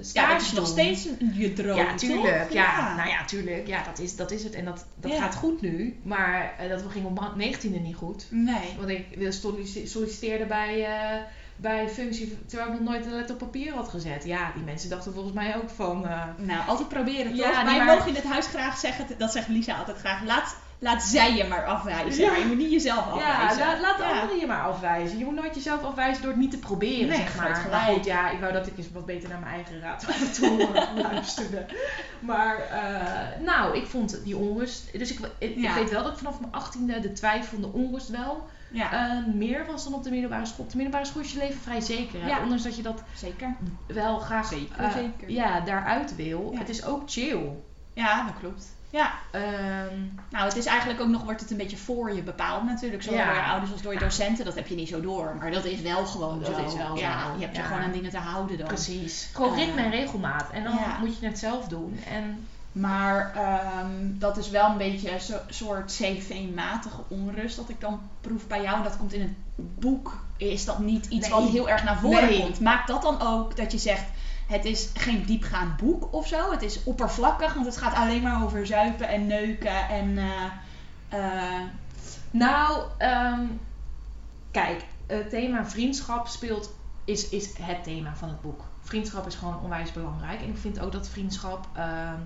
stage 0.00 0.26
Ja, 0.26 0.32
dat 0.32 0.42
is 0.42 0.52
nog 0.52 0.66
steeds 0.66 1.08
je 1.32 1.52
droom, 1.52 1.76
Ja, 1.76 1.94
tuurlijk. 1.94 2.52
Ja, 2.52 2.94
nou 2.96 3.08
ja, 3.08 3.24
tuurlijk. 3.24 3.66
Ja, 3.66 3.82
dat 3.84 3.98
is, 3.98 4.16
dat 4.16 4.30
is 4.30 4.44
het. 4.44 4.54
En 4.54 4.64
dat, 4.64 4.84
dat. 5.00 5.12
Gaat 5.22 5.34
goed 5.34 5.60
nu. 5.60 6.00
Maar 6.02 6.54
eh, 6.58 6.68
dat 6.68 6.82
ging 6.90 7.04
op 7.06 7.34
mijn 7.36 7.54
19e 7.54 7.80
niet 7.82 7.96
goed. 7.96 8.26
Nee. 8.30 8.74
Want 8.78 8.88
ik 8.88 9.06
wil 9.16 9.32
sollici- 9.32 9.86
solliciteerde 9.86 10.46
bij, 10.46 10.84
eh, 10.84 11.20
bij 11.56 11.88
functie, 11.88 12.38
terwijl 12.46 12.72
ik 12.72 12.78
nog 12.80 12.88
nooit 12.88 13.06
een 13.06 13.12
letter 13.12 13.34
op 13.34 13.40
papier 13.40 13.72
had 13.74 13.88
gezet. 13.88 14.24
Ja, 14.24 14.50
die 14.54 14.64
mensen 14.64 14.90
dachten 14.90 15.12
volgens 15.12 15.34
mij 15.34 15.56
ook 15.56 15.70
van... 15.70 16.06
eh, 16.06 16.22
Nou, 16.36 16.66
altijd 16.68 16.88
proberen, 16.88 17.36
Ja, 17.36 17.46
toch? 17.52 17.56
nee, 17.56 17.64
Wij 17.76 17.84
maar- 17.84 17.94
mogen 17.96 18.08
in 18.08 18.14
het 18.14 18.24
huis 18.24 18.46
graag 18.46 18.78
zeggen, 18.78 19.06
dat 19.18 19.32
zegt 19.32 19.48
Lisa 19.48 19.76
altijd 19.78 19.98
graag, 19.98 20.24
laat, 20.24 20.56
laat 20.82 21.02
zij 21.02 21.34
je 21.36 21.44
maar 21.44 21.66
afwijzen. 21.66 22.22
Ja. 22.24 22.30
Maar 22.30 22.38
je 22.38 22.46
moet 22.46 22.56
niet 22.56 22.70
jezelf 22.70 23.04
ja, 23.04 23.32
afwijzen. 23.32 23.58
laat, 23.58 23.80
laat 23.80 23.96
de 23.96 24.02
Ja. 24.02 24.10
anderen 24.20 24.38
je 24.38 24.46
maar 24.46 24.62
afwijzen. 24.62 25.18
Je 25.18 25.24
moet 25.24 25.34
nooit 25.34 25.54
jezelf 25.54 25.82
afwijzen 25.84 26.22
door 26.22 26.30
het 26.30 26.40
niet 26.40 26.50
te 26.50 26.58
proberen, 26.58 27.08
Nee, 27.08 27.16
zeg 27.16 27.36
maar. 27.36 27.66
Maar 27.70 27.80
goed, 27.80 28.04
ja, 28.04 28.30
ik 28.30 28.40
wou 28.40 28.52
dat 28.52 28.66
ik 28.66 28.78
eens 28.78 28.90
wat 28.92 29.06
beter 29.06 29.28
naar 29.28 29.38
mijn 29.38 29.54
eigen 29.54 29.80
raad 29.80 30.06
toe 30.34 30.68
luisterde. 31.10 31.66
Maar, 32.20 32.56
eh, 32.56 33.44
nou, 33.44 33.76
ik 33.76 33.86
vond 33.86 34.20
die 34.24 34.36
onrust... 34.36 34.98
Dus 34.98 35.12
ik, 35.12 35.18
ik, 35.38 35.56
Ja. 35.56 35.68
ik 35.70 35.74
weet 35.74 35.90
wel 35.90 36.02
dat 36.02 36.12
ik 36.12 36.18
vanaf 36.18 36.40
mijn 36.40 36.52
achttiende 36.52 37.00
de 37.00 37.12
twijfel 37.12 37.56
en 37.56 37.62
de 37.62 37.72
onrust 37.72 38.08
wel 38.08 38.46
Ja, 38.70 38.92
eh, 38.92 39.34
meer 39.34 39.66
was 39.66 39.84
dan 39.84 39.94
op 39.94 40.02
de 40.04 40.10
middelbare 40.10 40.46
school. 40.46 40.64
Op 40.64 40.70
de 40.70 40.76
middelbare 40.76 41.06
school 41.08 41.22
is 41.22 41.32
je 41.32 41.38
leven 41.38 41.60
vrij 41.60 41.80
zeker. 41.80 42.20
Hè? 42.22 42.28
Ja. 42.28 42.42
Ondanks 42.42 42.62
dat 42.62 42.76
je 42.76 42.82
dat 42.82 43.02
zeker. 43.14 43.56
wel 43.86 44.18
graag 44.18 44.46
Zeker, 44.46 44.78
eh, 44.84 44.92
zeker. 44.92 45.30
Ja, 45.30 45.60
daaruit 45.60 46.16
wil. 46.16 46.50
Ja. 46.52 46.58
Het 46.58 46.68
is 46.68 46.84
ook 46.84 47.02
chill. 47.06 47.42
Ja, 47.94 48.24
dat 48.24 48.34
klopt. 48.40 48.64
Ja, 48.92 49.12
Ehm, 49.30 49.98
nou 50.30 50.44
het 50.44 50.56
is 50.56 50.66
eigenlijk 50.66 51.00
ook 51.00 51.08
nog, 51.08 51.22
wordt 51.22 51.40
het 51.40 51.50
een 51.50 51.56
beetje 51.56 51.76
voor 51.76 52.14
je 52.14 52.22
bepaald 52.22 52.64
natuurlijk. 52.64 53.02
Zowel 53.02 53.24
door 53.24 53.34
je 53.34 53.40
ouders 53.42 53.72
als 53.72 53.82
door 53.82 53.92
je 53.92 53.98
docenten. 53.98 54.44
Dat 54.44 54.54
heb 54.54 54.66
je 54.66 54.74
niet 54.74 54.88
zo 54.88 55.00
door. 55.00 55.36
Maar 55.38 55.50
dat 55.50 55.64
is 55.64 55.80
wel 55.80 56.06
gewoon 56.06 56.38
Dat 56.40 56.54
zo. 56.56 56.64
is 56.64 56.74
wel 56.74 56.96
ja, 56.96 57.26
zo. 57.26 57.34
Je 57.38 57.44
hebt 57.44 57.56
je 57.56 57.62
gewoon 57.62 57.82
aan 57.82 57.92
dingen 57.92 58.10
te 58.10 58.18
houden 58.18 58.58
dan. 58.58 58.66
precies. 58.66 59.30
Gewoon 59.34 59.54
ritme 59.54 59.80
en 59.82 59.90
regelmaat. 59.90 60.50
En 60.50 60.64
dan 60.64 60.78
moet 61.00 61.18
je 61.18 61.26
het 61.26 61.38
zelf 61.38 61.68
doen. 61.68 62.00
En 62.10 62.46
Maar 62.72 63.32
ehm, 63.36 63.94
dat 64.18 64.36
is 64.36 64.50
wel 64.50 64.70
een 64.70 64.76
beetje 64.76 65.12
een 65.12 65.20
zo- 65.20 65.40
soort 65.48 65.86
CV-matige 65.96 67.02
onrust 67.08 67.56
dat 67.56 67.68
ik 67.68 67.80
dan 67.80 68.00
proef 68.20 68.46
bij 68.46 68.62
jou. 68.62 68.76
En 68.76 68.82
dat 68.82 68.96
komt 68.96 69.12
in 69.12 69.20
het 69.20 69.32
boek. 69.56 70.24
Is 70.36 70.64
dat 70.64 70.78
niet 70.78 71.06
iets 71.06 71.28
Nee. 71.28 71.40
wat 71.40 71.48
heel 71.50 71.68
erg 71.68 71.84
naar 71.84 71.98
voren 71.98 72.24
Nee. 72.28 72.40
komt? 72.40 72.60
Maakt 72.60 72.88
dat 72.88 73.02
dan 73.02 73.20
ook 73.20 73.56
dat 73.56 73.72
je 73.72 73.78
zegt... 73.78 74.04
Het 74.52 74.64
is 74.64 74.90
geen 74.94 75.24
diepgaand 75.24 75.76
boek 75.76 76.12
of 76.12 76.26
zo. 76.26 76.50
Het 76.50 76.62
is 76.62 76.84
oppervlakkig, 76.84 77.54
want 77.54 77.66
het 77.66 77.76
gaat 77.76 77.94
alleen 77.94 78.22
maar 78.22 78.42
over 78.44 78.66
zuipen 78.66 79.08
en 79.08 79.26
neuken 79.26 79.88
en... 79.88 80.18
eh, 80.18 80.44
eh, 81.08 81.62
Nou, 82.30 82.82
ehm, 82.98 83.44
kijk, 84.50 84.84
het 85.06 85.30
thema 85.30 85.64
vriendschap 85.66 86.26
speelt, 86.26 86.74
is, 87.04 87.28
is 87.28 87.58
het 87.58 87.84
thema 87.84 88.16
van 88.16 88.28
het 88.28 88.40
boek. 88.40 88.60
Vriendschap 88.80 89.26
is 89.26 89.34
gewoon 89.34 89.60
onwijs 89.60 89.92
belangrijk. 89.92 90.40
En 90.40 90.48
ik 90.48 90.58
vind 90.58 90.80
ook 90.80 90.92
dat 90.92 91.08
vriendschap, 91.08 91.66
ehm, 91.72 92.18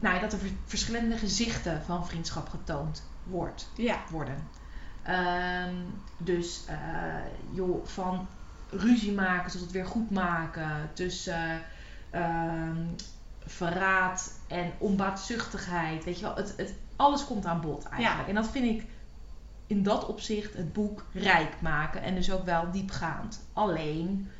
nou 0.00 0.20
dat 0.20 0.32
er 0.32 0.38
vers- 0.38 0.52
verschillende 0.64 1.16
gezichten 1.16 1.82
van 1.86 2.06
vriendschap 2.06 2.48
getoond 2.48 3.02
wordt, 3.24 3.70
ja. 3.74 3.98
worden. 4.10 4.48
Ehm, 5.02 5.74
dus, 6.16 6.64
eh, 6.66 6.76
joh, 7.52 7.86
van 7.86 8.26
ruzie 8.76 9.12
maken 9.12 9.50
tot 9.50 9.60
het 9.60 9.70
weer 9.70 9.86
goed 9.86 10.10
maken. 10.10 10.90
Tussen 10.92 11.60
ehm, 12.10 12.84
verraad 13.46 14.40
en 14.48 14.72
onbaatzuchtigheid. 14.78 16.04
Weet 16.04 16.18
je 16.18 16.24
wel, 16.24 16.36
het, 16.36 16.54
het, 16.56 16.74
alles 16.96 17.24
komt 17.24 17.46
aan 17.46 17.60
bod 17.60 17.84
eigenlijk. 17.84 18.28
En 18.28 18.34
dat 18.34 18.50
vind 18.50 18.64
ik 18.64 18.86
in 19.66 19.82
dat 19.82 20.06
opzicht 20.06 20.54
het 20.54 20.72
boek 20.72 21.04
rijk 21.12 21.60
maken. 21.60 22.02
En 22.02 22.14
dus 22.14 22.32
ook 22.32 22.44
wel 22.44 22.70
diepgaand. 22.70 23.48
Alleen, 23.52 24.30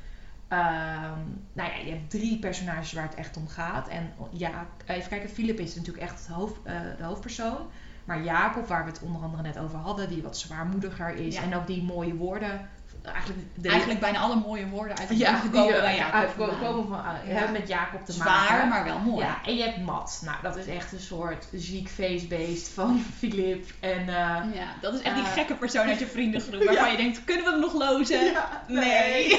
ehm, 0.48 1.20
nou 1.52 1.70
ja, 1.70 1.76
je 1.84 1.90
hebt 1.90 2.10
drie 2.10 2.38
personages 2.38 2.92
waar 2.92 3.08
het 3.08 3.14
echt 3.14 3.36
om 3.36 3.48
gaat. 3.48 3.88
En 3.88 4.12
ja, 4.30 4.66
even 4.86 5.08
kijken, 5.08 5.28
Philip 5.28 5.58
is 5.58 5.74
natuurlijk 5.74 6.04
echt 6.04 6.18
het 6.18 6.34
hoofd, 6.34 6.56
eh, 6.64 6.80
de 6.98 7.04
hoofdpersoon. 7.04 7.70
Maar 8.04 8.22
Jacob, 8.22 8.66
waar 8.66 8.84
we 8.84 8.90
het 8.90 9.02
onder 9.02 9.22
andere 9.22 9.42
net 9.42 9.58
over 9.58 9.78
hadden, 9.78 10.08
die 10.08 10.22
wat 10.22 10.38
zwaarmoediger 10.38 11.14
is. 11.14 11.34
Ja. 11.34 11.42
En 11.42 11.54
ook 11.54 11.66
die 11.66 11.82
mooie 11.82 12.14
woorden. 12.14 12.68
Eigenlijk, 13.14 13.40
de, 13.54 13.68
Eigenlijk 13.68 14.00
bijna 14.00 14.18
alle 14.18 14.36
mooie 14.36 14.66
woorden 14.68 14.98
uit 14.98 15.08
ja, 15.18 15.40
die 15.40 15.50
komen 15.50 15.74
eh, 15.74 15.80
bij 15.80 15.96
Jacob 15.96 16.14
uit- 16.14 16.30
vandaan. 16.36 16.58
komen 16.60 16.86
van, 16.88 16.98
eh, 16.98 17.28
Ja. 17.28 17.34
hebben 17.34 17.52
met 17.52 17.68
Jacob 17.68 18.04
te 18.06 18.12
Zwaar, 18.12 18.50
maken. 18.50 18.68
maar 18.68 18.84
wel 18.84 18.98
mooi. 18.98 19.24
Ja, 19.24 19.38
en 19.44 19.56
je 19.56 19.62
hebt 19.62 19.78
Matt. 19.84 20.20
Nou, 20.24 20.36
dat 20.42 20.56
is 20.56 20.66
echt 20.66 20.92
een 20.92 21.00
soort 21.00 21.48
ziek 21.52 21.88
feestbeest 21.88 22.68
van 22.68 23.02
Philip. 23.18 23.70
En 23.80 23.98
eh, 24.08 24.54
Ja, 24.54 24.66
dat 24.80 24.94
is 24.94 25.00
echt 25.02 25.14
die 25.14 25.24
Eh, 25.24 25.32
gekke 25.32 25.54
persoon 25.54 25.86
uit 25.86 25.98
je 25.98 26.06
vriendengroep 26.06 26.62
waarvan 26.64 26.84
Ja. 26.84 26.90
je 26.90 26.96
denkt, 26.96 27.24
kunnen 27.24 27.44
we 27.44 27.50
hem 27.50 27.60
nog 27.60 27.72
lozen? 27.72 28.24
Ja, 28.24 28.62
nee. 28.66 29.36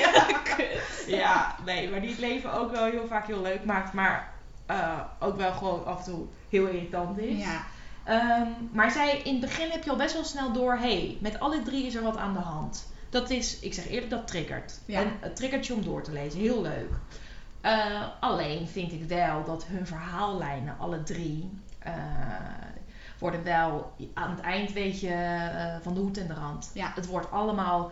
ja, 1.21 1.55
nee, 1.65 1.89
maar 1.89 2.01
die 2.01 2.09
het 2.09 2.19
leven 2.19 2.53
ook 2.53 2.71
wel 2.71 2.85
heel 2.85 3.07
vaak 3.07 3.27
heel 3.27 3.41
leuk 3.41 3.65
maakt. 3.65 3.93
Maar 3.93 4.29
eh, 4.65 4.99
ook 5.19 5.37
wel 5.37 5.51
gewoon 5.51 5.85
af 5.85 5.97
en 5.97 6.03
toe 6.11 6.25
heel 6.49 6.65
irritant 6.67 7.17
is. 7.19 7.39
Ja. 7.43 7.63
Ehm, 8.03 8.47
maar 8.71 8.91
zij, 8.91 9.21
in 9.23 9.31
het 9.31 9.41
begin 9.41 9.69
heb 9.69 9.83
je 9.83 9.89
al 9.89 9.95
best 9.95 10.13
wel 10.13 10.23
snel 10.23 10.51
door, 10.51 10.73
hé, 10.73 10.79
hey, 10.79 11.17
met 11.21 11.39
alle 11.39 11.61
drie 11.61 11.85
is 11.85 11.95
er 11.95 12.03
wat 12.03 12.17
aan 12.17 12.33
de 12.33 12.39
hand. 12.39 12.91
Dat 13.09 13.29
is, 13.29 13.59
ik 13.59 13.73
zeg 13.73 13.89
eerlijk, 13.89 14.09
dat 14.09 14.27
triggert. 14.27 14.79
Ja. 14.85 14.99
En 14.99 15.11
het 15.19 15.35
triggertje 15.35 15.73
om 15.73 15.83
door 15.83 16.03
te 16.03 16.11
lezen, 16.11 16.39
heel 16.39 16.61
leuk. 16.61 16.91
Eh, 17.61 18.03
alleen 18.19 18.67
vind 18.67 18.91
ik 18.91 19.07
wel 19.07 19.43
dat 19.43 19.65
hun 19.65 19.87
verhaallijnen, 19.87 20.75
alle 20.79 21.03
drie, 21.03 21.49
eh, 21.79 21.93
worden 23.19 23.43
wel 23.43 23.93
aan 24.13 24.29
het 24.29 24.39
eind, 24.39 24.73
weet 24.73 24.99
je, 24.99 25.13
eh, 25.13 25.75
van 25.81 25.93
de 25.93 25.99
hoed 25.99 26.17
en 26.17 26.27
de 26.27 26.33
rand. 26.33 26.71
Ja. 26.73 26.91
Het 26.95 27.05
wordt 27.05 27.31
allemaal 27.31 27.91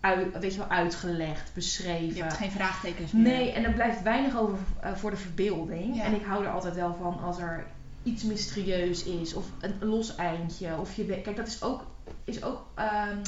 uit, 0.00 0.38
weet 0.38 0.52
je 0.52 0.58
wel, 0.58 0.68
uitgelegd, 0.68 1.54
beschreven. 1.54 2.16
Je 2.16 2.22
hebt 2.22 2.34
geen 2.34 2.50
vraagtekens 2.50 3.12
meer. 3.12 3.22
Nee, 3.22 3.52
en 3.52 3.64
er 3.64 3.72
blijft 3.72 4.02
weinig 4.02 4.38
over 4.38 4.58
voor 4.94 5.10
de 5.10 5.16
verbeelding. 5.16 5.96
Ja. 5.96 6.02
En 6.02 6.14
ik 6.14 6.24
hou 6.24 6.44
er 6.44 6.50
altijd 6.50 6.74
wel 6.74 6.94
van 6.94 7.20
als 7.22 7.38
er 7.38 7.66
iets 8.02 8.22
mysterieus 8.22 9.04
is 9.04 9.34
of 9.34 9.46
een 9.60 9.88
los 9.88 10.14
eindje. 10.16 10.76
Of 10.78 10.96
je 10.96 11.20
kijk, 11.20 11.36
dat 11.36 11.46
is 11.46 11.62
ook, 11.62 11.84
is 12.24 12.42
ook 12.42 12.66
ehm, 12.74 13.18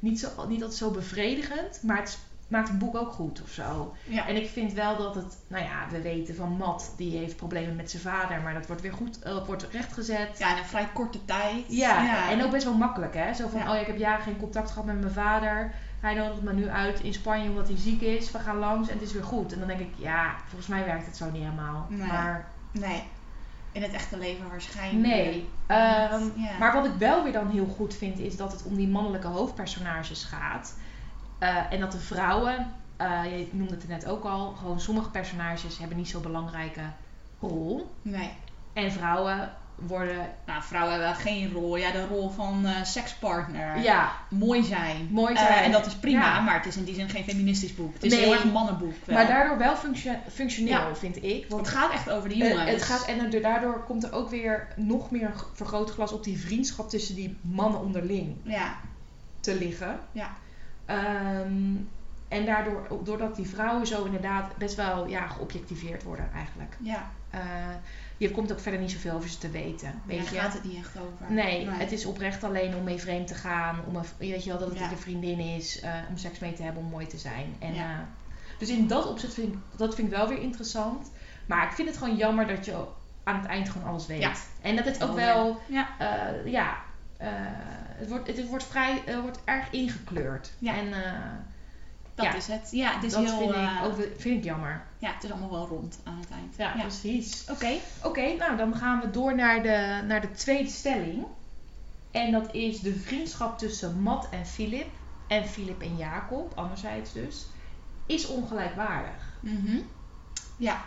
niet, 0.00 0.20
zo, 0.20 0.28
niet 0.48 0.60
altijd 0.62 0.78
zo 0.78 0.90
bevredigend, 0.90 1.82
maar 1.82 1.96
het 1.96 2.18
maakt 2.48 2.68
een 2.68 2.78
boek 2.78 2.96
ook 2.96 3.12
goed 3.12 3.42
of 3.42 3.50
zo. 3.50 3.94
Ja. 4.04 4.26
En 4.26 4.36
ik 4.36 4.48
vind 4.48 4.72
wel 4.72 4.96
dat 4.96 5.14
het, 5.14 5.36
nou 5.48 5.64
ja, 5.64 5.86
we 5.90 6.00
weten 6.00 6.34
van 6.34 6.56
Matt, 6.56 6.92
die 6.96 7.16
heeft 7.16 7.36
problemen 7.36 7.76
met 7.76 7.90
zijn 7.90 8.02
vader, 8.02 8.40
maar 8.40 8.54
dat 8.54 8.66
wordt 8.66 8.82
weer 8.82 8.92
goed, 8.92 9.22
eh, 9.22 9.46
wordt 9.46 9.68
rechtgezet. 9.72 10.38
ja, 10.38 10.52
in 10.52 10.58
een 10.58 10.64
vrij 10.68 10.88
korte 10.94 11.24
tijd. 11.24 11.64
Ja, 11.68 12.30
en 12.30 12.44
ook 12.44 12.50
best 12.50 12.64
wel 12.64 12.74
makkelijk, 12.74 13.14
hè? 13.14 13.34
Zo 13.34 13.48
van, 13.48 13.60
Ja. 13.60 13.68
oh 13.68 13.74
ja, 13.74 13.80
ik 13.80 13.86
heb 13.86 13.98
jaren 13.98 14.22
geen 14.24 14.36
contact 14.38 14.68
gehad 14.70 14.84
met 14.84 15.00
mijn 15.00 15.12
vader. 15.12 15.72
Hij 16.00 16.14
nodigt 16.14 16.42
me 16.42 16.52
nu 16.52 16.68
uit 16.68 17.00
in 17.00 17.14
Spanje 17.14 17.48
omdat 17.48 17.68
hij 17.68 17.76
ziek 17.76 18.00
is. 18.00 18.30
We 18.30 18.38
gaan 18.38 18.56
langs 18.58 18.88
en 18.88 18.94
het 18.98 19.06
is 19.06 19.12
weer 19.12 19.24
goed. 19.24 19.52
En 19.52 19.58
dan 19.58 19.68
denk 19.68 19.80
ik, 19.80 19.92
ja, 19.96 20.34
volgens 20.46 20.66
mij 20.66 20.84
werkt 20.84 21.06
het 21.06 21.16
zo 21.16 21.24
niet 21.30 21.42
helemaal. 21.42 21.86
Nee. 21.88 22.06
Maar 22.06 22.48
Nee. 22.72 23.02
In 23.72 23.82
het 23.82 23.92
echte 23.92 24.18
leven 24.18 24.48
waarschijnlijk. 24.48 25.06
nee. 25.06 25.48
Ehm, 25.66 26.22
Ja. 26.34 26.58
Maar 26.58 26.72
wat 26.72 26.84
ik 26.84 26.92
wel 26.98 27.22
weer 27.22 27.32
dan 27.32 27.50
heel 27.50 27.66
goed 27.66 27.94
vind, 27.94 28.18
is 28.18 28.36
dat 28.36 28.52
het 28.52 28.62
om 28.62 28.74
die 28.76 28.88
mannelijke 28.88 29.26
hoofdpersonages 29.26 30.24
gaat. 30.24 30.74
Eh, 31.38 31.72
en 31.72 31.80
dat 31.80 31.92
de 31.92 31.98
vrouwen, 31.98 32.72
eh, 32.96 33.24
je 33.24 33.48
noemde 33.50 33.74
het 33.74 33.88
net 33.88 34.06
ook 34.06 34.24
al, 34.24 34.52
gewoon 34.52 34.80
sommige 34.80 35.10
personages 35.10 35.78
hebben 35.78 35.96
niet 35.96 36.08
zo'n 36.08 36.22
belangrijke 36.22 36.80
rol. 37.40 37.94
Nee. 38.02 38.30
En 38.72 38.92
vrouwen 38.92 39.52
worden, 39.86 40.28
Nou, 40.46 40.62
vrouwen 40.62 40.92
hebben 40.94 41.14
geen 41.14 41.52
rol. 41.52 41.76
Ja, 41.76 41.90
de 41.90 42.06
rol 42.06 42.30
van 42.30 42.66
eh, 42.66 42.84
sekspartner. 42.84 43.78
ja, 43.82 44.12
Mooi 44.28 44.62
zijn. 44.64 45.08
Mooi 45.10 45.34
Eh, 45.34 45.46
zijn. 45.46 45.64
en 45.64 45.72
dat 45.72 45.86
is 45.86 45.94
prima, 45.94 46.20
Ja. 46.24 46.40
maar 46.40 46.54
het 46.54 46.66
is 46.66 46.76
in 46.76 46.84
die 46.84 46.94
zin 46.94 47.08
geen 47.08 47.24
feministisch 47.24 47.74
boek. 47.74 47.92
Het 47.94 48.02
is 48.04 48.12
Nee. 48.12 48.20
heel 48.20 48.32
erg 48.32 48.42
een 48.44 48.50
mannenboek. 48.52 48.94
Wel. 49.04 49.16
maar 49.16 49.26
daardoor 49.26 49.58
wel 49.58 49.76
functio- 49.76 50.20
functioneel, 50.32 50.72
Ja. 50.88 50.94
vind 50.94 51.22
ik. 51.22 51.46
Want 51.48 51.66
het 51.66 51.76
gaat 51.76 51.92
echt 51.92 52.10
over 52.10 52.28
de 52.28 52.34
Eh, 52.34 52.48
jongens. 52.48 52.70
het 52.70 52.82
gaat, 52.82 53.06
en 53.06 53.30
daardoor 53.42 53.84
komt 53.84 54.04
er 54.04 54.12
ook 54.12 54.30
weer 54.30 54.68
nog 54.76 55.10
meer 55.10 55.32
vergrootglas 55.52 56.12
op 56.12 56.24
die 56.24 56.40
vriendschap 56.40 56.88
tussen 56.88 57.14
die 57.14 57.36
mannen 57.40 57.80
onderling 57.80 58.36
Ja, 58.42 58.74
te 59.40 59.54
liggen. 59.58 59.98
Ja. 60.12 60.30
Ehm, 60.86 61.74
en 62.28 62.44
daardoor, 62.46 62.86
doordat 63.04 63.36
die 63.36 63.48
vrouwen 63.48 63.86
zo 63.86 64.04
inderdaad 64.04 64.56
best 64.56 64.74
wel 64.74 65.06
ja, 65.06 65.26
geobjectiveerd 65.26 66.02
worden 66.02 66.28
eigenlijk. 66.34 66.76
ja. 66.80 67.10
Je 68.20 68.30
komt 68.30 68.52
ook 68.52 68.60
verder 68.60 68.80
niet 68.80 68.90
zoveel 68.90 69.12
over 69.14 69.28
ze 69.28 69.38
te 69.38 69.50
weten. 69.50 70.02
Weet 70.06 70.24
Daar 70.24 70.34
je? 70.34 70.40
gaat 70.40 70.52
het 70.52 70.64
niet 70.64 70.76
echt 70.76 70.98
over. 70.98 71.32
Nee, 71.34 71.68
het 71.68 71.92
is 71.92 72.04
oprecht 72.06 72.44
alleen 72.44 72.74
om 72.74 72.84
mee 72.84 72.98
vreemd 72.98 73.26
te 73.26 73.34
gaan. 73.34 73.80
Om 73.86 73.96
een, 73.96 74.04
weet 74.18 74.44
je 74.44 74.50
wel, 74.50 74.58
dat 74.58 74.68
het 74.68 74.78
Ja. 74.78 74.90
een 74.90 74.98
vriendin 74.98 75.38
is. 75.38 75.80
eh, 75.80 75.94
om 76.08 76.16
seks 76.16 76.38
mee 76.38 76.52
te 76.52 76.62
hebben, 76.62 76.82
om 76.82 76.88
mooi 76.90 77.06
te 77.06 77.18
zijn. 77.18 77.54
En, 77.58 77.74
Ja. 77.74 77.90
eh, 77.90 77.98
dus 78.58 78.68
in 78.68 78.86
dat 78.86 79.06
opzicht 79.08 79.34
vind 79.34 79.52
ik, 79.52 79.58
dat 79.76 79.94
vind 79.94 80.10
ik 80.10 80.16
wel 80.16 80.28
weer 80.28 80.38
interessant. 80.40 81.10
Maar 81.46 81.64
ik 81.66 81.72
vind 81.72 81.88
het 81.88 81.96
gewoon 81.98 82.16
jammer 82.16 82.46
dat 82.46 82.64
je 82.64 82.84
aan 83.24 83.36
het 83.40 83.46
eind 83.46 83.68
gewoon 83.70 83.88
alles 83.88 84.06
weet. 84.06 84.20
Ja. 84.20 84.32
En 84.62 84.76
dat 84.76 84.84
het 84.84 84.94
ook 85.02 85.18
Helder. 85.18 85.24
wel, 85.24 85.60
Ja. 85.66 85.88
eh, 85.98 86.52
ja, 86.52 86.76
het, 87.98 88.08
wordt, 88.08 88.26
het, 88.26 88.46
wordt 88.48 88.64
vrij, 88.64 89.02
wordt 89.22 89.40
erg 89.44 89.70
ingekleurd. 89.70 90.52
Ja. 90.58 90.74
En 90.76 90.88
Dat 92.22 92.32
Ja. 92.32 92.38
is 92.38 92.46
het. 92.46 92.68
Ja, 92.70 92.94
het 92.94 93.04
is 93.04 93.12
dat 93.12 93.24
heel... 93.24 93.38
vind, 93.38 93.52
eh, 93.52 93.62
ik 93.80 93.84
ook, 93.84 93.96
wel- 93.96 94.06
vind 94.16 94.38
ik 94.38 94.44
jammer. 94.44 94.82
Ja, 94.98 95.12
het 95.14 95.24
is 95.24 95.30
allemaal 95.30 95.50
wel 95.50 95.66
rond 95.66 96.00
aan 96.04 96.18
het 96.20 96.30
eind. 96.30 96.56
Ja, 96.56 96.72
precies. 96.80 97.44
Oké. 97.50 97.70
Oké, 98.02 98.34
nou 98.38 98.56
dan 98.56 98.74
gaan 98.76 99.00
we 99.00 99.10
door 99.10 99.34
naar 99.34 99.62
de, 99.62 100.02
naar 100.06 100.20
de 100.20 100.30
tweede 100.30 100.68
stelling. 100.70 101.24
En 102.10 102.32
dat 102.32 102.54
is 102.54 102.80
de 102.80 102.94
vriendschap 102.94 103.58
tussen 103.58 104.00
Matt 104.00 104.28
en 104.28 104.46
Philip. 104.46 104.88
En 105.26 105.46
Philip 105.46 105.82
en 105.82 105.96
Jacob, 105.96 106.52
anderzijds 106.58 107.12
dus. 107.12 107.46
Is 108.06 108.26
ongelijkwaardig. 108.26 109.32
Mhm. 109.40 109.78
Ja. 110.56 110.84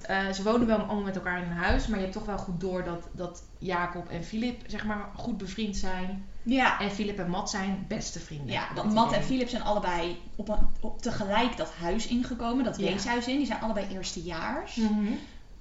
Eh, 0.00 0.30
ze 0.30 0.42
wonen 0.42 0.66
wel 0.66 0.76
allemaal 0.78 1.02
met 1.04 1.16
elkaar 1.16 1.42
in 1.42 1.50
een 1.50 1.56
huis. 1.56 1.86
Maar 1.86 1.96
je 1.98 2.02
hebt 2.04 2.16
toch 2.16 2.26
wel 2.26 2.38
goed 2.38 2.60
door 2.60 2.84
dat, 2.84 3.08
dat 3.12 3.42
Jacob 3.58 4.08
en 4.08 4.24
Philip 4.24 4.62
zeg 4.66 4.84
maar 4.84 5.08
goed 5.16 5.38
bevriend 5.38 5.76
zijn. 5.76 6.26
Ja. 6.42 6.80
En 6.80 6.90
Philip 6.90 7.18
en 7.18 7.30
Matt 7.30 7.50
zijn 7.50 7.84
beste 7.88 8.18
vrienden. 8.20 8.52
Ja, 8.52 8.68
het 8.74 8.92
Matt 8.92 9.12
en 9.12 9.22
Philip 9.22 9.48
zijn 9.48 9.62
allebei 9.62 10.20
op, 10.36 10.48
een, 10.48 10.68
op 10.80 11.02
tegelijk 11.02 11.56
dat 11.56 11.72
huis 11.80 12.06
ingekomen, 12.06 12.64
dat 12.64 12.76
Ja. 12.78 12.84
weeshuis 12.84 13.26
in. 13.26 13.36
Die 13.36 13.46
zijn 13.46 13.60
allebei 13.60 13.86
eerstejaars. 13.92 14.76
Mhm. 14.76 15.12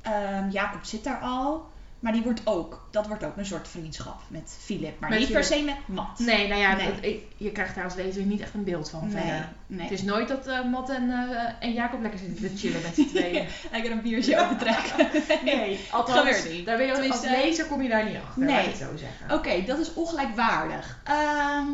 Ehm, 0.02 0.50
Jacob 0.50 0.84
zit 0.84 1.04
daar 1.04 1.20
al. 1.20 1.70
Maar 2.00 2.12
die 2.14 2.22
wordt 2.22 2.42
ook, 2.44 2.88
dat 2.92 3.08
wordt 3.08 3.24
ook 3.24 3.38
een 3.38 3.46
soort 3.46 3.68
vriendschap 3.68 4.22
met 4.28 4.58
Philip. 4.60 5.00
Maar 5.00 5.10
Met 5.10 5.20
niet 5.20 5.32
per 5.32 5.44
se 5.44 5.62
met 5.64 5.76
Matt. 5.86 6.20
Nee, 6.20 6.48
nou 6.48 6.62
ja, 6.62 6.76
Nee. 6.76 6.86
dat- 6.86 7.04
ik- 7.04 7.24
je 7.38 7.52
krijgt 7.52 7.76
daar 7.76 7.84
als 7.84 7.96
lezer 7.96 8.24
niet 8.24 8.42
echt 8.42 8.54
een 8.54 8.64
beeld 8.64 8.90
van 8.90 9.10
nee. 9.14 9.32
nee. 9.68 9.82
Het 9.82 9.92
is 9.92 10.02
nooit 10.04 10.28
dat 10.28 10.48
eh 10.48 10.64
Matt 10.64 10.90
en, 10.90 11.12
eh, 11.12 11.54
en 11.68 11.74
Jacob 11.74 12.02
lekker 12.02 12.20
zitten 12.20 12.50
te 12.50 12.58
chillen 12.58 12.82
met 12.82 12.96
z'n 12.96 13.06
tweeën. 13.16 13.46
Lekker 13.72 13.92
een 13.92 14.02
biertje 14.02 14.40
open 14.40 14.58
trekken. 14.58 15.08
Nee, 15.46 15.80
althans, 15.92 16.20
Gebeurt 16.20 16.52
niet. 16.52 16.66
Daar 16.66 16.78
ben 16.78 16.86
je 16.86 16.92
als 16.92 17.00
Tenminste- 17.02 17.30
lezer 17.30 17.66
kom 17.66 17.82
je 17.82 17.90
daar 17.90 18.06
niet 18.06 18.18
achter, 18.26 18.42
Nee. 18.44 18.56
laat 18.56 18.64
ik 18.66 18.70
het 18.72 18.78
zo 18.80 18.98
zeggen. 18.98 19.32
Oké, 19.38 19.64
dat 19.66 19.80
is 19.80 19.94
ongelijkwaardig. 19.94 21.00
Ehm, 21.04 21.66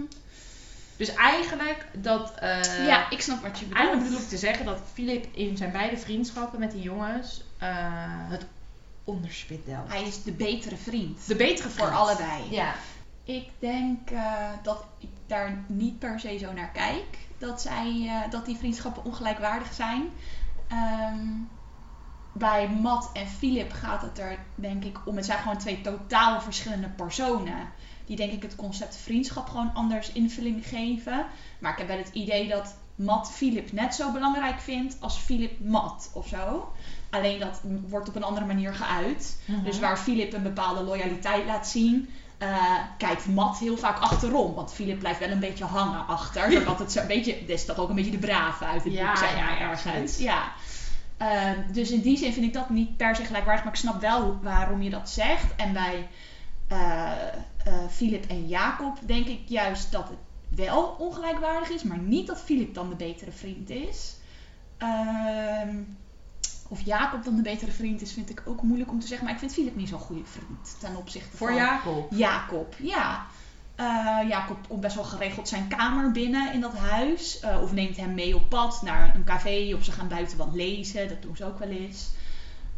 Dus 0.97 1.13
eigenlijk 1.15 1.85
dat... 1.93 2.33
eh, 2.39 2.87
ja, 2.87 3.09
ik 3.09 3.21
snap 3.21 3.41
wat 3.41 3.59
je 3.59 3.65
bedoelt. 3.65 3.77
Eigenlijk 3.79 4.09
bedoel 4.09 4.23
ik 4.23 4.29
te 4.29 4.37
zeggen 4.37 4.65
dat 4.65 4.79
Philip 4.93 5.25
in 5.31 5.57
zijn 5.57 5.71
beide 5.71 5.97
vriendschappen 5.97 6.59
met 6.59 6.71
die 6.71 6.81
jongens 6.81 7.43
eh, 7.57 7.67
het 8.29 8.45
onderspit. 9.03 9.59
Hij 9.65 10.03
is 10.03 10.23
de 10.23 10.31
betere 10.31 10.77
vriend. 10.77 11.27
De 11.27 11.35
betere 11.35 11.69
Voor 11.69 11.87
vriend. 11.87 11.99
allebei. 11.99 12.43
Ja. 12.49 12.73
Ik 13.23 13.49
denk 13.59 14.09
eh, 14.09 14.49
dat 14.63 14.85
ik 14.97 15.09
daar 15.27 15.63
niet 15.67 15.99
per 15.99 16.19
se 16.19 16.37
zo 16.37 16.53
naar 16.53 16.71
kijk. 16.71 17.17
Dat, 17.37 17.61
zij, 17.61 18.05
eh, 18.07 18.31
dat 18.31 18.45
die 18.45 18.57
vriendschappen 18.57 19.05
ongelijkwaardig 19.05 19.73
zijn. 19.73 20.09
Ehm, 20.67 21.27
bij 22.33 22.69
Matt 22.69 23.11
en 23.13 23.27
Philip 23.27 23.71
gaat 23.71 24.01
het 24.01 24.19
er 24.19 24.37
denk 24.55 24.83
ik 24.83 25.07
om. 25.07 25.15
Het 25.15 25.25
zijn 25.25 25.39
gewoon 25.39 25.57
twee 25.57 25.81
totaal 25.81 26.41
verschillende 26.41 26.89
personen. 26.89 27.69
Die 28.05 28.15
denk 28.15 28.31
ik 28.31 28.41
het 28.41 28.55
concept 28.55 28.95
vriendschap 28.95 29.47
gewoon 29.49 29.73
anders 29.73 30.11
invulling 30.11 30.67
geven. 30.67 31.25
Maar 31.59 31.71
ik 31.71 31.77
heb 31.77 31.87
wel 31.87 31.97
het 31.97 32.09
idee 32.13 32.47
dat 32.47 32.75
Matt 32.95 33.31
Philip 33.31 33.71
net 33.71 33.95
zo 33.95 34.11
belangrijk 34.11 34.59
vindt 34.59 34.97
als 34.99 35.17
Philip 35.17 35.59
Matt 35.59 36.09
of 36.13 36.27
zo. 36.27 36.71
Alleen 37.13 37.39
dat 37.39 37.61
wordt 37.87 38.07
op 38.09 38.15
een 38.15 38.23
andere 38.23 38.45
manier 38.45 38.73
geuit. 38.73 39.37
Mhm. 39.45 39.63
Dus 39.63 39.79
waar 39.79 39.97
Philip 39.97 40.33
een 40.33 40.43
bepaalde 40.43 40.83
loyaliteit 40.83 41.45
laat 41.45 41.67
zien, 41.67 42.09
eh, 42.37 42.75
kijkt 42.97 43.27
Matt 43.27 43.59
heel 43.59 43.77
vaak 43.77 43.99
achterom. 43.99 44.53
Want 44.53 44.73
Philip 44.73 44.99
blijft 44.99 45.19
wel 45.19 45.29
een 45.29 45.39
beetje 45.39 45.65
hangen 45.65 46.07
achter. 46.07 46.51
Zodat 46.57 46.79
het 46.79 46.91
zo 46.91 46.99
een 46.99 47.07
beetje, 47.07 47.45
is 47.45 47.65
toch 47.65 47.77
ook 47.77 47.89
een 47.89 47.95
beetje 47.95 48.11
de 48.11 48.17
brave 48.17 48.65
uit 48.65 48.83
het 48.83 48.93
Ja, 48.93 49.07
boek, 49.07 49.17
zeg 49.17 49.35
ja, 49.35 49.59
ergens. 49.59 50.17
Ja. 50.17 50.51
Ehm, 51.17 51.71
dus 51.71 51.91
in 51.91 52.01
die 52.01 52.17
zin 52.17 52.33
vind 52.33 52.45
ik 52.45 52.53
dat 52.53 52.69
niet 52.69 52.97
per 52.97 53.15
se 53.15 53.23
gelijkwaardig. 53.23 53.63
Maar 53.63 53.73
ik 53.73 53.79
snap 53.79 54.01
wel 54.01 54.39
waarom 54.41 54.81
je 54.81 54.89
dat 54.89 55.09
zegt. 55.09 55.55
En 55.55 55.73
bij 55.73 56.07
eh, 56.67 57.11
eh, 57.63 57.73
Philip 57.89 58.25
en 58.25 58.47
Jacob 58.47 58.97
denk 59.05 59.27
ik 59.27 59.41
juist 59.45 59.91
dat 59.91 60.09
het 60.09 60.17
wel 60.49 60.95
ongelijkwaardig 60.99 61.69
is. 61.69 61.83
Maar 61.83 61.97
niet 61.97 62.27
dat 62.27 62.41
Philip 62.41 62.73
dan 62.73 62.89
de 62.89 62.95
betere 62.95 63.31
vriend 63.31 63.69
is. 63.69 64.15
Ehm, 64.77 65.77
of 66.67 66.81
Jacob 66.81 67.23
dan 67.23 67.35
de 67.35 67.41
betere 67.41 67.71
vriend 67.71 68.01
is, 68.01 68.13
vind 68.13 68.29
ik 68.29 68.41
ook 68.45 68.61
moeilijk 68.61 68.91
om 68.91 68.99
te 68.99 69.07
zeggen. 69.07 69.25
Maar 69.25 69.33
ik 69.35 69.39
vind 69.41 69.53
Philip 69.53 69.75
niet 69.75 69.89
zo'n 69.89 69.99
goede 69.99 70.25
vriend 70.25 70.75
ten 70.79 70.95
opzichte 70.95 71.37
Voor 71.37 71.47
van 71.47 71.57
Jacob. 71.57 72.11
Jacob. 72.11 72.75
Ja. 72.79 73.25
Eh, 73.75 74.19
Jacob 74.29 74.57
komt 74.67 74.81
best 74.81 74.95
wel 74.95 75.03
geregeld 75.03 75.47
zijn 75.47 75.67
kamer 75.67 76.11
binnen 76.11 76.53
in 76.53 76.59
dat 76.61 76.77
huis. 76.77 77.39
Eh, 77.39 77.61
of 77.61 77.71
neemt 77.73 77.97
hem 77.97 78.13
mee 78.13 78.35
op 78.35 78.49
pad 78.49 78.81
naar 78.81 79.15
een 79.15 79.23
café. 79.23 79.73
Of 79.75 79.83
ze 79.83 79.91
gaan 79.91 80.07
buiten 80.07 80.37
wat 80.37 80.53
lezen. 80.53 81.07
Dat 81.07 81.21
doen 81.21 81.35
ze 81.35 81.45
ook 81.45 81.59
wel 81.59 81.69
eens. 81.69 82.09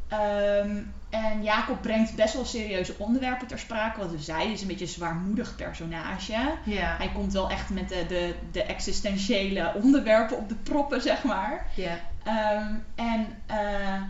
Ehm, 0.07 0.81
en 1.09 1.43
Jacob 1.43 1.81
brengt 1.81 2.15
best 2.15 2.33
wel 2.33 2.45
serieuze 2.45 2.95
onderwerpen 2.97 3.47
ter 3.47 3.59
sprake. 3.59 3.99
Wat 3.99 4.11
we 4.11 4.19
zeiden, 4.19 4.53
is 4.53 4.61
een 4.61 4.67
beetje 4.67 4.85
een 4.85 4.91
zwaarmoedig 4.91 5.55
personage. 5.55 6.53
Hij 6.97 7.11
komt 7.13 7.33
wel 7.33 7.49
echt 7.49 7.69
met 7.69 7.89
de, 7.89 8.05
de, 8.07 8.35
de 8.51 8.63
existentiële 8.63 9.73
onderwerpen 9.81 10.37
op 10.37 10.49
de 10.49 10.55
proppen, 10.55 11.01
zeg 11.01 11.23
maar. 11.23 11.65
ja. 11.75 11.99
Ehm, 12.25 12.73
en, 12.95 13.41
eh, 13.45 14.01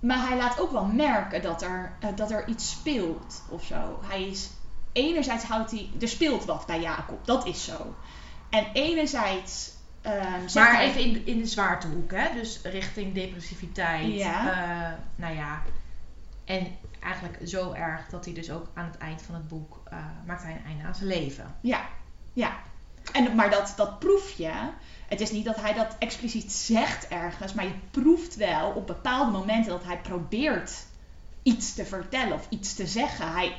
maar 0.00 0.28
hij 0.28 0.36
laat 0.36 0.60
ook 0.60 0.70
wel 0.72 0.84
merken 0.86 1.42
dat 1.42 1.62
er, 1.62 1.92
eh, 2.00 2.08
dat 2.14 2.30
er 2.30 2.48
iets 2.48 2.70
speelt 2.70 3.42
of 3.48 3.64
zo. 3.64 4.00
Hij 4.06 4.22
is, 4.26 4.50
enerzijds 4.92 5.44
houdt 5.44 5.70
hij, 5.70 5.90
er 6.00 6.08
speelt 6.08 6.44
wat 6.44 6.66
bij 6.66 6.80
Jacob, 6.80 7.26
dat 7.26 7.46
is 7.46 7.64
zo. 7.64 7.94
En 8.50 8.66
enerzijds, 8.72 9.72
zegt 10.46 10.54
Maar 10.54 10.74
hij- 10.74 10.88
even 10.88 11.00
in, 11.00 11.26
in 11.26 11.38
de 11.38 11.46
zwaartehoek, 11.46 12.10
hè? 12.10 12.32
Dus 12.34 12.60
richting 12.62 13.14
depressiviteit. 13.14 14.12
Ja. 14.14 14.52
eh, 14.52 14.92
nou 15.16 15.34
ja. 15.34 15.62
En 16.44 16.66
eigenlijk 17.00 17.38
zo 17.44 17.72
erg 17.72 18.08
dat 18.08 18.24
hij 18.24 18.34
dus 18.34 18.50
ook 18.50 18.66
aan 18.74 18.84
het 18.84 18.98
eind 18.98 19.22
van 19.22 19.34
het 19.34 19.48
boek 19.48 19.82
maakt 20.26 20.42
hij 20.42 20.52
een 20.52 20.64
einde 20.64 20.84
aan 20.84 20.94
zijn 20.94 21.08
leven. 21.08 21.54
Ja, 21.60 21.80
ja. 22.32 22.52
En, 23.12 23.34
maar 23.34 23.50
dat, 23.50 23.72
dat 23.76 23.98
proef 23.98 24.30
je. 24.30 24.52
Het 25.10 25.20
is 25.20 25.30
niet 25.30 25.44
dat 25.44 25.60
hij 25.60 25.74
dat 25.74 25.96
expliciet 25.98 26.52
zegt 26.52 27.08
ergens, 27.08 27.52
maar 27.52 27.64
je 27.64 27.74
proeft 27.90 28.36
wel 28.36 28.70
op 28.70 28.86
bepaalde 28.86 29.30
momenten 29.30 29.70
dat 29.72 29.84
hij 29.84 29.98
probeert 29.98 30.72
iets 31.42 31.74
te 31.74 31.84
vertellen 31.84 32.32
of 32.32 32.46
iets 32.48 32.74
te 32.74 32.86
zeggen. 32.86 33.32
Hij, 33.32 33.56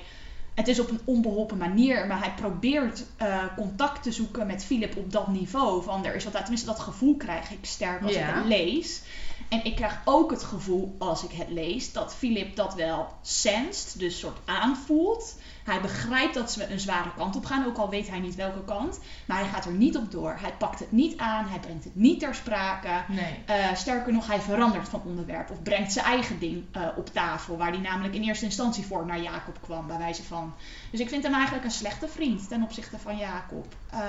het 0.53 0.67
is 0.67 0.79
op 0.79 0.89
een 0.89 1.01
onbeholpen 1.03 1.57
manier, 1.57 2.07
maar 2.07 2.19
hij 2.19 2.33
probeert 2.33 3.05
uh, 3.21 3.43
contact 3.55 4.03
te 4.03 4.11
zoeken 4.11 4.47
met 4.47 4.65
Philip 4.65 4.97
op 4.97 5.11
dat 5.11 5.27
niveau. 5.27 5.83
Van 5.83 6.05
er 6.05 6.15
is 6.15 6.23
wat, 6.23 6.33
tenminste 6.33 6.65
dat 6.65 6.79
gevoel 6.79 7.15
krijg 7.15 7.51
ik 7.51 7.65
sterk 7.65 8.01
als 8.01 8.15
ik 8.15 8.23
het 8.25 8.45
lees. 8.45 9.01
En 9.49 9.65
ik 9.65 9.75
krijg 9.75 10.01
ook 10.05 10.31
het 10.31 10.43
gevoel 10.43 10.95
als 10.97 11.23
ik 11.23 11.31
het 11.31 11.49
lees 11.49 11.91
dat 11.91 12.15
Philip 12.15 12.55
dat 12.55 12.73
wel 12.73 13.07
senst, 13.21 13.99
dus 13.99 14.19
soort 14.19 14.37
aanvoelt. 14.45 15.35
Hij 15.63 15.81
begrijpt 15.81 16.33
dat 16.33 16.51
ze 16.51 16.71
een 16.71 16.79
zware 16.79 17.09
kant 17.17 17.35
op 17.35 17.45
gaan, 17.45 17.65
ook 17.65 17.77
al 17.77 17.89
weet 17.89 18.09
hij 18.09 18.19
niet 18.19 18.35
welke 18.35 18.63
kant. 18.63 18.99
Maar 19.25 19.37
hij 19.37 19.47
gaat 19.47 19.65
er 19.65 19.71
niet 19.71 19.97
op 19.97 20.11
door. 20.11 20.37
Hij 20.39 20.53
pakt 20.57 20.79
het 20.79 20.91
niet 20.91 21.17
aan, 21.17 21.47
hij 21.47 21.59
brengt 21.59 21.83
het 21.83 21.95
niet 21.95 22.19
ter 22.19 22.35
sprake. 22.35 23.03
Nee. 23.07 23.43
Uh, 23.49 23.75
sterker 23.75 24.13
nog, 24.13 24.27
hij 24.27 24.39
verandert 24.39 24.89
van 24.89 25.01
onderwerp 25.05 25.49
of 25.49 25.61
brengt 25.61 25.91
zijn 25.91 26.05
eigen 26.05 26.39
ding 26.39 26.63
uh, 26.77 26.87
op 26.95 27.13
tafel, 27.13 27.57
waar 27.57 27.71
hij 27.71 27.79
namelijk 27.79 28.15
in 28.15 28.23
eerste 28.23 28.45
instantie 28.45 28.85
voor 28.85 29.05
naar 29.05 29.21
Jacob 29.21 29.57
kwam, 29.61 29.87
bij 29.87 29.97
wijze 29.97 30.23
van. 30.23 30.53
Dus 30.91 30.99
ik 30.99 31.09
vind 31.09 31.23
hem 31.23 31.33
eigenlijk 31.33 31.65
een 31.65 31.71
slechte 31.71 32.07
vriend 32.07 32.47
ten 32.47 32.63
opzichte 32.63 32.99
van 32.99 33.17
Jacob. 33.17 33.75
Uh, 33.93 33.99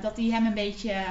dat 0.00 0.16
hij 0.16 0.26
hem 0.26 0.46
een 0.46 0.54
beetje 0.54 1.04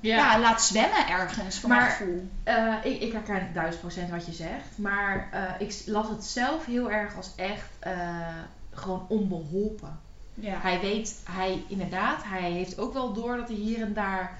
ja. 0.00 0.38
laat 0.38 0.62
zwemmen 0.62 1.08
ergens, 1.08 1.58
van 1.58 1.70
maar, 1.70 1.78
mijn 1.78 1.90
gevoel. 1.90 2.30
Uh, 2.44 2.74
ik, 2.82 3.00
ik 3.00 3.12
herken 3.12 3.50
duizend 3.52 3.80
procent 3.80 4.10
wat 4.10 4.26
je 4.26 4.32
zegt. 4.32 4.78
Maar 4.78 5.28
uh, 5.34 5.66
ik 5.68 5.82
las 5.86 6.08
het 6.08 6.24
zelf 6.24 6.66
heel 6.66 6.90
erg 6.90 7.16
als 7.16 7.32
echt 7.36 7.70
uh, 7.86 7.92
gewoon 8.80 9.06
onbeholpen. 9.08 9.98
Ja. 10.34 10.60
Hij 10.60 10.80
weet, 10.80 11.20
hij 11.24 11.62
inderdaad, 11.68 12.24
hij 12.24 12.50
heeft 12.50 12.78
ook 12.78 12.92
wel 12.92 13.12
door 13.12 13.36
dat 13.36 13.48
hij 13.48 13.56
hier 13.56 13.80
en 13.80 13.92
daar... 13.92 14.38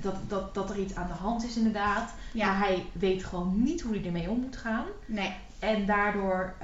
dat, 0.00 0.14
dat, 0.28 0.54
dat 0.54 0.70
er 0.70 0.78
iets 0.78 0.94
aan 0.94 1.08
de 1.08 1.12
hand 1.12 1.44
is 1.44 1.56
inderdaad. 1.56 2.14
Ja. 2.32 2.46
Maar 2.46 2.58
hij 2.58 2.84
weet 2.92 3.24
gewoon 3.24 3.62
niet 3.62 3.80
hoe 3.80 3.94
hij 3.94 4.04
ermee 4.04 4.30
om 4.30 4.40
moet 4.40 4.56
gaan. 4.56 4.84
Nee. 5.06 5.34
En 5.58 5.86
daardoor 5.86 6.54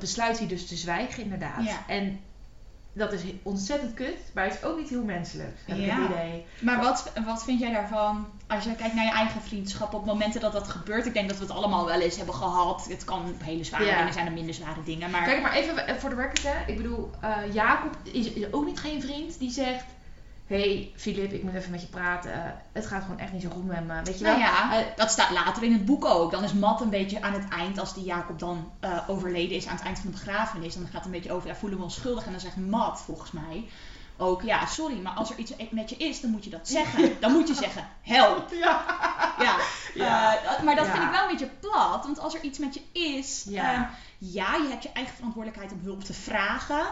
besluit 0.00 0.38
hij 0.38 0.48
dus 0.48 0.66
te 0.66 0.76
zwijgen 0.76 1.22
inderdaad. 1.22 1.64
Ja. 1.64 1.86
En 1.86 2.20
dat 2.96 3.12
is 3.12 3.22
ontzettend 3.42 3.94
kut, 3.94 4.18
maar 4.34 4.44
het 4.44 4.54
is 4.54 4.62
ook 4.62 4.78
niet 4.78 4.88
heel 4.88 5.04
menselijk. 5.04 5.56
Heb 5.64 5.78
ja. 5.78 6.04
ik 6.04 6.10
idee. 6.10 6.44
Maar 6.60 6.80
wat, 6.80 7.12
wat 7.24 7.44
vind 7.44 7.60
jij 7.60 7.72
daarvan 7.72 8.26
als 8.46 8.64
je 8.64 8.74
kijkt 8.74 8.94
naar 8.94 9.04
je 9.04 9.10
eigen 9.10 9.40
vriendschap 9.40 9.94
op 9.94 10.04
momenten 10.04 10.40
dat 10.40 10.52
dat 10.52 10.68
gebeurt? 10.68 11.06
Ik 11.06 11.14
denk 11.14 11.28
dat 11.28 11.38
we 11.38 11.44
het 11.44 11.52
allemaal 11.52 11.86
wel 11.86 12.00
eens 12.00 12.16
hebben 12.16 12.34
gehad. 12.34 12.86
Het 12.88 13.04
kan 13.04 13.34
hele 13.42 13.64
zware 13.64 13.84
dingen 13.84 14.12
zijn 14.12 14.26
en 14.26 14.32
minder 14.32 14.54
zware 14.54 14.82
dingen. 14.84 15.10
Maar... 15.10 15.24
Kijk, 15.24 15.42
maar 15.42 15.54
even 15.54 16.00
voor 16.00 16.10
de 16.10 16.16
record, 16.16 16.42
hè. 16.42 16.72
Ik 16.72 16.76
bedoel, 16.76 17.10
uh, 17.24 17.54
Jacob 17.54 17.96
is, 18.02 18.32
is 18.32 18.52
ook 18.52 18.66
niet 18.66 18.80
geen 18.80 19.02
vriend 19.02 19.38
die 19.38 19.50
zegt 19.50 19.84
hey 20.46 20.92
Filip, 20.96 21.32
ik 21.32 21.42
moet 21.42 21.54
even 21.54 21.70
met 21.70 21.80
je 21.80 21.86
praten. 21.86 22.54
het 22.72 22.86
gaat 22.86 23.02
gewoon 23.02 23.18
echt 23.18 23.32
niet 23.32 23.42
zo 23.42 23.50
goed 23.50 23.66
met 23.66 23.86
me. 23.86 24.02
Weet 24.02 24.18
je 24.18 24.24
wel? 24.24 24.38
Nou 24.38 24.44
ja, 24.44 24.80
uh, 24.80 24.86
dat 24.96 25.10
staat 25.10 25.30
later 25.30 25.62
in 25.62 25.72
het 25.72 25.84
boek 25.84 26.04
ook. 26.04 26.30
Dan 26.30 26.44
is 26.44 26.52
Matt 26.52 26.80
een 26.80 26.90
beetje 26.90 27.22
aan 27.22 27.32
het 27.32 27.48
eind, 27.48 27.78
als 27.78 27.94
die 27.94 28.04
Jacob 28.04 28.38
dan 28.38 28.72
uh, 28.84 28.98
overleden 29.06 29.56
is 29.56 29.66
aan 29.66 29.76
het 29.76 29.84
eind 29.84 29.98
van 29.98 30.10
de 30.10 30.16
begrafenis. 30.16 30.74
Dan 30.74 30.84
gaat 30.84 30.92
het 30.94 31.04
een 31.04 31.10
beetje 31.10 31.32
over, 31.32 31.48
ja, 31.48 31.54
voelen 31.54 31.78
we 31.78 31.84
ons 31.84 31.94
schuldig. 31.94 32.24
En 32.24 32.30
dan 32.30 32.40
zegt 32.40 32.56
Matt 32.56 33.00
volgens 33.00 33.30
mij 33.30 33.64
ook, 34.18 34.42
ja, 34.42 34.66
sorry, 34.66 35.00
maar 35.00 35.12
als 35.12 35.30
er 35.30 35.38
iets 35.38 35.52
met 35.70 35.90
je 35.90 35.96
is, 35.96 36.20
dan 36.20 36.30
moet 36.30 36.44
je 36.44 36.50
dat 36.50 36.68
zeggen. 36.68 37.16
Dan 37.20 37.32
moet 37.32 37.48
je 37.48 37.54
zeggen, 37.54 37.88
help. 38.00 38.52
Ja. 38.64 38.84
ja. 39.38 39.56
ja. 39.94 40.42
Uh, 40.42 40.62
maar 40.62 40.76
dat 40.76 40.86
vind 40.86 41.02
ik 41.02 41.10
wel 41.10 41.22
een 41.22 41.28
beetje 41.28 41.50
plat. 41.60 42.04
Want 42.04 42.18
als 42.18 42.34
er 42.34 42.42
iets 42.42 42.58
met 42.58 42.74
je 42.74 43.00
is, 43.00 43.44
ja. 43.48 43.90
ja, 44.18 44.54
je 44.54 44.68
hebt 44.68 44.82
je 44.82 44.92
eigen 44.92 45.14
verantwoordelijkheid 45.14 45.72
om 45.72 45.80
hulp 45.82 46.04
te 46.04 46.12
vragen. 46.12 46.86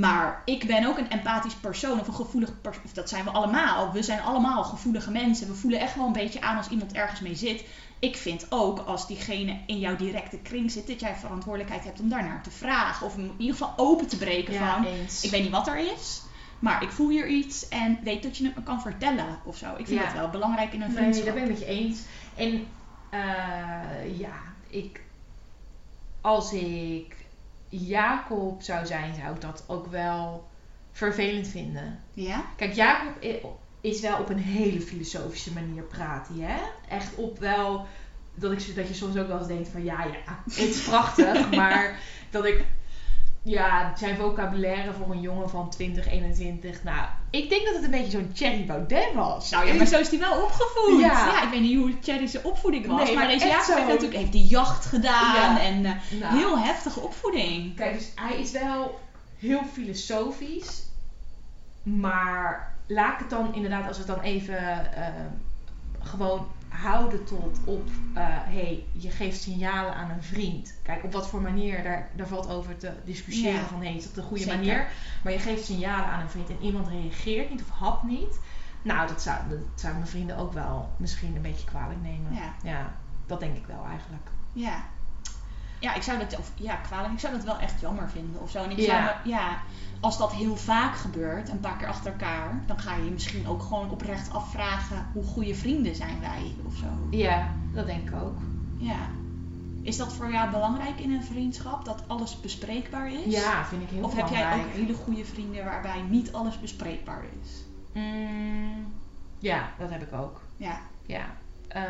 Maar 0.00 0.42
ik 0.44 0.66
ben 0.66 0.86
ook 0.86 0.98
een 0.98 1.10
empathisch 1.10 1.54
persoon 1.54 2.00
of 2.00 2.06
een 2.06 2.14
gevoelig 2.14 2.60
persoon. 2.60 2.82
Dat 2.92 3.08
zijn 3.08 3.24
we 3.24 3.30
allemaal. 3.30 3.92
We 3.92 4.02
zijn 4.02 4.20
allemaal 4.20 4.64
gevoelige 4.64 5.10
mensen. 5.10 5.48
We 5.48 5.54
voelen 5.54 5.80
echt 5.80 5.96
wel 5.96 6.06
een 6.06 6.12
beetje 6.12 6.40
aan 6.40 6.56
als 6.56 6.68
iemand 6.68 6.92
ergens 6.92 7.20
mee 7.20 7.34
zit. 7.34 7.64
Ik 7.98 8.16
vind 8.16 8.46
ook 8.48 8.78
als 8.78 9.06
diegene 9.06 9.58
in 9.66 9.78
jouw 9.78 9.96
directe 9.96 10.38
kring 10.38 10.70
zit, 10.70 10.86
dat 10.86 11.00
jij 11.00 11.14
verantwoordelijkheid 11.14 11.84
hebt 11.84 12.00
om 12.00 12.08
daarnaar 12.08 12.42
te 12.42 12.50
vragen. 12.50 13.06
Of 13.06 13.16
in 13.16 13.32
ieder 13.36 13.56
geval 13.56 13.72
open 13.76 14.06
te 14.06 14.16
breken 14.16 14.54
van. 14.54 14.86
Ik 15.22 15.30
weet 15.30 15.42
niet 15.42 15.50
wat 15.50 15.68
er 15.68 15.92
is. 15.92 16.22
Maar 16.58 16.82
ik 16.82 16.90
voel 16.90 17.08
hier 17.08 17.26
iets 17.26 17.68
en 17.68 17.98
weet 18.02 18.22
dat 18.22 18.36
je 18.36 18.44
het 18.44 18.56
me 18.56 18.62
kan 18.62 18.80
vertellen 18.80 19.38
of 19.44 19.56
zo. 19.56 19.66
Ik 19.76 19.86
vind 19.86 20.00
ja. 20.00 20.04
dat 20.04 20.14
wel 20.14 20.30
belangrijk 20.30 20.72
in 20.72 20.82
een 20.82 20.92
vriendschap. 20.92 21.24
Nee, 21.24 21.34
dat 21.34 21.34
ben 21.34 21.42
ik 21.42 21.58
met 21.58 21.68
je 21.68 21.74
eens. 21.74 22.00
En 22.34 22.66
uh, 23.10 24.18
ja, 24.18 24.42
ik, 24.68 25.00
als 26.20 26.52
ik 26.52 27.23
Jacob 27.80 28.62
zou 28.62 28.86
zijn, 28.86 29.14
zou 29.14 29.34
ik 29.34 29.40
dat 29.40 29.64
ook 29.66 29.86
wel 29.86 30.48
vervelend 30.92 31.48
vinden. 31.48 32.00
Ja? 32.12 32.44
Kijk, 32.56 32.72
Jacob 32.72 33.24
is 33.80 34.00
wel 34.00 34.18
op 34.18 34.28
een 34.28 34.38
hele 34.38 34.80
filosofische 34.80 35.52
manier 35.52 35.82
praten, 35.82 36.40
hè? 36.40 36.56
Echt 36.88 37.14
op 37.14 37.38
wel 37.38 37.86
dat, 38.34 38.52
ik, 38.52 38.74
dat 38.74 38.88
je 38.88 38.94
soms 38.94 39.16
ook 39.16 39.26
wel 39.26 39.38
eens 39.38 39.46
denkt 39.46 39.68
van 39.68 39.84
ja, 39.84 40.04
ja, 40.04 40.42
het 40.44 40.58
is 40.58 40.82
prachtig, 40.82 41.50
maar 41.60 42.00
dat 42.30 42.44
ik 42.44 42.64
ja, 43.46 43.92
zijn 43.96 44.16
vocabulaire 44.16 44.92
voor 44.92 45.10
een 45.10 45.20
jongen 45.20 45.50
van 45.50 45.70
20, 45.70 46.08
21. 46.08 46.82
Nou, 46.82 47.06
ik 47.30 47.48
denk 47.48 47.64
dat 47.64 47.74
het 47.74 47.84
een 47.84 47.90
beetje 47.90 48.10
zo'n 48.10 48.32
Thierry 48.32 48.66
Baudet 48.66 49.12
was. 49.14 49.50
Nou 49.50 49.66
ja, 49.66 49.74
maar 49.74 49.86
zo 49.86 49.98
is 49.98 50.08
hij 50.08 50.18
wel 50.18 50.42
opgevoed. 50.42 51.00
Ja. 51.00 51.42
ik 51.42 51.50
weet 51.50 51.60
niet 51.60 51.78
hoe 51.78 51.98
Thierry's 51.98 52.42
opvoeding 52.42 52.86
was. 52.86 53.12
maar, 53.12 53.26
deze 53.26 53.46
Jacob 53.46 53.74
heeft 53.74 53.88
natuurlijk 53.88 54.14
heeft 54.14 54.32
die 54.32 54.46
jacht 54.46 54.86
gedaan. 54.86 55.56
En 55.56 55.84
uh, 55.84 55.92
heel 56.10 56.58
heftige 56.58 57.00
opvoeding. 57.00 57.76
Kijk, 57.76 57.94
dus 57.98 58.12
hij 58.14 58.40
is 58.40 58.50
wel 58.50 59.00
heel 59.38 59.62
filosofisch. 59.72 60.82
Maar 61.82 62.74
laat 62.86 63.12
ik 63.12 63.18
het 63.18 63.30
dan 63.30 63.54
inderdaad, 63.54 63.88
als 63.88 63.96
we 63.98 64.04
het 64.04 64.14
dan 64.14 64.24
even 64.24 64.54
uh, 64.54 65.06
gewoon 66.00 66.46
houden 66.74 67.24
tot 67.24 67.58
op, 67.64 67.88
uh, 67.88 68.22
hey, 68.28 68.84
je 68.92 69.10
geeft 69.10 69.42
signalen 69.42 69.94
aan 69.94 70.10
een 70.10 70.22
vriend. 70.22 70.74
Kijk, 70.82 71.04
op 71.04 71.12
wat 71.12 71.28
voor 71.28 71.40
manier, 71.40 71.82
daar, 71.82 72.08
daar 72.16 72.26
valt 72.26 72.48
over 72.48 72.76
te 72.76 72.92
discussiëren 73.04 73.66
van, 73.66 73.82
hey, 73.82 73.96
is 73.96 74.04
dat 74.04 74.14
de 74.14 74.22
goede 74.22 74.46
manier? 74.46 74.86
Maar 75.22 75.32
je 75.32 75.38
geeft 75.38 75.64
signalen 75.64 76.06
aan 76.06 76.20
een 76.20 76.30
vriend 76.30 76.48
en 76.48 76.60
iemand 76.60 76.88
reageert 76.88 77.50
niet 77.50 77.62
of 77.62 77.68
hapt 77.68 78.02
niet. 78.02 78.38
Nou, 78.82 79.08
dat 79.08 79.22
zou, 79.22 79.38
dat 79.48 79.58
zou 79.74 79.94
mijn 79.94 80.06
vrienden 80.06 80.36
ook 80.36 80.52
wel 80.52 80.90
misschien 80.96 81.36
een 81.36 81.42
beetje 81.42 81.66
kwalijk 81.66 82.02
nemen. 82.02 82.34
Ja. 82.34 82.54
ja 82.62 82.92
dat 83.26 83.40
denk 83.40 83.56
ik 83.56 83.66
wel 83.66 83.84
eigenlijk. 83.90 84.28
Ja. 84.52 84.84
Ja, 85.84 85.94
ik 85.94 86.02
zou 86.02 86.18
dat, 86.18 86.38
of, 86.38 86.52
ja, 86.54 86.74
kwalijk, 86.74 87.12
ik 87.12 87.18
zou 87.18 87.32
dat 87.32 87.44
wel 87.44 87.58
echt 87.58 87.80
jammer 87.80 88.10
vinden 88.10 88.40
of 88.40 88.50
zo. 88.50 88.62
En 88.62 88.70
ik 88.70 88.78
zou, 88.78 88.88
ja. 88.88 89.20
ja, 89.24 89.62
als 90.00 90.18
dat 90.18 90.32
heel 90.32 90.56
vaak 90.56 90.96
gebeurt, 90.96 91.48
een 91.48 91.60
paar 91.60 91.76
keer 91.76 91.88
achter 91.88 92.12
elkaar, 92.12 92.62
dan 92.66 92.78
ga 92.78 92.94
je 92.94 93.04
je 93.04 93.10
misschien 93.10 93.46
ook 93.46 93.62
gewoon 93.62 93.90
oprecht 93.90 94.32
afvragen 94.32 95.06
hoe 95.12 95.24
goede 95.24 95.54
vrienden 95.54 95.94
zijn 95.94 96.20
wij 96.20 96.54
of 96.66 96.74
zo. 96.74 96.86
Ja, 97.10 97.48
dat 97.72 97.86
denk 97.86 98.08
ik 98.08 98.14
ook. 98.14 98.38
Ja. 98.76 98.96
Is 99.82 99.96
dat 99.96 100.12
voor 100.12 100.30
jou 100.32 100.50
belangrijk 100.50 101.00
in 101.00 101.12
een 101.12 101.24
vriendschap, 101.24 101.84
dat 101.84 102.02
alles 102.06 102.40
bespreekbaar 102.40 103.12
is? 103.12 103.24
Ja, 103.24 103.64
vind 103.64 103.82
ik 103.82 103.88
heel 103.88 104.04
of 104.04 104.14
belangrijk. 104.14 104.44
Of 104.44 104.50
heb 104.50 104.58
jij 104.58 104.66
ook 104.66 104.86
hele 104.86 104.94
goede 104.94 105.24
vrienden 105.24 105.64
waarbij 105.64 106.02
niet 106.08 106.32
alles 106.32 106.60
bespreekbaar 106.60 107.24
is? 107.42 107.64
Mm, 107.92 108.92
ja, 109.38 109.68
dat 109.78 109.90
heb 109.90 110.02
ik 110.02 110.12
ook. 110.12 110.40
Ja. 110.56 110.80
Ja. 111.06 111.24
Uh, 111.76 111.82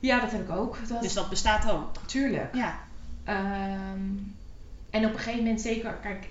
ja, 0.00 0.20
dat 0.20 0.30
heb 0.30 0.40
ik 0.40 0.50
ook. 0.50 0.88
Dat... 0.88 1.02
Dus 1.02 1.14
dat 1.14 1.28
bestaat 1.28 1.70
ook? 1.70 1.96
Tuurlijk. 2.06 2.54
Ja. 2.54 2.78
Um, 3.28 4.36
en 4.90 5.04
op 5.04 5.12
een 5.12 5.18
gegeven 5.18 5.42
moment 5.42 5.60
zeker, 5.60 5.92
kijk, 5.92 6.28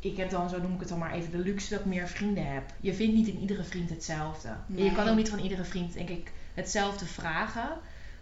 ik 0.00 0.16
heb 0.16 0.30
dan, 0.30 0.48
zo 0.48 0.60
noem 0.60 0.74
ik 0.74 0.80
het 0.80 0.88
dan 0.88 0.98
maar 0.98 1.12
even, 1.12 1.30
de 1.30 1.38
luxe 1.38 1.70
dat 1.70 1.80
ik 1.80 1.86
meer 1.86 2.08
vrienden 2.08 2.52
heb. 2.52 2.62
Je 2.80 2.94
vindt 2.94 3.14
niet 3.14 3.28
in 3.28 3.38
iedere 3.38 3.64
vriend 3.64 3.90
hetzelfde. 3.90 4.48
je 4.74 4.92
kan 4.92 5.08
ook 5.08 5.16
niet 5.16 5.28
van 5.28 5.38
iedere 5.38 5.64
vriend, 5.64 5.92
denk 5.92 6.08
ik, 6.08 6.32
hetzelfde 6.54 7.06
vragen. 7.06 7.68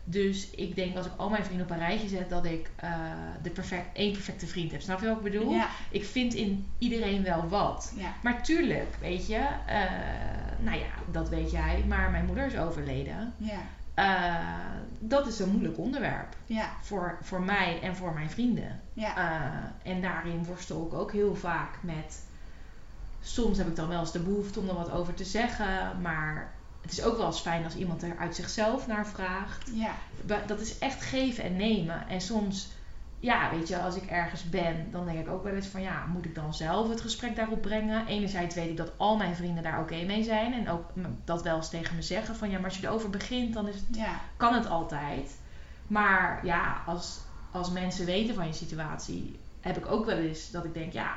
Dus 0.04 0.50
ik 0.50 0.74
denk 0.74 0.96
als 0.96 1.06
ik 1.06 1.12
al 1.16 1.30
mijn 1.30 1.44
vrienden 1.44 1.66
op 1.66 1.72
een 1.72 1.78
rijtje 1.78 2.08
zet, 2.08 2.28
dat 2.28 2.44
ik 2.44 2.70
uh, 2.84 2.90
de 3.42 3.50
perfect, 3.50 3.96
één 3.96 4.12
perfecte 4.12 4.46
vriend 4.46 4.72
heb. 4.72 4.80
Snap 4.80 5.00
je 5.00 5.06
wat 5.06 5.16
ik 5.16 5.22
bedoel? 5.22 5.52
Ja. 5.52 5.68
Ik 5.90 6.04
vind 6.04 6.34
in 6.34 6.66
iedereen 6.78 7.22
wel 7.22 7.48
wat. 7.48 7.92
Ja. 7.96 8.14
Maar 8.22 8.42
tuurlijk, 8.42 8.96
weet 9.00 9.26
je, 9.26 9.38
uh, 9.68 10.64
nou 10.64 10.78
ja, 10.78 11.12
dat 11.12 11.28
weet 11.28 11.50
jij, 11.50 11.84
maar 11.88 12.10
mijn 12.10 12.26
moeder 12.26 12.46
is 12.46 12.56
overleden. 12.56 13.34
Ja. 13.36 13.60
Uh, 13.98 14.34
dat 14.98 15.26
is 15.26 15.38
een 15.38 15.50
moeilijk 15.50 15.78
onderwerp. 15.78 16.36
Ja. 16.46 16.70
Voor, 16.80 17.18
voor 17.22 17.42
mij 17.42 17.80
en 17.82 17.96
voor 17.96 18.14
mijn 18.14 18.30
vrienden. 18.30 18.80
Ja. 18.92 19.16
Uh, 19.18 19.92
en 19.92 20.00
daarin 20.00 20.44
worstel 20.44 20.86
ik 20.86 20.92
ook 20.92 21.12
heel 21.12 21.34
vaak 21.34 21.78
met. 21.80 22.22
Soms 23.20 23.58
heb 23.58 23.66
ik 23.66 23.76
dan 23.76 23.88
wel 23.88 24.00
eens 24.00 24.12
de 24.12 24.22
behoefte 24.22 24.60
om 24.60 24.68
er 24.68 24.74
wat 24.74 24.90
over 24.90 25.14
te 25.14 25.24
zeggen. 25.24 26.00
Maar 26.00 26.52
het 26.80 26.92
is 26.92 27.02
ook 27.02 27.16
wel 27.16 27.26
eens 27.26 27.40
fijn 27.40 27.64
als 27.64 27.74
iemand 27.74 28.02
er 28.02 28.16
uit 28.18 28.34
zichzelf 28.34 28.86
naar 28.86 29.06
vraagt. 29.06 29.70
Ja. 29.74 29.94
Dat 30.46 30.60
is 30.60 30.78
echt 30.78 31.02
geven 31.02 31.44
en 31.44 31.56
nemen. 31.56 32.08
En 32.08 32.20
soms 32.20 32.68
ja, 33.22 33.50
weet 33.50 33.68
je, 33.68 33.78
als 33.78 33.96
ik 33.96 34.10
ergens 34.10 34.48
ben, 34.48 34.90
dan 34.90 35.04
denk 35.04 35.18
ik 35.18 35.28
ook 35.28 35.42
wel 35.42 35.52
eens 35.54 35.66
van 35.66 35.82
ja, 35.82 36.06
moet 36.06 36.24
ik 36.24 36.34
dan 36.34 36.54
zelf 36.54 36.88
het 36.88 37.00
gesprek 37.00 37.36
daarop 37.36 37.62
brengen? 37.62 38.06
Enerzijds 38.06 38.54
weet 38.54 38.68
ik 38.68 38.76
dat 38.76 38.92
al 38.96 39.16
mijn 39.16 39.36
vrienden 39.36 39.62
daar 39.62 39.80
oké 39.80 40.04
mee 40.04 40.22
zijn 40.22 40.52
en 40.52 40.68
ook 40.68 40.84
dat 41.24 41.42
wel 41.42 41.56
eens 41.56 41.68
tegen 41.68 41.96
me 41.96 42.02
zeggen 42.02 42.36
van 42.36 42.50
ja, 42.50 42.56
maar 42.56 42.68
als 42.68 42.78
je 42.78 42.86
erover 42.86 43.10
begint, 43.10 43.54
dan 43.54 43.68
is 43.68 43.74
het, 43.74 43.96
ja. 43.96 44.20
kan 44.36 44.54
het 44.54 44.68
altijd. 44.68 45.36
Maar 45.86 46.46
ja, 46.46 46.82
als, 46.86 47.20
als 47.50 47.70
mensen 47.70 48.06
weten 48.06 48.34
van 48.34 48.46
je 48.46 48.52
situatie, 48.52 49.38
heb 49.60 49.76
ik 49.76 49.90
ook 49.90 50.04
wel 50.04 50.16
eens 50.16 50.50
dat 50.50 50.64
ik 50.64 50.74
denk 50.74 50.92
ja, 50.92 51.16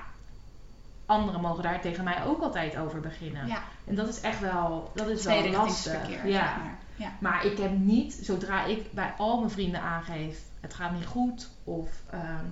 anderen 1.05 1.41
mogen 1.41 1.63
daar 1.63 1.81
tegen 1.81 2.03
mij 2.03 2.25
ook 2.25 2.41
altijd 2.41 2.77
over 2.77 2.99
beginnen. 2.99 3.47
Ja. 3.47 3.63
En 3.85 3.95
dat 3.95 4.07
is 4.07 4.21
echt 4.21 4.39
wel, 4.39 4.91
dat 4.95 5.07
is 5.07 5.25
wel 5.25 5.49
lastig. 5.49 5.99
Verkeer, 5.99 6.27
ja. 6.27 6.57
maar. 6.57 6.77
Ja. 6.95 7.11
maar 7.19 7.45
ik 7.45 7.57
heb 7.57 7.77
niet, 7.77 8.13
zodra 8.21 8.65
ik 8.65 8.91
bij 8.91 9.13
al 9.17 9.37
mijn 9.37 9.51
vrienden 9.51 9.81
aangeef 9.81 10.39
het 10.65 10.73
gaat 10.73 10.91
niet 10.91 11.05
goed 11.05 11.49
of 11.63 11.89
ehm, 12.09 12.45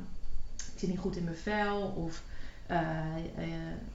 ik 0.74 0.80
zit 0.80 0.90
niet 0.90 1.00
goed 1.00 1.16
in 1.16 1.24
mijn 1.24 1.36
vel 1.36 1.82
of 1.82 2.22
eh, 2.66 2.80
eh, 3.38 3.50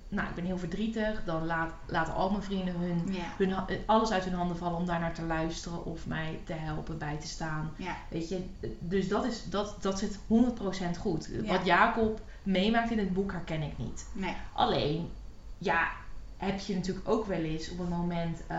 nou, 0.08 0.28
ik 0.28 0.34
ben 0.34 0.44
heel 0.44 0.58
verdrietig, 0.58 1.24
dan 1.24 1.46
laat, 1.46 1.72
laten 1.86 2.14
al 2.14 2.30
mijn 2.30 2.42
vrienden 2.42 2.74
hun, 2.74 3.12
Ja. 3.12 3.22
hun, 3.38 3.52
ha- 3.52 3.66
alles 3.86 4.10
uit 4.10 4.24
hun 4.24 4.34
handen 4.34 4.56
vallen 4.56 4.78
om 4.78 4.86
daar 4.86 5.00
naar 5.00 5.14
te 5.14 5.22
luisteren 5.22 5.84
of 5.84 6.06
mij 6.06 6.40
te 6.44 6.52
helpen, 6.52 6.98
bij 6.98 7.16
te 7.16 7.26
staan. 7.26 7.70
Ja. 7.76 7.96
Weet 8.10 8.28
je, 8.28 8.44
dus 8.78 9.08
dat, 9.08 9.24
is, 9.24 9.44
dat, 9.44 9.76
dat 9.82 9.98
zit 9.98 10.18
100% 10.18 10.98
goed. 11.00 11.28
Ja. 11.32 11.42
Wat 11.56 11.64
Jacob 11.66 12.20
meemaakt 12.42 12.90
in 12.90 12.98
het 12.98 13.12
boek 13.12 13.32
herken 13.32 13.62
ik 13.62 13.78
niet. 13.78 14.06
Nee. 14.12 14.36
Alleen, 14.52 15.10
ja, 15.58 15.88
heb 16.38 16.60
je 16.60 16.74
natuurlijk 16.74 17.08
ook 17.08 17.26
wel 17.26 17.38
eens 17.42 17.70
op 17.70 17.78
het 17.78 17.88
moment 17.88 18.40
eh, 18.46 18.58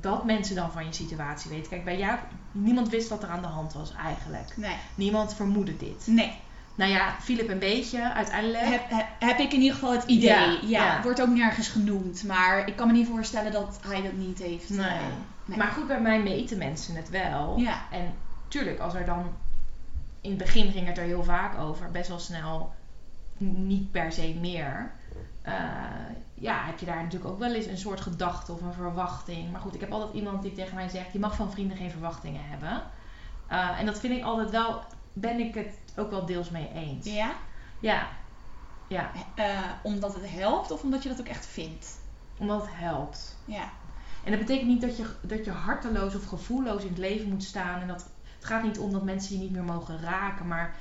dat 0.00 0.24
mensen 0.24 0.54
dan 0.54 0.72
van 0.72 0.84
je 0.84 0.92
situatie 0.92 1.50
weten. 1.50 1.68
Kijk, 1.68 1.84
bij 1.84 1.98
Jacob, 1.98 2.28
niemand 2.52 2.88
wist 2.88 3.08
wat 3.08 3.22
er 3.22 3.28
aan 3.28 3.40
de 3.42 3.46
hand 3.48 3.72
was 3.72 3.94
eigenlijk. 3.94 4.56
Nee. 4.56 4.76
Niemand 4.94 5.34
vermoedde 5.34 5.76
dit. 5.76 6.06
Nee. 6.06 6.32
Nou 6.74 6.90
ja, 6.90 7.16
Philip 7.20 7.48
een 7.48 7.58
beetje 7.58 8.12
uiteindelijk. 8.12 8.64
Heb, 8.64 8.90
heb, 8.90 9.06
heb 9.18 9.38
ik 9.38 9.52
in 9.52 9.60
ieder 9.60 9.74
geval 9.74 9.92
het 9.92 10.04
idee. 10.04 10.28
Ja, 10.28 10.58
Ja, 10.62 10.84
ja. 10.84 11.02
Wordt 11.02 11.20
ook 11.20 11.28
nergens 11.28 11.68
genoemd. 11.68 12.24
Maar 12.24 12.68
ik 12.68 12.76
kan 12.76 12.86
me 12.86 12.92
niet 12.92 13.08
voorstellen 13.08 13.52
dat 13.52 13.78
hij 13.86 14.02
dat 14.02 14.12
niet 14.12 14.38
heeft. 14.38 14.70
Nee. 14.70 14.86
eh, 14.86 14.96
nee. 15.44 15.58
Maar 15.58 15.70
goed, 15.70 15.86
bij 15.86 16.00
mij 16.00 16.22
meten 16.22 16.58
mensen 16.58 16.94
het 16.94 17.10
wel. 17.10 17.58
Ja. 17.58 17.82
En 17.90 18.14
tuurlijk, 18.48 18.78
als 18.78 18.94
er 18.94 19.04
dan... 19.04 19.24
In 20.20 20.30
het 20.30 20.38
begin 20.38 20.72
ging 20.72 20.86
het 20.86 20.98
er 20.98 21.04
heel 21.04 21.24
vaak 21.24 21.58
over. 21.58 21.90
Best 21.90 22.08
wel 22.08 22.18
snel. 22.18 22.74
Niet 23.38 23.90
per 23.90 24.12
se 24.12 24.36
meer. 24.40 24.92
Eh, 25.42 25.54
ja, 26.34 26.64
heb 26.64 26.78
je 26.78 26.86
daar 26.86 27.02
natuurlijk 27.02 27.30
ook 27.30 27.38
wel 27.38 27.54
eens 27.54 27.66
een 27.66 27.78
soort 27.78 28.00
gedachte 28.00 28.52
of 28.52 28.60
een 28.60 28.72
verwachting. 28.72 29.50
Maar 29.50 29.60
goed, 29.60 29.74
ik 29.74 29.80
heb 29.80 29.92
altijd 29.92 30.14
iemand 30.14 30.42
die 30.42 30.52
tegen 30.52 30.74
mij 30.74 30.88
zegt... 30.88 31.12
Je 31.12 31.18
mag 31.18 31.36
van 31.36 31.50
vrienden 31.50 31.76
geen 31.76 31.90
verwachtingen 31.90 32.44
hebben. 32.44 32.82
Eh, 33.46 33.80
en 33.80 33.86
dat 33.86 33.98
vind 34.00 34.16
ik 34.18 34.24
altijd 34.24 34.50
wel... 34.50 34.82
Ben 35.12 35.40
ik 35.40 35.54
het 35.54 35.78
ook 35.96 36.10
wel 36.10 36.26
deels 36.26 36.50
mee 36.50 36.70
eens. 36.74 37.06
Ja? 37.06 37.32
Ja. 37.80 38.06
Ja, 38.88 39.10
Eh, 39.34 39.60
omdat 39.82 40.14
het 40.14 40.30
helpt 40.30 40.70
of 40.70 40.82
omdat 40.82 41.02
je 41.02 41.08
dat 41.08 41.20
ook 41.20 41.26
echt 41.26 41.46
vindt? 41.46 42.00
omdat 42.38 42.60
het 42.60 42.70
helpt. 42.74 43.36
Ja. 43.44 43.70
En 44.24 44.30
dat 44.30 44.40
betekent 44.40 44.68
niet 44.68 44.80
dat 44.80 44.96
je, 44.96 45.06
dat 45.20 45.44
je 45.44 45.50
harteloos 45.50 46.14
of 46.14 46.26
gevoelloos 46.26 46.82
in 46.82 46.88
het 46.88 46.98
leven 46.98 47.28
moet 47.28 47.44
staan. 47.44 47.80
En 47.80 47.86
dat, 47.86 48.10
het 48.36 48.44
gaat 48.44 48.62
niet 48.62 48.78
om 48.78 48.92
dat 48.92 49.02
mensen 49.02 49.34
je 49.34 49.42
niet 49.42 49.52
meer 49.52 49.64
mogen 49.64 50.00
raken. 50.00 50.46
Maar 50.46 50.74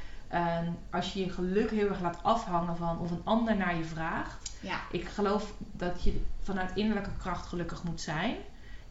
als 0.92 1.14
je 1.14 1.20
je 1.26 1.30
geluk 1.30 1.70
heel 1.72 1.88
erg 1.90 2.02
laat 2.02 2.24
afhangen 2.24 2.78
van 2.78 3.00
of 3.00 3.12
een 3.12 3.22
ander 3.24 3.58
naar 3.58 3.76
je 3.78 3.84
vraagt. 3.86 4.52
Ja. 4.62 4.80
Ik 4.92 5.08
geloof 5.08 5.54
dat 5.72 6.04
je 6.04 6.22
vanuit 6.42 6.72
innerlijke 6.76 7.10
kracht 7.18 7.46
gelukkig 7.48 7.84
moet 7.84 8.02
zijn. 8.02 8.36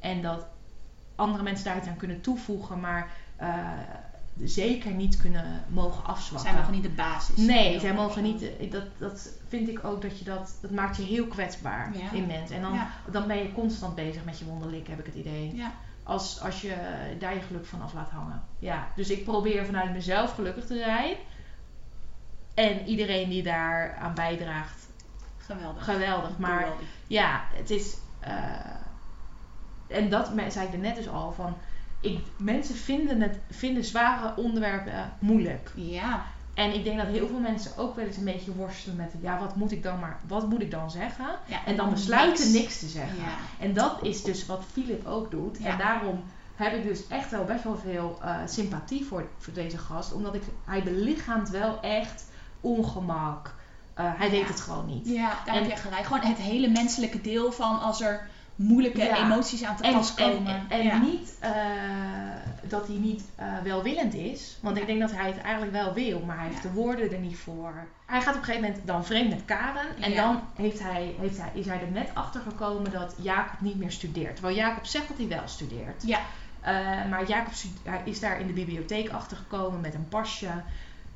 En 0.00 0.22
dat 0.22 0.46
andere 1.14 1.42
mensen 1.42 1.64
daar 1.64 1.76
iets 1.76 1.88
aan 1.88 1.96
kunnen 1.96 2.20
toevoegen. 2.20 2.81
Maar 2.81 3.11
eh, 3.37 3.68
zeker 4.44 4.92
niet 4.92 5.16
kunnen 5.16 5.64
mogen 5.68 6.05
afzwakken. 6.05 6.50
Zij 6.50 6.59
mogen 6.59 6.72
niet 6.74 6.83
de 6.83 6.88
basis. 6.88 7.37
Nee, 7.37 7.68
zijn. 7.68 7.81
zij 7.81 7.92
mogen 7.94 8.22
niet. 8.22 8.42
eh, 8.59 8.70
Dat, 8.70 8.85
dat 8.98 9.29
vind 9.48 9.68
ik 9.68 9.85
ook 9.85 10.03
dat 10.03 10.18
je 10.18 10.24
dat. 10.24 10.59
Dat 10.61 10.70
maakt 10.70 10.96
je 10.96 11.03
heel 11.03 11.26
kwetsbaar 11.26 11.96
Ja. 11.98 12.12
in 12.12 12.26
mens. 12.26 12.50
En 12.50 12.62
dan, 12.62 12.72
Ja. 12.72 12.88
dan 13.11 13.26
ben 13.26 13.37
je 13.37 13.53
constant 13.53 13.94
bezig 13.94 14.24
met 14.24 14.38
je 14.38 14.44
wonderlik, 14.44 14.87
heb 14.88 14.98
ik 14.98 15.07
het 15.07 15.14
idee. 15.14 15.57
Ja. 15.57 15.72
Als, 16.11 16.40
als 16.40 16.61
je 16.61 16.75
daar 17.18 17.35
je 17.35 17.40
geluk 17.40 17.66
van 17.66 17.83
af 17.83 17.92
laat 17.94 18.11
hangen. 18.11 18.42
Ja, 18.59 18.88
dus 18.96 19.11
ik 19.11 19.25
probeer 19.25 19.64
vanuit 19.66 19.92
mezelf 19.92 20.35
gelukkig 20.35 20.66
te 20.66 20.77
zijn. 20.79 21.16
En 22.55 22.87
iedereen 22.87 23.29
die 23.29 23.42
daar 23.42 23.94
aan 23.96 24.14
bijdraagt, 24.14 24.88
Geweldig. 25.37 25.85
geweldig. 25.85 26.38
Maar 26.38 26.59
Geweldig. 26.61 26.87
ja, 27.07 27.44
het 27.53 27.70
is. 27.70 27.96
eh, 28.20 28.35
en 29.87 30.09
dat 30.09 30.31
zei 30.49 30.66
ik 30.66 30.73
er 30.73 30.79
net 30.79 30.96
dus 30.96 31.09
al 31.09 31.33
van. 31.33 31.57
Ik, 32.01 32.18
mensen 32.38 32.75
vinden, 32.75 33.20
het, 33.20 33.38
vinden 33.51 33.85
zware 33.85 34.37
onderwerpen 34.37 35.12
moeilijk. 35.18 35.73
Ja. 35.75 36.25
En 36.61 36.75
ik 36.75 36.85
denk 36.85 36.99
dat 36.99 37.07
heel 37.07 37.27
veel 37.29 37.38
mensen 37.38 37.77
ook 37.77 37.96
wel 37.96 38.05
eens 38.07 38.16
een 38.16 38.25
beetje 38.25 38.55
worstelen 38.55 38.96
met, 38.96 39.12
ja, 39.20 39.38
wat 39.38 39.57
moet 39.57 39.73
ik 39.73 39.83
dan 39.83 39.99
maar, 39.99 40.20
wat 40.27 40.49
moet 40.49 40.61
ik 40.62 40.70
dan 40.70 40.90
zeggen? 40.90 41.27
ja. 41.46 41.64
En 41.66 41.77
dan 41.77 41.90
besluiten 41.90 42.53
niks. 42.53 42.61
niks 42.61 42.79
te 42.79 42.87
zeggen. 42.87 43.16
Ja. 43.16 43.64
En 43.64 43.73
dat 43.75 43.99
is 44.03 44.23
dus 44.23 44.46
wat 44.46 44.62
Philip 44.73 45.07
ook 45.07 45.31
doet. 45.31 45.59
Ja. 45.59 45.66
En 45.66 45.79
daarom 45.79 46.23
heb 46.55 46.73
ik 46.75 46.83
dus 46.83 47.07
echt 47.09 47.31
wel 47.31 47.44
best 47.44 47.64
wel 47.64 47.77
veel 47.77 48.18
eh, 48.23 48.37
sympathie 48.46 49.05
voor, 49.05 49.29
voor 49.38 49.53
deze 49.53 49.79
gast. 49.79 50.12
Omdat 50.12 50.35
ik, 50.35 50.42
hij 50.64 50.83
belichaamt 50.83 51.49
wel 51.51 51.81
echt 51.81 52.25
ongemak. 52.61 53.55
Eh, 53.94 54.05
hij 54.16 54.31
weet 54.31 54.49
het 54.49 54.61
gewoon 54.61 54.87
niet. 54.87 55.07
Ja, 55.09 55.33
daar 55.44 55.55
En- 55.55 55.62
heb 55.62 55.70
je 55.70 55.77
gelijk. 55.83 56.05
Gewoon 56.05 56.23
het 56.23 56.38
hele 56.38 56.68
menselijke 56.68 57.20
deel 57.20 57.53
van 57.53 57.81
als 57.81 58.01
er 58.01 58.29
moeilijke 58.61 59.03
Ja. 59.03 59.25
emoties 59.25 59.64
aan 59.64 59.77
te 59.77 59.83
pas 59.92 60.14
en, 60.14 60.33
komen. 60.33 60.55
en, 60.55 60.64
en 60.68 60.83
ja. 60.85 60.99
niet 60.99 61.37
eh, 61.40 61.51
dat 62.62 62.87
hij 62.87 62.96
niet 62.96 63.23
eh, 63.37 63.46
welwillend 63.62 64.14
is. 64.14 64.59
Want 64.62 64.77
ik 64.77 64.87
denk 64.87 65.01
dat 65.01 65.12
hij 65.12 65.27
het 65.27 65.40
eigenlijk 65.40 65.73
wel 65.73 65.92
wil, 65.92 66.20
maar 66.20 66.38
hij 66.38 66.46
heeft 66.49 66.62
de 66.62 66.73
woorden 66.73 67.12
er 67.12 67.18
niet 67.18 67.37
voor. 67.38 67.73
Hij 68.07 68.20
gaat 68.20 68.35
op 68.35 68.40
een 68.40 68.44
gegeven 68.46 68.68
moment 68.68 68.87
dan 68.87 69.05
vreemd 69.05 69.29
met 69.29 69.44
Karen. 69.44 69.87
En 70.01 70.14
dan 70.14 70.40
heeft 70.55 70.79
hij, 70.79 71.14
heeft 71.20 71.38
hij, 71.38 71.51
is 71.55 71.66
hij 71.66 71.81
er 71.81 71.90
net 71.92 72.11
achter 72.14 72.40
gekomen 72.40 72.90
dat 72.90 73.14
Jacob 73.20 73.61
niet 73.61 73.77
meer 73.79 73.90
studeert. 73.90 74.35
Terwijl 74.35 74.57
Jacob 74.57 74.87
zegt 74.87 75.09
dat 75.09 75.16
hij 75.16 75.29
wel 75.29 75.42
studeert. 75.49 76.03
Ja. 76.03 76.20
Eh, 76.61 76.75
maar 77.11 77.29
Jacob 77.29 77.53
hij 77.83 78.01
is 78.05 78.20
daar 78.20 78.40
in 78.40 78.46
de 78.46 78.53
bibliotheek 78.53 79.11
achtergekomen 79.11 79.81
met 79.81 79.94
een 79.94 80.09
pasje. 80.09 80.51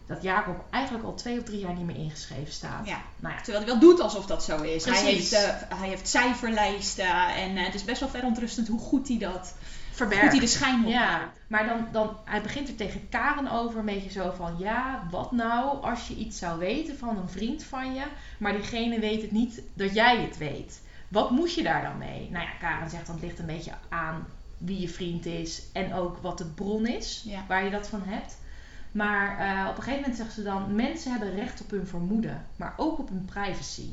Dat 0.06 0.22
Jacob 0.22 0.64
eigenlijk 0.70 1.04
al 1.04 1.14
twee 1.14 1.38
of 1.38 1.44
drie 1.44 1.58
jaar 1.58 1.72
niet 1.74 1.86
meer 1.86 1.96
ingeschreven 1.96 2.52
staat. 2.52 2.86
Ja. 2.86 2.98
Nou 3.16 3.34
ja, 3.34 3.40
Terwijl 3.42 3.64
hij 3.64 3.72
wel 3.72 3.80
doet 3.80 4.00
alsof 4.00 4.26
dat 4.26 4.44
zo 4.44 4.62
is. 4.62 4.84
Hij 4.84 5.02
heeft, 5.02 5.32
eh, 5.32 5.40
hij 5.78 5.88
heeft 5.88 6.08
cijferlijsten 6.08 7.28
en 7.34 7.56
eh, 7.56 7.64
het 7.64 7.74
is 7.74 7.84
best 7.84 8.00
wel 8.00 8.08
verontrustend 8.08 8.68
hoe 8.68 8.80
goed 8.80 9.08
hij 9.08 9.18
dat, 9.18 9.54
verbergt. 9.92 10.22
goed 10.22 10.30
hij 10.32 10.40
de 10.40 10.46
schijn 10.46 10.86
Ja, 10.88 11.14
ophoudt. 11.14 11.32
maar 11.46 11.66
dan, 11.66 11.86
dan, 11.92 12.16
hij 12.24 12.42
begint 12.42 12.68
er 12.68 12.74
tegen 12.74 13.08
Karen 13.08 13.50
over 13.50 13.78
een 13.78 13.84
beetje 13.84 14.10
zo 14.10 14.32
van, 14.36 14.54
ja, 14.58 15.06
wat 15.10 15.32
nou 15.32 15.82
als 15.82 16.08
je 16.08 16.14
iets 16.14 16.38
zou 16.38 16.58
weten 16.58 16.98
van 16.98 17.16
een 17.16 17.28
vriend 17.28 17.64
van 17.64 17.94
je, 17.94 18.02
maar 18.38 18.52
diegene 18.52 18.98
weet 18.98 19.22
het 19.22 19.30
niet 19.32 19.60
dat 19.74 19.94
jij 19.94 20.20
het 20.20 20.36
weet. 20.38 20.80
Wat 21.08 21.30
moet 21.30 21.54
je 21.54 21.62
daar 21.62 21.82
dan 21.82 21.98
mee? 21.98 22.28
Nou 22.30 22.44
ja, 22.44 22.50
Karen 22.60 22.90
zegt 22.90 23.06
dan 23.06 23.14
het 23.14 23.24
ligt 23.24 23.38
een 23.38 23.46
beetje 23.46 23.72
aan 23.88 24.26
wie 24.58 24.80
je 24.80 24.88
vriend 24.88 25.26
is 25.26 25.62
en 25.72 25.94
ook 25.94 26.18
wat 26.22 26.38
de 26.38 26.46
bron 26.46 26.86
is 26.86 27.22
Ja. 27.26 27.44
waar 27.48 27.64
je 27.64 27.70
dat 27.70 27.88
van 27.88 28.02
hebt. 28.04 28.36
Maar 28.94 29.38
eh, 29.38 29.68
op 29.68 29.76
een 29.76 29.82
gegeven 29.82 30.00
moment 30.00 30.16
zegt 30.16 30.32
ze 30.32 30.42
dan, 30.42 30.74
mensen 30.74 31.10
hebben 31.10 31.34
recht 31.34 31.60
op 31.60 31.70
hun 31.70 31.86
vermoeden, 31.86 32.46
maar 32.56 32.74
ook 32.76 32.98
op 32.98 33.08
hun 33.08 33.24
privacy. 33.24 33.88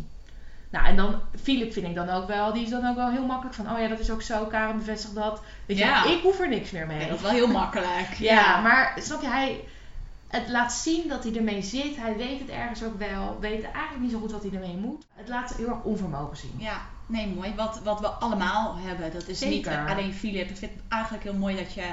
Nou, 0.70 0.86
en 0.86 0.96
dan, 0.96 1.20
Philip 1.42 1.74
vind 1.74 1.88
ik 1.88 1.96
dan 1.96 2.10
ook 2.10 2.28
wel, 2.28 2.54
die 2.54 2.64
is 2.64 2.70
dan 2.70 2.86
ook 2.88 2.96
wel 2.96 3.10
heel 3.10 3.26
makkelijk 3.26 3.56
van, 3.56 3.72
oh 3.72 3.80
ja, 3.80 3.88
dat 3.88 4.00
is 4.00 4.12
ook 4.12 4.22
zo, 4.22 4.46
Karen 4.46 4.78
bevestigt 4.78 5.16
dat. 5.16 5.42
Weet 5.66 5.78
je, 5.78 5.84
Ja. 5.84 6.06
ik 6.06 6.22
hoef 6.22 6.40
er 6.40 6.48
niks 6.50 6.72
meer 6.72 6.88
mee. 6.88 7.00
Ja, 7.02 7.08
dat 7.08 7.16
is 7.16 7.22
wel 7.22 7.32
heel 7.32 7.48
makkelijk. 7.48 8.14
Ja, 8.18 8.62
maar 8.62 8.94
snap 9.02 9.22
je, 9.22 9.28
hij 9.28 9.64
het 10.28 10.50
laat 10.50 10.74
zien 10.74 11.08
dat 11.08 11.24
hij 11.24 11.36
ermee 11.36 11.62
zit. 11.62 11.96
Hij 11.96 12.18
weet 12.18 12.40
het 12.40 12.50
ergens 12.50 12.84
ook 12.84 13.00
wel. 13.00 13.38
Weet 13.40 13.64
eigenlijk 13.64 14.00
niet 14.00 14.12
zo 14.12 14.20
goed 14.20 14.32
wat 14.32 14.42
hij 14.44 14.52
ermee 14.54 14.78
moet. 14.78 15.06
Het 15.16 15.28
laat 15.28 15.54
heel 15.58 15.68
erg 15.68 15.84
onvermogen 15.84 16.38
zien. 16.38 16.54
Ja, 16.58 16.82
nee, 17.06 17.28
mooi. 17.28 17.54
Wat, 17.56 17.82
wat 17.84 18.00
we 18.00 18.08
allemaal 18.08 18.76
hebben. 18.78 19.12
Dat 19.14 19.28
is 19.28 19.40
niet 19.42 19.66
Zeker. 19.66 19.72
eh, 19.86 19.92
alleen 19.92 20.14
Philip. 20.14 20.50
Ik 20.50 20.58
vind 20.58 20.72
het 20.74 20.82
eigenlijk 20.90 21.24
heel 21.24 21.34
mooi 21.34 21.56
dat 21.56 21.74
je 21.74 21.84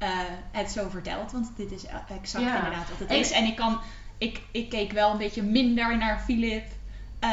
eh, 0.00 0.08
het 0.50 0.70
zo 0.70 0.88
vertelt. 0.88 1.32
Want 1.32 1.50
dit 1.56 1.72
is 1.72 1.84
exact 2.08 2.44
Ja. 2.44 2.56
inderdaad 2.56 2.88
wat 2.90 2.98
het 2.98 3.10
is. 3.10 3.30
En 3.30 3.44
ik, 3.44 3.56
kan, 3.56 3.80
ik, 4.18 4.40
ik 4.50 4.68
keek 4.68 4.92
wel 4.92 5.10
een 5.10 5.18
beetje 5.18 5.42
minder 5.42 5.96
naar 5.98 6.20
Philip. 6.24 6.64
eh, 7.20 7.30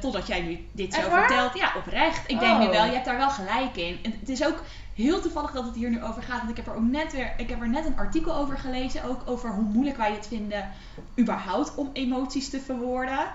totdat 0.00 0.26
jij 0.26 0.40
nu 0.40 0.66
dit 0.72 0.94
zo 0.94 1.00
vertelt. 1.00 1.54
Ja, 1.58 1.72
oprecht. 1.76 2.20
Ik 2.26 2.38
denk 2.38 2.58
nu 2.58 2.64
Oh. 2.64 2.70
wel, 2.70 2.84
je 2.84 2.92
hebt 2.92 3.04
daar 3.04 3.16
wel 3.16 3.30
gelijk 3.30 3.76
in. 3.76 3.98
En 4.02 4.14
het 4.20 4.28
is 4.28 4.44
ook 4.46 4.62
heel 4.94 5.20
toevallig 5.20 5.50
dat 5.50 5.64
het 5.64 5.74
hier 5.74 5.90
nu 5.90 6.02
over 6.02 6.22
gaat. 6.22 6.38
Want 6.38 6.50
ik 6.50 6.56
heb 6.56 6.66
er 6.66 6.74
ook 6.74 6.82
net 6.90 7.12
weer, 7.12 7.32
ik 7.36 7.48
heb 7.48 7.60
er 7.60 7.68
net 7.68 7.86
een 7.86 7.98
artikel 7.98 8.34
over 8.34 8.58
gelezen. 8.58 9.04
Ook 9.04 9.22
over 9.26 9.50
hoe 9.50 9.64
moeilijk 9.64 9.96
wij 9.96 10.12
het 10.12 10.26
vinden 10.26 10.70
überhaupt 11.18 11.74
om 11.74 11.90
emoties 11.92 12.50
te 12.50 12.60
verwoorden. 12.60 13.26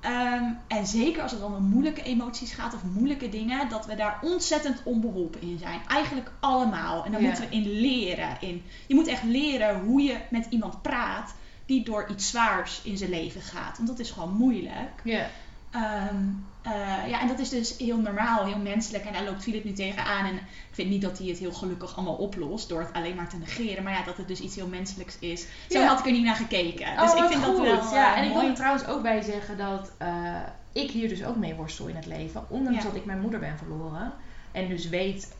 Ehm, 0.00 0.44
en 0.68 0.86
zeker 0.86 1.22
als 1.22 1.30
het 1.32 1.40
dan 1.40 1.54
om 1.54 1.62
moeilijke 1.64 2.02
emoties 2.02 2.52
gaat 2.52 2.74
of 2.74 2.82
moeilijke 2.84 3.28
dingen, 3.28 3.68
dat 3.68 3.86
we 3.86 3.94
daar 3.94 4.18
ontzettend 4.22 4.82
onbeholpen 4.84 5.40
in 5.40 5.58
zijn. 5.58 5.80
Eigenlijk 5.88 6.30
allemaal. 6.40 7.04
En 7.04 7.12
daar 7.12 7.20
Ja. 7.20 7.26
moeten 7.26 7.48
we 7.48 7.54
in 7.56 7.70
leren. 7.80 8.36
In. 8.40 8.62
Je 8.86 8.94
moet 8.94 9.06
echt 9.06 9.22
leren 9.22 9.80
hoe 9.80 10.02
je 10.02 10.16
met 10.30 10.46
iemand 10.50 10.82
praat 10.82 11.34
die 11.66 11.84
door 11.84 12.06
iets 12.10 12.28
zwaars 12.28 12.80
in 12.82 12.96
zijn 12.96 13.10
leven 13.10 13.40
gaat. 13.40 13.76
Want 13.76 13.88
dat 13.88 13.98
is 13.98 14.10
gewoon 14.10 14.34
moeilijk. 14.36 15.00
Ja. 15.04 15.26
Ehm, 15.70 16.16
eh, 16.62 17.08
ja, 17.08 17.20
en 17.20 17.28
dat 17.28 17.38
is 17.38 17.48
dus 17.48 17.76
heel 17.78 17.96
normaal, 18.00 18.44
heel 18.44 18.58
menselijk. 18.58 19.04
En 19.04 19.12
daar 19.12 19.24
loopt 19.24 19.42
Philip 19.42 19.64
nu 19.64 19.72
tegenaan. 19.72 20.24
En 20.26 20.34
ik 20.34 20.42
vind 20.70 20.88
niet 20.90 21.02
dat 21.02 21.18
hij 21.18 21.26
het 21.26 21.38
heel 21.38 21.52
gelukkig 21.52 21.96
allemaal 21.96 22.14
oplost 22.14 22.68
door 22.68 22.80
het 22.80 22.92
alleen 22.92 23.16
maar 23.16 23.28
te 23.28 23.36
negeren. 23.36 23.82
Maar 23.84 23.92
ja, 23.92 24.02
dat 24.04 24.16
het 24.16 24.28
dus 24.28 24.40
iets 24.40 24.54
heel 24.56 24.66
menselijks 24.68 25.18
is. 25.18 25.46
Zo 25.68 25.78
Ja. 25.78 25.86
had 25.86 25.98
ik 25.98 26.06
er 26.06 26.12
niet 26.12 26.24
naar 26.24 26.36
gekeken. 26.36 26.86
Oh, 26.86 27.00
Dus 27.00 27.12
ik 27.12 27.18
wat 27.18 27.30
vind 27.30 27.44
dat 27.44 27.54
goed. 27.56 27.66
wel 27.66 27.92
Ja, 27.94 28.12
eh, 28.14 28.20
en 28.20 28.26
ik 28.28 28.32
wil 28.32 28.42
er 28.48 28.54
trouwens 28.54 28.86
ook 28.86 29.02
bij 29.02 29.22
zeggen 29.22 29.56
dat 29.58 29.92
eh, 29.98 30.34
ik 30.72 30.90
hier 30.90 31.08
dus 31.08 31.24
ook 31.24 31.36
mee 31.36 31.54
worstel 31.54 31.86
in 31.86 31.96
het 31.96 32.06
leven. 32.06 32.44
Ondanks 32.48 32.78
Ja. 32.78 32.84
dat 32.84 32.94
ik 32.96 33.04
mijn 33.04 33.20
moeder 33.20 33.40
ben 33.40 33.58
verloren. 33.58 34.12
En 34.52 34.68
dus 34.68 34.88
weet 34.88 35.38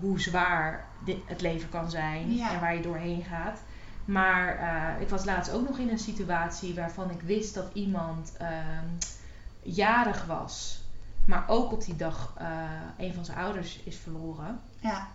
hoe 0.00 0.20
zwaar 0.20 0.86
dit, 1.04 1.16
het 1.26 1.40
leven 1.40 1.68
kan 1.68 1.90
zijn. 1.90 2.34
Ja. 2.36 2.52
En 2.52 2.60
waar 2.60 2.74
je 2.74 2.82
doorheen 2.82 3.22
gaat. 3.24 3.62
Maar 4.04 4.58
ik 5.00 5.08
was 5.08 5.24
laatst 5.24 5.52
ook 5.52 5.68
nog 5.68 5.78
in 5.78 5.88
een 5.88 5.98
situatie 5.98 6.74
waarvan 6.74 7.10
ik 7.10 7.20
wist 7.20 7.54
dat 7.54 7.70
iemand 7.72 8.32
ehm, 8.38 8.86
jarig 9.62 10.26
was. 10.26 10.82
Maar 11.26 11.44
ook 11.48 11.72
op 11.72 11.84
die 11.84 11.96
dag 11.96 12.34
eh, 12.36 12.48
een 12.98 13.14
van 13.14 13.24
zijn 13.24 13.38
ouders 13.38 13.78
is 13.78 13.96
verloren. 13.96 14.60
Ja, 14.80 15.08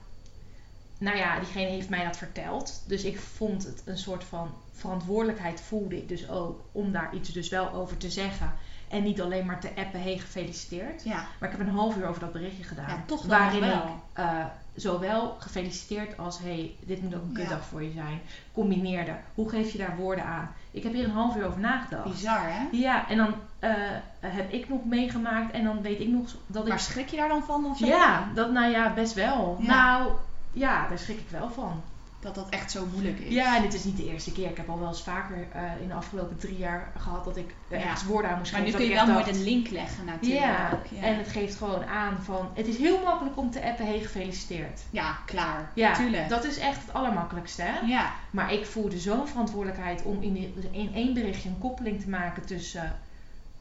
nou 0.98 1.18
ja, 1.18 1.40
diegene 1.40 1.70
heeft 1.70 1.90
mij 1.90 2.04
dat 2.04 2.18
verteld. 2.18 2.84
Dus 2.88 3.04
ik 3.04 3.20
vond 3.20 3.64
het 3.64 3.82
een 3.86 3.98
soort 3.98 4.24
van 4.24 4.50
verantwoordelijkheid 4.72 5.62
voelde 5.62 5.98
ik 5.98 6.08
dus 6.08 6.30
ook 6.30 6.60
om 6.72 6.92
daar 6.92 7.10
iets 7.14 7.30
dus 7.30 7.50
wel 7.50 7.72
over 7.74 7.98
te 7.98 8.10
zeggen. 8.10 8.54
En 8.90 9.04
niet 9.04 9.22
alleen 9.22 9.46
maar 9.46 9.60
te 9.60 9.70
appen, 9.76 10.02
hey 10.02 10.18
gefeliciteerd. 10.18 11.04
Ja. 11.04 11.26
Maar 11.40 11.52
ik 11.52 11.58
heb 11.58 11.68
een 11.68 11.74
half 11.74 11.96
uur 11.98 12.08
over 12.08 12.20
dat 12.22 12.32
berichtje 12.32 12.64
gedaan. 12.64 12.90
Ja, 12.90 13.04
toch 13.06 13.22
dan 13.22 13.30
waarin 13.40 13.60
wel. 13.60 13.72
ik 13.74 13.82
eh, 14.14 14.46
zowel 14.76 15.36
gefeliciteerd 15.40 16.18
als 16.18 16.40
hey, 16.40 16.76
dit 16.86 17.02
moet 17.02 17.16
ook 17.16 17.22
een 17.22 17.30
Ja. 17.32 17.36
kutdag 17.40 17.66
voor 17.66 17.84
je 17.84 17.92
zijn. 17.92 18.22
Combineerde. 18.54 19.16
Hoe 19.34 19.50
geef 19.50 19.72
je 19.72 19.78
daar 19.78 19.96
woorden 19.98 20.26
aan? 20.26 20.52
Ik 20.72 20.84
heb 20.84 20.94
hier 20.94 21.04
een 21.04 21.12
half 21.12 21.36
uur 21.36 21.46
over 21.46 21.60
nagedacht. 21.60 22.04
Bizar, 22.12 22.42
hè? 22.52 22.68
Ja, 22.72 23.10
en 23.10 23.18
dan 23.18 23.34
eh, 23.60 23.72
heb 24.20 24.52
ik 24.52 24.70
nog 24.70 24.86
meegemaakt 24.86 25.52
en 25.54 25.64
dan 25.64 25.82
weet 25.82 26.00
ik 26.00 26.08
nog 26.08 26.26
dat 26.48 26.64
ik 26.64 26.70
Maar 26.70 26.80
schrik 26.80 27.08
je 27.10 27.18
daar 27.18 27.30
dan 27.30 27.44
van 27.44 27.66
of 27.66 27.78
zo? 27.78 27.86
ja, 27.86 28.28
dat 28.36 28.52
nou 28.52 28.72
ja, 28.72 28.94
best 28.94 29.14
wel. 29.14 29.58
Nou, 29.60 30.12
ja, 30.56 30.88
daar 30.88 31.00
schrik 31.00 31.20
ik 31.20 31.30
wel 31.30 31.50
van. 31.52 31.84
Dat 32.20 32.36
dat 32.36 32.50
echt 32.50 32.72
zo 32.72 32.86
moeilijk 32.94 33.20
is. 33.20 33.34
Ja, 33.34 33.56
en 33.56 33.62
dit 33.62 33.74
is 33.74 33.84
niet 33.84 33.98
de 33.98 34.10
eerste 34.12 34.32
keer. 34.32 34.50
Ik 34.50 34.58
heb 34.58 34.70
al 34.70 34.80
wel 34.80 34.88
eens 34.88 35.02
vaker 35.04 35.48
eh, 35.52 35.62
in 35.82 35.88
de 35.88 35.94
afgelopen 35.94 36.38
drie 36.38 36.58
jaar 36.58 36.92
gehad 36.98 37.26
dat 37.26 37.38
ik 37.38 37.54
Ja. 37.70 37.78
ergens 37.78 38.04
woorden 38.06 38.32
aan 38.32 38.38
moest 38.38 38.52
Maar 38.52 38.62
nu 38.62 38.66
geven. 38.66 38.80
kun 38.80 38.90
je 38.90 38.96
wel 38.96 39.06
mooi 39.14 39.26
echt 39.26 39.34
de 39.38 39.44
link 39.44 39.70
leggen 39.70 40.06
natuurlijk. 40.06 40.42
ja, 40.42 40.80
Ja. 40.92 41.02
en 41.02 41.18
het 41.18 41.28
geeft 41.28 41.56
gewoon 41.56 41.86
aan 41.86 42.18
van... 42.24 42.50
Het 42.54 42.68
is 42.68 42.78
heel 42.78 43.04
makkelijk 43.04 43.38
om 43.38 43.52
te 43.52 43.64
appen, 43.64 43.86
hey, 43.86 44.00
gefeliciteerd. 44.00 44.82
Ja, 44.90 45.18
klaar. 45.26 45.72
Ja, 45.74 45.94
Tuurlijk. 45.94 46.30
dat 46.30 46.44
is 46.44 46.58
echt 46.58 46.82
het 46.82 46.94
allermakkelijkste, 46.94 47.62
hè? 47.62 47.80
Ja. 47.88 48.12
Maar 48.32 48.54
ik 48.54 48.66
voelde 48.66 49.00
zo'n 49.00 49.28
verantwoordelijkheid 49.28 50.04
om 50.04 50.22
in, 50.22 50.34
die- 50.34 50.54
in 50.72 50.92
één 50.94 51.14
berichtje 51.14 51.50
een 51.50 51.60
koppeling 51.60 52.02
te 52.02 52.10
maken 52.10 52.46
tussen, 52.46 53.00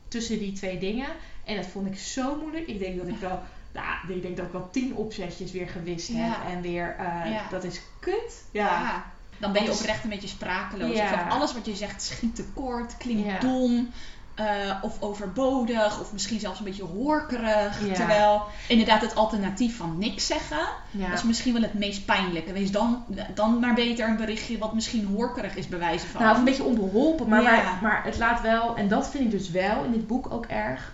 tussen 0.09 0.39
die 0.39 0.53
twee 0.53 0.79
dingen. 0.79 1.09
En 1.45 1.57
dat 1.57 1.67
vond 1.67 1.87
ik 1.87 1.99
zo 1.99 2.37
moeilijk. 2.41 2.67
Ik 2.67 2.79
denk 2.79 2.97
dat 2.99 3.09
ik 3.09 3.17
wel, 3.19 3.43
nou, 3.75 3.87
ik 4.17 4.23
denk 4.23 4.37
dat 4.37 4.47
ik 4.47 4.53
wel 4.53 4.69
tien 4.71 4.95
opzetjes 4.95 5.53
weer 5.53 5.69
gewist 5.69 6.09
heb. 6.13 6.37
En 6.51 6.61
weer, 6.61 6.97
eh, 6.99 7.33
Ja. 7.33 7.43
dat 7.51 7.65
is 7.65 7.81
kut. 8.01 8.45
Ja. 8.51 9.05
Dan 9.39 9.53
ben 9.53 9.63
je 9.65 9.73
oprecht 9.73 10.05
een 10.05 10.11
beetje 10.11 10.29
sprakeloos. 10.29 10.97
Ja. 10.97 11.13
Of 11.13 11.33
alles 11.33 11.53
wat 11.55 11.67
je 11.67 11.75
zegt 11.77 12.03
schiet 12.03 12.35
tekort, 12.37 12.97
klinkt 12.97 13.41
dom. 13.41 13.91
eh, 14.35 14.79
of 14.83 15.03
overbodig, 15.03 16.01
of 16.01 16.13
misschien 16.13 16.41
zelfs 16.41 16.59
een 16.59 16.65
beetje 16.65 16.83
horkerig. 16.85 17.87
Ja. 17.87 17.95
Terwijl 17.95 18.43
inderdaad 18.69 19.01
het 19.01 19.15
alternatief 19.15 19.77
van 19.77 19.99
niks 19.99 20.27
zeggen, 20.27 20.67
Ja. 20.91 21.09
dat 21.09 21.19
is 21.19 21.25
misschien 21.25 21.53
wel 21.53 21.63
het 21.63 21.75
meest 21.75 22.05
pijnlijke. 22.05 22.53
Wees 22.53 22.71
dan, 22.71 23.05
dan 23.35 23.59
maar 23.59 23.75
beter 23.75 24.09
een 24.09 24.17
berichtje 24.17 24.59
wat 24.59 24.75
misschien 24.75 25.07
horkerig 25.07 25.57
is 25.57 25.69
bewijzen 25.69 26.09
van. 26.09 26.21
Nou, 26.21 26.33
of 26.33 26.39
een 26.39 26.45
beetje 26.45 26.63
onbeholpen, 26.63 27.29
maar, 27.29 27.43
Ja. 27.43 27.51
maar, 27.51 27.79
maar 27.83 28.05
het 28.05 28.19
laat 28.19 28.41
wel, 28.41 28.77
en 28.77 28.89
dat 28.89 29.09
vind 29.11 29.25
ik 29.25 29.31
dus 29.31 29.51
wel 29.51 29.85
in 29.85 29.93
dit 29.93 30.07
boek 30.07 30.33
ook 30.33 30.47
erg. 30.47 30.94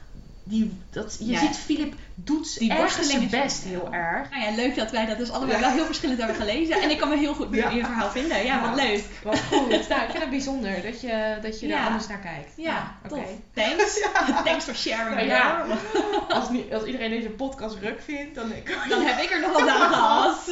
Die, 0.50 0.72
dat, 0.90 1.16
je 1.18 1.26
Ja. 1.30 1.38
ziet, 1.40 1.56
Philip 1.56 1.94
doet 2.14 2.58
Die 2.58 2.72
zijn 2.88 3.22
is 3.22 3.28
best 3.28 3.64
heel 3.64 3.88
erg. 3.92 4.30
Nou 4.30 4.42
ja, 4.42 4.50
leuk 4.56 4.76
dat 4.76 4.90
wij 4.90 5.06
dat 5.06 5.18
dus 5.18 5.28
Ja. 5.28 5.60
wel 5.60 5.70
heel 5.70 5.84
verschillend 5.84 6.18
hebben 6.18 6.36
gelezen. 6.36 6.82
En 6.82 6.90
ik 6.90 6.98
kan 6.98 7.08
me 7.08 7.16
heel 7.16 7.34
goed 7.34 7.48
Ja. 7.54 7.68
in 7.68 7.76
je 7.76 7.84
verhaal 7.84 8.10
vinden. 8.10 8.44
Ja, 8.44 8.60
wat 8.60 8.74
leuk. 8.82 9.04
Wat 9.22 9.40
goed. 9.40 9.68
nou, 9.88 10.02
ik 10.02 10.10
vind 10.10 10.18
het 10.18 10.30
bijzonder 10.30 10.82
dat 10.82 11.00
je, 11.00 11.38
dat 11.42 11.60
je 11.60 11.66
Ja. 11.66 11.80
er 11.80 11.86
anders 11.86 12.06
naar 12.06 12.18
kijkt. 12.18 12.52
Ja, 12.56 12.96
oké. 13.04 13.14
tof. 13.14 13.24
Thanks. 13.54 14.00
Thanks 14.44 14.64
for 14.64 14.74
sharing. 14.74 15.16
Nou 15.16 15.26
ja. 15.28 15.66
Als, 16.36 16.50
niet, 16.50 16.72
als 16.72 16.84
iedereen 16.84 17.10
deze 17.10 17.28
podcast 17.28 17.76
ruk 17.80 18.00
vindt, 18.02 18.34
dan 18.34 18.52
ik... 18.52 18.78
Dan 18.88 19.02
heb 19.02 19.18
ik 19.20 19.30
er 19.30 19.40
nog 19.40 19.52
wat 19.52 19.68
aan 19.68 19.88
gehad. 19.94 20.50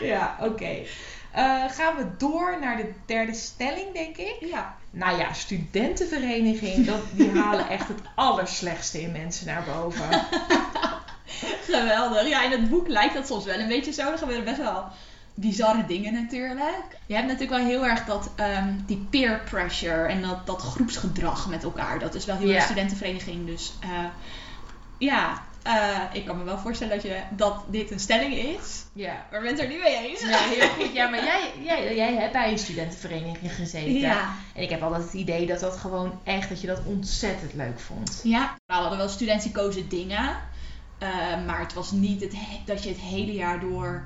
Ja, 0.00 0.36
oké. 0.40 0.76
Eh, 1.32 1.64
gaan 1.70 1.96
we 1.96 2.06
door 2.18 2.56
naar 2.60 2.76
de 2.76 2.92
derde 3.06 3.34
stelling, 3.34 3.92
denk 3.92 4.16
ik. 4.16 4.36
Ja. 4.40 4.76
Nou 4.90 5.18
ja, 5.18 5.32
studentenvereniging, 5.32 6.86
dat, 6.86 7.00
die 7.12 7.30
halen 7.40 7.68
echt 7.68 7.88
het 7.88 8.00
allerslechtste 8.14 9.00
in 9.02 9.12
mensen 9.12 9.46
naar 9.46 9.64
boven. 9.74 10.08
Geweldig. 11.70 12.28
Ja, 12.28 12.42
in 12.44 12.50
het 12.50 12.70
boek 12.70 12.88
lijkt 12.88 13.14
dat 13.14 13.26
soms 13.26 13.44
wel 13.44 13.58
een 13.58 13.68
beetje 13.68 13.92
zo. 13.92 14.10
Er 14.12 14.18
gebeuren 14.18 14.44
best 14.44 14.56
wel 14.58 14.84
bizarre 15.34 15.86
dingen 15.86 16.12
natuurlijk. 16.12 16.98
Je 17.06 17.14
hebt 17.14 17.26
natuurlijk 17.26 17.58
wel 17.58 17.66
heel 17.68 17.86
erg 17.86 18.04
dat, 18.04 18.30
ehm, 18.36 18.72
die 18.86 19.06
peer 19.10 19.40
pressure 19.50 20.06
en 20.06 20.22
dat, 20.22 20.46
dat 20.46 20.60
groepsgedrag 20.62 21.48
met 21.48 21.62
elkaar. 21.64 21.98
Dat 21.98 22.14
is 22.14 22.24
wel 22.24 22.36
heel 22.36 22.48
Ja. 22.48 22.54
erg 22.54 22.64
studentenvereniging. 22.64 23.46
Dus 23.46 23.72
eh, 23.80 23.88
ja, 24.98 25.42
eh, 25.62 25.98
ik 26.12 26.24
kan 26.24 26.38
me 26.38 26.44
wel 26.44 26.58
voorstellen 26.58 26.94
dat, 26.94 27.02
je, 27.04 27.20
dat 27.30 27.64
dit 27.68 27.90
een 27.90 28.00
stelling 28.00 28.34
is. 28.34 28.84
Ja. 28.92 29.26
Maar 29.30 29.40
ben 29.40 29.50
het 29.50 29.60
er 29.60 29.68
niet 29.68 29.80
mee 29.82 30.08
eens. 30.08 30.20
Ja, 30.20 30.38
heel 30.38 30.68
goed. 30.68 30.92
Ja, 30.92 31.08
maar 31.08 31.24
jij, 31.24 31.50
jij, 31.62 31.94
jij 31.96 32.14
hebt 32.14 32.32
bij 32.32 32.50
een 32.52 32.58
studentenvereniging 32.58 33.54
gezeten. 33.54 33.98
Ja. 33.98 34.34
En 34.54 34.62
ik 34.62 34.70
heb 34.70 34.82
altijd 34.82 35.02
het 35.02 35.12
idee 35.12 35.46
dat 35.46 35.60
dat 35.60 35.76
gewoon 35.76 36.20
echt, 36.24 36.48
dat 36.48 36.60
je 36.60 36.66
dat 36.66 36.80
ontzettend 36.84 37.54
leuk 37.54 37.80
vond. 37.80 38.20
Ja, 38.22 38.54
we 38.66 38.72
hadden 38.74 38.98
wel 38.98 39.08
studenticoze 39.08 39.86
dingen. 39.88 40.36
eh, 40.98 41.08
maar 41.46 41.60
het 41.60 41.74
was 41.74 41.90
niet 41.90 42.20
het 42.20 42.32
he- 42.32 42.60
dat 42.64 42.82
je 42.82 42.88
het 42.88 42.98
hele 42.98 43.32
jaar 43.32 43.60
door... 43.60 44.04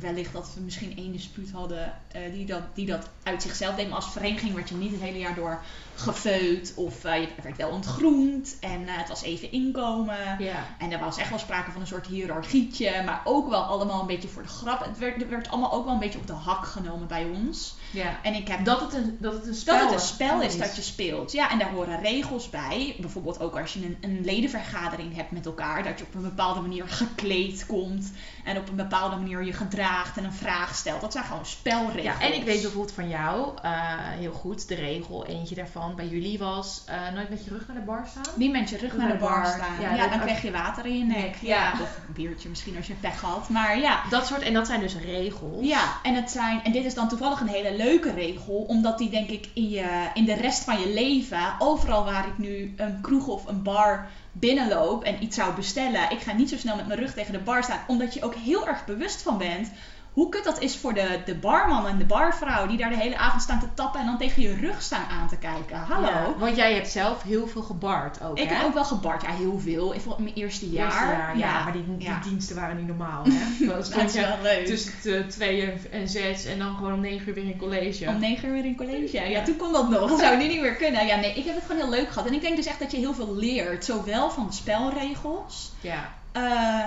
Wellicht 0.00 0.32
dat 0.32 0.50
we 0.54 0.60
misschien 0.60 0.96
één 0.96 1.12
dispuut 1.12 1.50
hadden 1.50 1.92
eh, 2.12 2.20
die, 2.32 2.46
dat, 2.46 2.62
die 2.74 2.86
dat 2.86 3.08
uit 3.22 3.42
zichzelf 3.42 3.74
deed. 3.74 3.86
Maar 3.86 3.96
als 3.96 4.12
vereniging 4.12 4.54
werd 4.54 4.68
je 4.68 4.74
niet 4.74 4.90
het 4.90 5.00
hele 5.00 5.18
jaar 5.18 5.34
door 5.34 5.60
gefeut. 5.94 6.72
Of 6.76 7.04
eh, 7.04 7.20
je 7.20 7.28
werd 7.42 7.56
wel 7.56 7.70
ontgroend. 7.70 8.56
En 8.60 8.88
eh, 8.88 8.96
het 8.96 9.08
was 9.08 9.22
even 9.22 9.52
inkomen. 9.52 10.36
Ja. 10.38 10.66
En 10.78 10.92
er 10.92 10.98
was 10.98 11.16
echt 11.18 11.30
wel 11.30 11.38
sprake 11.38 11.70
van 11.70 11.80
een 11.80 11.86
soort 11.86 12.06
hiërarchietje. 12.06 13.02
Maar 13.04 13.20
ook 13.24 13.48
wel 13.48 13.62
allemaal 13.62 14.00
een 14.00 14.06
beetje 14.06 14.28
voor 14.28 14.42
de 14.42 14.48
grap. 14.48 14.84
Het 14.84 14.98
werd, 14.98 15.20
het 15.20 15.28
werd 15.28 15.48
allemaal 15.48 15.72
ook 15.72 15.84
wel 15.84 15.92
een 15.92 15.98
beetje 15.98 16.18
op 16.18 16.26
de 16.26 16.32
hak 16.32 16.66
genomen 16.66 17.06
bij 17.08 17.24
ons. 17.24 17.74
ja. 17.90 18.18
En 18.22 18.34
ik 18.34 18.48
heb 18.48 18.64
Dat 18.64 18.80
het 18.80 18.94
een, 18.94 19.16
dat 19.20 19.32
het 19.32 19.46
een 19.46 19.54
spel, 19.54 19.78
dat 19.78 19.90
het 19.90 20.00
een 20.00 20.06
spel 20.06 20.40
is 20.42 20.58
dat 20.58 20.76
je 20.76 20.82
speelt. 20.82 21.32
Ja, 21.32 21.50
en 21.50 21.58
daar 21.58 21.70
horen 21.70 22.00
regels 22.00 22.50
bij. 22.50 22.96
Bijvoorbeeld 23.00 23.40
ook 23.40 23.58
als 23.58 23.72
je 23.72 23.84
een, 23.84 23.96
een 24.00 24.24
ledenvergadering 24.24 25.14
hebt 25.14 25.30
met 25.30 25.46
elkaar. 25.46 25.82
Dat 25.82 25.98
je 25.98 26.04
op 26.04 26.14
een 26.14 26.22
bepaalde 26.22 26.60
manier 26.60 26.88
gekleed 26.88 27.66
komt. 27.66 28.12
En 28.44 28.56
op 28.56 28.68
een 28.68 28.76
bepaalde 28.76 29.16
manier 29.16 29.44
je 29.44 29.52
gedraagt 29.52 30.16
en 30.16 30.24
een 30.24 30.32
vraag 30.32 30.74
stelt. 30.74 31.00
Dat 31.00 31.12
zijn 31.12 31.24
gewoon 31.24 31.46
spelregels. 31.46 32.02
Ja, 32.02 32.20
en 32.20 32.34
ik 32.34 32.44
weet 32.44 32.60
bijvoorbeeld 32.62 32.92
van 32.92 33.08
jou, 33.08 33.58
eh, 33.62 33.72
heel 33.98 34.32
goed, 34.32 34.68
de 34.68 34.74
regel, 34.74 35.26
eentje 35.26 35.54
daarvan 35.54 35.94
bij 35.94 36.06
jullie 36.06 36.38
was 36.38 36.82
eh, 36.86 36.96
nooit 37.14 37.28
met 37.28 37.44
je 37.44 37.50
rug 37.50 37.66
naar 37.66 37.76
de 37.76 37.82
bar 37.82 38.06
staan. 38.10 38.34
Niet 38.36 38.52
met 38.52 38.70
je 38.70 38.76
rug 38.76 38.96
naar 38.96 39.12
de 39.12 39.18
bar 39.18 39.46
staan. 39.46 39.96
Ja, 39.96 40.08
dan 40.08 40.20
krijg 40.20 40.42
je 40.42 40.50
water 40.50 40.86
in 40.86 40.98
je 40.98 41.04
nek. 41.04 41.36
Ja. 41.40 41.62
Ja. 41.62 41.72
Of 41.72 41.96
een 42.06 42.14
biertje 42.14 42.48
misschien 42.48 42.76
als 42.76 42.86
je 42.86 42.94
pech 42.94 43.20
had. 43.20 43.48
Maar 43.48 43.78
ja. 43.78 44.00
Dat 44.10 44.26
soort, 44.26 44.42
en 44.42 44.52
dat 44.52 44.66
zijn 44.66 44.80
dus 44.80 44.96
regels. 44.96 45.66
Ja, 45.66 45.98
en, 46.02 46.14
het 46.14 46.30
zijn, 46.30 46.64
en 46.64 46.72
dit 46.72 46.84
is 46.84 46.94
dan 46.94 47.08
toevallig 47.08 47.40
een 47.40 47.48
hele 47.48 47.76
leuke 47.76 48.12
regel, 48.12 48.54
omdat 48.54 48.98
die 48.98 49.10
denk 49.10 49.28
ik 49.28 49.48
in, 49.54 49.68
je, 49.68 50.08
in 50.14 50.24
de 50.24 50.34
rest 50.34 50.64
van 50.64 50.80
je 50.80 50.92
leven, 50.92 51.54
overal 51.58 52.04
waar 52.04 52.26
ik 52.26 52.38
nu 52.38 52.74
een 52.76 53.00
kroeg 53.00 53.26
of 53.26 53.46
een 53.46 53.62
bar 53.62 54.08
binnenloop 54.32 55.04
en 55.04 55.22
iets 55.22 55.36
zou 55.36 55.54
bestellen, 55.54 56.10
ik 56.10 56.20
ga 56.20 56.32
niet 56.32 56.48
zo 56.48 56.56
snel 56.56 56.76
met 56.76 56.86
mijn 56.86 56.98
rug 56.98 57.14
tegen 57.14 57.32
de 57.32 57.38
bar 57.38 57.62
staan, 57.62 57.84
omdat 57.86 58.14
je 58.14 58.22
ook 58.22 58.34
heel 58.34 58.66
erg 58.68 58.84
bewust 58.84 59.22
van 59.22 59.38
bent 59.38 59.70
hoe 60.12 60.28
kut 60.28 60.44
dat 60.44 60.60
is 60.60 60.76
voor 60.76 60.94
de, 60.94 61.20
de 61.24 61.34
barman 61.34 61.86
en 61.86 61.98
de 61.98 62.04
barvrouw 62.04 62.66
die 62.66 62.76
daar 62.76 62.90
de 62.90 62.96
hele 62.96 63.16
avond 63.16 63.42
staan 63.42 63.60
te 63.60 63.66
tappen 63.74 64.00
en 64.00 64.06
dan 64.06 64.18
tegen 64.18 64.42
je 64.42 64.54
rug 64.54 64.82
staan 64.82 65.04
aan 65.20 65.28
te 65.28 65.36
kijken. 65.36 65.76
Hallo. 65.76 66.06
Ja, 66.06 66.34
want 66.38 66.56
jij 66.56 66.74
hebt 66.74 66.88
zelf 66.88 67.22
heel 67.22 67.46
veel 67.46 67.62
gebard 67.62 68.22
ook, 68.22 68.38
Ik 68.38 68.48
hè? 68.48 68.54
heb 68.54 68.64
ook 68.66 68.74
wel 68.74 68.84
gebard, 68.84 69.22
ja, 69.22 69.30
heel 69.30 69.58
veel. 69.58 69.94
Ik 69.94 70.00
vond 70.00 70.18
mijn 70.18 70.34
eerste 70.34 70.70
jaar. 70.70 70.84
Eerste 70.84 71.06
jaar, 71.06 71.38
ja, 71.38 71.62
maar 71.64 71.72
die, 71.72 71.84
die 71.96 72.08
ja. 72.08 72.20
diensten 72.28 72.56
waren 72.56 72.76
niet 72.76 72.86
normaal, 72.86 73.24
hè? 73.24 73.66
Dat 73.66 74.12
je 74.12 74.20
wel 74.20 74.36
leuk. 74.42 74.66
tussen 74.66 74.92
de 75.02 75.26
twee 75.26 75.72
en- 75.90 76.08
zes 76.08 76.44
en 76.44 76.58
dan 76.58 76.76
gewoon 76.76 76.92
om 76.92 77.00
negen 77.00 77.28
uur 77.28 77.34
weer 77.34 77.44
in 77.44 77.58
college. 77.58 78.08
Om 78.08 78.18
negen 78.18 78.48
uur 78.48 78.54
weer 78.54 78.64
in 78.64 78.76
college. 78.76 79.16
Ja, 79.16 79.22
Ja. 79.22 79.42
toen 79.42 79.56
kon 79.56 79.72
dat 79.72 79.88
nog. 79.90 80.08
Dat 80.10 80.18
zou 80.18 80.36
nu 80.36 80.46
niet 80.48 80.60
meer 80.60 80.74
kunnen. 80.74 81.06
Ja, 81.06 81.16
nee, 81.16 81.34
ik 81.34 81.44
heb 81.44 81.54
het 81.54 81.64
gewoon 81.66 81.80
heel 81.80 81.90
leuk 81.90 82.08
gehad. 82.08 82.28
En 82.28 82.34
ik 82.34 82.40
denk 82.40 82.56
dus 82.56 82.66
echt 82.66 82.78
dat 82.78 82.90
je 82.90 82.96
heel 82.96 83.14
veel 83.14 83.34
leert. 83.36 83.84
Zowel 83.84 84.30
van 84.30 84.46
de 84.46 84.52
spelregels. 84.52 85.72
Ja. 85.80 86.12
eh, 86.32 86.86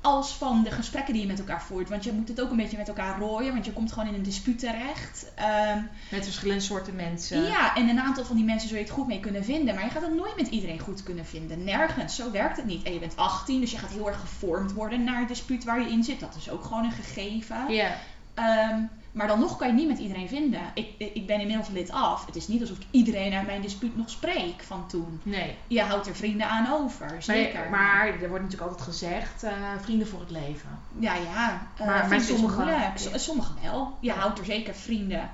als 0.00 0.34
van 0.34 0.62
de 0.62 0.70
gesprekken 0.70 1.12
die 1.12 1.22
je 1.22 1.28
met 1.28 1.38
elkaar 1.38 1.62
voert. 1.62 1.88
Want 1.88 2.04
je 2.04 2.12
moet 2.12 2.28
het 2.28 2.40
ook 2.40 2.50
een 2.50 2.56
beetje 2.56 2.76
met 2.76 2.88
elkaar 2.88 3.18
rooien. 3.18 3.52
Want 3.52 3.64
je 3.64 3.72
komt 3.72 3.92
gewoon 3.92 4.08
in 4.08 4.14
een 4.14 4.22
dispuut 4.22 4.58
terecht. 4.58 5.26
Ehm, 5.34 5.78
Met 6.10 6.24
verschillende 6.24 6.62
soorten 6.62 6.96
mensen. 6.96 7.42
ja, 7.42 7.74
en 7.76 7.88
een 7.88 8.00
aantal 8.00 8.24
van 8.24 8.36
die 8.36 8.44
mensen 8.44 8.68
zul 8.68 8.78
je 8.78 8.84
het 8.84 8.92
goed 8.92 9.06
mee 9.06 9.20
kunnen 9.20 9.44
vinden. 9.44 9.74
Maar 9.74 9.84
je 9.84 9.90
gaat 9.90 10.02
het 10.02 10.14
nooit 10.14 10.36
met 10.36 10.48
iedereen 10.48 10.78
goed 10.78 11.02
kunnen 11.02 11.26
vinden. 11.26 11.64
Nergens. 11.64 12.16
Zo 12.16 12.30
werkt 12.30 12.56
het 12.56 12.66
niet. 12.66 12.82
En 12.82 12.92
je 12.92 12.98
bent 12.98 13.16
18, 13.16 13.60
dus 13.60 13.70
je 13.70 13.78
gaat 13.78 13.90
heel 13.90 14.08
erg 14.08 14.20
gevormd 14.20 14.72
worden 14.72 15.04
naar 15.04 15.18
het 15.18 15.28
dispuut 15.28 15.64
waar 15.64 15.80
je 15.80 15.90
in 15.90 16.04
zit. 16.04 16.20
Dat 16.20 16.34
is 16.36 16.50
ook 16.50 16.64
gewoon 16.64 16.84
een 16.84 16.92
gegeven. 16.92 17.72
Ja. 17.72 17.96
Ehm, 18.34 18.82
maar 19.12 19.26
dan 19.26 19.40
nog 19.40 19.56
kan 19.56 19.66
je 19.68 19.72
niet 19.74 19.88
met 19.88 19.98
iedereen 19.98 20.28
vinden. 20.28 20.60
Ik, 20.74 20.88
ik 20.98 21.26
ben 21.26 21.40
inmiddels 21.40 21.68
lid 21.68 21.90
af. 21.90 22.26
Het 22.26 22.36
is 22.36 22.48
niet 22.48 22.60
alsof 22.60 22.76
ik 22.78 22.86
iedereen 22.90 23.32
uit 23.32 23.46
mijn 23.46 23.60
dispuut 23.60 23.96
nog 23.96 24.10
spreek 24.10 24.62
van 24.66 24.88
toen. 24.88 25.20
Nee. 25.22 25.56
Je 25.66 25.82
houdt 25.82 26.06
er 26.06 26.14
vrienden 26.16 26.48
aan 26.48 26.72
over, 26.72 27.22
zeker. 27.22 27.60
Maar, 27.60 27.70
maar 27.70 28.06
er 28.06 28.28
wordt 28.28 28.44
natuurlijk 28.44 28.70
altijd 28.70 28.88
gezegd, 28.88 29.42
eh, 29.42 29.52
vrienden 29.80 30.06
voor 30.08 30.20
het 30.20 30.30
leven. 30.30 30.78
ja, 30.98 31.14
ja. 31.14 31.66
eh, 31.76 31.86
Maar- 31.86 31.86
maar 31.86 31.98
vrienden 32.06 32.18
is 32.18 32.26
sommige- 32.26 32.54
moeilijk. 32.62 32.98
S- 32.98 33.24
Sommigen 33.24 33.54
wel. 33.62 33.96
Je 34.00 34.12
houdt 34.12 34.38
er 34.38 34.44
zeker 34.44 34.74
vrienden 34.74 35.30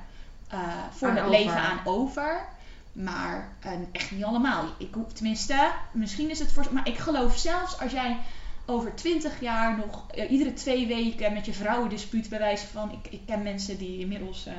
eh, 0.48 0.58
voor 0.90 1.08
Aan 1.08 1.16
het 1.16 1.24
over. 1.24 1.38
leven 1.38 1.60
aan 1.60 1.80
over. 1.84 2.40
Maar 2.92 3.48
eh, 3.60 3.72
echt 3.92 4.10
niet 4.10 4.24
allemaal. 4.24 4.64
Ik 4.78 4.94
hoef 4.94 5.12
tenminste, 5.12 5.70
misschien 5.92 6.30
is 6.30 6.38
het 6.38 6.52
voor. 6.52 6.66
Maar 6.72 6.88
ik 6.88 6.98
geloof 6.98 7.36
zelfs 7.38 7.80
als 7.80 7.92
jij 7.92 8.16
over 8.66 8.94
twintig 8.94 9.40
jaar 9.40 9.76
nog 9.76 10.10
eh, 10.10 10.30
iedere 10.30 10.52
twee 10.52 10.86
weken 10.86 11.32
met 11.32 11.46
je 11.46 11.52
vrouwendispuut 11.52 12.28
bij 12.28 12.38
wijze 12.38 12.66
van... 12.66 12.92
Ik, 12.92 13.12
ik 13.12 13.20
ken 13.26 13.42
mensen 13.42 13.78
die 13.78 13.98
inmiddels 13.98 14.46
eh, 14.46 14.52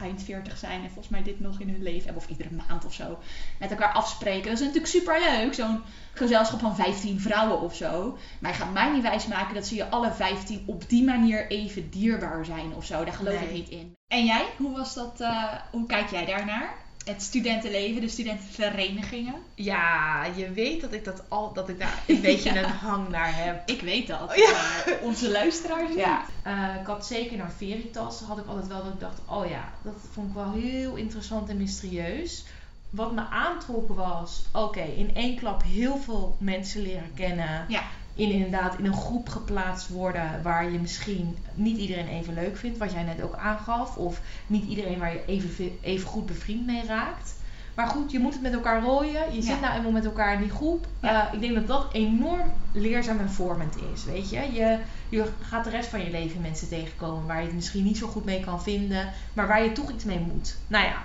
eind 0.00 0.22
40 0.22 0.58
zijn 0.58 0.82
en 0.82 0.90
volgens 0.90 1.08
mij 1.08 1.22
dit 1.22 1.40
nog 1.40 1.60
in 1.60 1.68
hun 1.68 1.82
leven 1.82 2.04
hebben. 2.04 2.22
Of 2.22 2.28
iedere 2.28 2.54
maand 2.68 2.84
of 2.84 2.94
zo. 2.94 3.18
Met 3.58 3.70
elkaar 3.70 3.92
afspreken. 3.92 4.44
Dat 4.44 4.52
is 4.52 4.58
natuurlijk 4.60 4.86
super 4.86 5.20
leuk. 5.20 5.54
Zo'n 5.54 5.82
gezelschap 6.12 6.60
van 6.60 6.76
15 6.76 7.20
vrouwen 7.20 7.60
of 7.60 7.74
zo. 7.76 8.18
Maar 8.38 8.50
je 8.50 8.56
gaat 8.56 8.72
mij 8.72 8.92
niet 8.92 9.02
wijsmaken 9.02 9.54
dat 9.54 9.66
ze 9.66 9.74
je 9.74 9.88
alle 9.88 10.12
15 10.12 10.62
op 10.66 10.88
die 10.88 11.04
manier 11.04 11.50
even 11.50 11.90
dierbaar 11.90 12.44
zijn 12.44 12.74
of 12.74 12.84
zo. 12.84 13.04
Daar 13.04 13.14
geloof 13.14 13.40
ik 13.40 13.52
niet 13.52 13.68
in. 13.68 13.92
En 14.12 14.24
jij? 14.24 14.46
Hoe 14.56 14.76
was 14.76 14.94
dat? 14.94 15.20
eh, 15.20 15.52
hoe 15.70 15.86
kijk 15.86 16.10
jij 16.10 16.24
daarnaar? 16.24 16.83
Het 17.04 17.22
studentenleven, 17.22 18.00
de 18.00 18.08
studentenverenigingen. 18.08 19.34
Ja, 19.54 20.24
je 20.36 20.50
weet 20.52 20.80
dat 20.80 20.92
ik, 20.92 21.04
dat 21.04 21.22
al, 21.28 21.52
dat 21.52 21.68
ik 21.68 21.78
daar 21.78 22.02
een 22.06 22.20
beetje 22.30 22.52
Ja. 22.52 22.62
een 22.62 22.70
hang 22.70 23.08
naar 23.08 23.36
heb. 23.44 23.68
Ik 23.68 23.80
weet 23.80 24.06
dat. 24.06 24.32
Ja. 24.36 24.50
Maar 24.50 24.98
onze 25.02 25.30
luisteraars 25.30 25.88
niet. 25.88 25.98
Ja, 25.98 26.24
eh, 26.42 26.80
ik 26.80 26.86
had 26.86 27.06
zeker 27.06 27.36
naar 27.36 27.52
Veritas, 27.56 28.20
had 28.20 28.38
ik 28.38 28.46
altijd 28.46 28.66
wel 28.66 28.84
dat 28.84 28.92
ik 28.92 29.00
dacht, 29.00 29.18
oh 29.26 29.48
ja, 29.48 29.72
dat 29.82 29.94
vond 30.12 30.28
ik 30.28 30.34
wel 30.34 30.52
heel 30.52 30.94
interessant 30.94 31.48
en 31.48 31.56
mysterieus. 31.56 32.44
Wat 32.90 33.12
me 33.12 33.20
aantrok 33.20 33.88
was, 33.88 34.44
oké, 34.52 34.82
in 34.82 35.14
één 35.14 35.36
klap 35.36 35.62
heel 35.62 35.96
veel 35.98 36.36
mensen 36.40 36.82
leren 36.82 37.14
kennen. 37.14 37.64
Ja. 37.68 37.82
In 38.14 38.30
inderdaad 38.30 38.78
in 38.78 38.84
een 38.84 38.96
groep 38.96 39.28
geplaatst 39.28 39.88
worden 39.88 40.42
waar 40.42 40.70
je 40.70 40.78
misschien 40.78 41.36
niet 41.54 41.76
iedereen 41.78 42.08
even 42.08 42.34
leuk 42.34 42.56
vindt, 42.56 42.78
wat 42.78 42.92
jij 42.92 43.02
net 43.02 43.22
ook 43.22 43.34
aangaf. 43.36 43.96
Of 43.96 44.20
niet 44.46 44.64
iedereen 44.68 44.98
waar 44.98 45.12
je 45.12 45.24
even, 45.26 45.50
ve- 45.50 45.78
even 45.82 46.08
goed 46.08 46.26
bevriend 46.26 46.66
mee 46.66 46.84
raakt. 46.86 47.42
Maar 47.74 47.86
goed, 47.86 48.10
je 48.10 48.18
moet 48.18 48.32
het 48.32 48.42
met 48.42 48.52
elkaar 48.52 48.82
rooien. 48.82 49.32
Je 49.32 49.36
Ja. 49.36 49.42
zit 49.42 49.60
nou 49.60 49.74
eenmaal 49.76 49.90
met 49.92 50.04
elkaar 50.04 50.34
in 50.34 50.40
die 50.40 50.50
groep. 50.50 50.86
Ja. 51.00 51.26
Eh, 51.28 51.34
ik 51.34 51.40
denk 51.40 51.54
dat 51.54 51.66
dat 51.66 51.92
enorm 51.92 52.52
leerzaam 52.72 53.18
en 53.18 53.30
vormend 53.30 53.76
is. 53.92 54.04
Weet 54.04 54.30
je? 54.30 54.52
je, 54.52 54.78
je 55.08 55.28
gaat 55.40 55.64
de 55.64 55.70
rest 55.70 55.88
van 55.88 56.04
je 56.04 56.10
leven 56.10 56.40
mensen 56.40 56.68
tegenkomen 56.68 57.26
waar 57.26 57.38
je 57.40 57.46
het 57.46 57.54
misschien 57.54 57.84
niet 57.84 57.98
zo 57.98 58.06
goed 58.06 58.24
mee 58.24 58.40
kan 58.44 58.62
vinden, 58.62 59.12
maar 59.32 59.46
waar 59.46 59.62
je 59.64 59.72
toch 59.72 59.90
iets 59.90 60.04
mee 60.04 60.18
moet. 60.18 60.56
Nou 60.66 60.84
ja, 60.84 61.02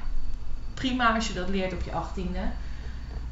prima 0.73 1.13
als 1.15 1.27
je 1.27 1.33
dat 1.33 1.49
leert 1.49 1.73
op 1.73 1.81
je 1.81 1.91
achttiende. 1.91 2.39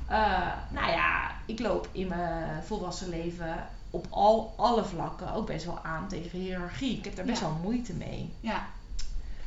Eh 0.07 0.47
nou 0.69 0.91
ja, 0.91 1.31
ik 1.45 1.59
loop 1.59 1.87
in 1.91 2.07
mijn 2.07 2.63
volwassen 2.63 3.09
leven 3.09 3.67
op 3.89 4.07
al, 4.09 4.53
alle 4.57 4.83
vlakken 4.85 5.33
ook 5.33 5.47
best 5.47 5.65
wel 5.65 5.79
aan 5.83 6.07
tegen 6.07 6.39
hiërarchie. 6.39 6.97
Ik 6.97 7.03
heb 7.05 7.15
daar 7.15 7.25
best 7.25 7.41
Ja. 7.41 7.47
wel 7.47 7.57
moeite 7.61 7.93
mee. 7.93 8.33
Ja. 8.39 8.65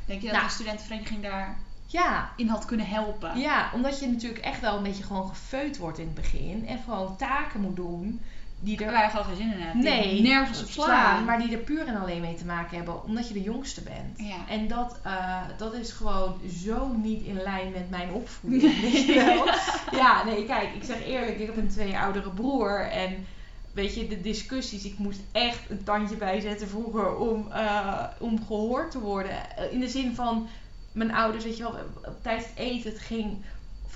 Denk 0.04 0.20
je 0.20 0.26
dat 0.26 0.36
Nou. 0.36 0.46
de 0.48 0.52
studentenvereniging 0.54 1.22
daarin 1.22 1.54
Ja, 1.86 2.30
had 2.48 2.64
kunnen 2.64 2.86
helpen? 2.86 3.38
Ja, 3.38 3.70
omdat 3.74 4.00
je 4.00 4.08
natuurlijk 4.08 4.44
echt 4.44 4.60
wel 4.60 4.76
een 4.76 4.82
beetje 4.82 5.02
gewoon 5.02 5.28
gefeut 5.28 5.78
wordt 5.78 5.98
in 5.98 6.04
het 6.06 6.14
begin. 6.14 6.66
En 6.66 6.78
gewoon 6.84 7.16
taken 7.16 7.60
moet 7.60 7.76
doen 7.76 8.20
die 8.60 8.84
er 8.84 9.02
je 9.02 9.08
gewoon 9.10 9.24
geen 9.24 9.36
zin 9.36 9.52
in 9.52 9.72
die 9.72 9.82
nee, 9.82 10.22
nergens 10.22 10.62
op 10.62 10.68
slaan. 10.68 11.24
maar 11.24 11.38
die 11.38 11.52
er 11.52 11.58
puur 11.58 11.86
en 11.86 12.00
alleen 12.00 12.20
mee 12.20 12.34
te 12.34 12.44
maken 12.44 12.76
hebben 12.76 13.04
omdat 13.04 13.28
je 13.28 13.34
de 13.34 13.42
jongste 13.42 13.80
bent. 13.82 14.28
Ja. 14.28 14.36
En 14.48 14.68
dat, 14.68 14.98
eh, 15.02 15.36
dat 15.56 15.74
is 15.74 15.92
gewoon 15.92 16.40
zo 16.62 16.88
niet 16.88 17.22
in 17.22 17.42
lijn 17.42 17.72
met 17.72 17.90
mijn 17.90 18.10
opvoeding. 18.12 18.62
je 19.06 19.14
wel? 19.14 19.54
Ja, 20.00 20.24
nee, 20.24 20.44
kijk, 20.46 20.74
ik 20.74 20.84
zeg 20.84 21.04
eerlijk, 21.06 21.38
ik 21.38 21.46
heb 21.46 21.56
een 21.56 21.68
twee 21.68 21.88
jaar 21.88 22.02
oudere 22.04 22.30
broer 22.30 22.80
en 22.90 23.26
weet 23.72 23.94
je, 23.94 24.08
de 24.08 24.20
discussies, 24.20 24.84
ik 24.84 24.98
moest 24.98 25.20
echt 25.32 25.70
een 25.70 25.84
tandje 25.84 26.16
bijzetten 26.16 26.68
vroeger 26.68 27.16
om, 27.16 27.52
eh, 27.52 28.04
om 28.18 28.46
gehoord 28.46 28.90
te 28.90 29.00
worden. 29.00 29.56
Eh, 29.56 29.72
In 29.72 29.80
de 29.80 29.88
zin 29.88 30.14
van, 30.14 30.48
mijn 30.92 31.14
ouders, 31.14 31.44
weet 31.44 31.56
je 31.56 31.62
wel, 31.62 31.74
tijdens 32.22 32.46
het 32.46 32.58
eten, 32.58 32.90
het 32.90 33.00
ging 33.00 33.36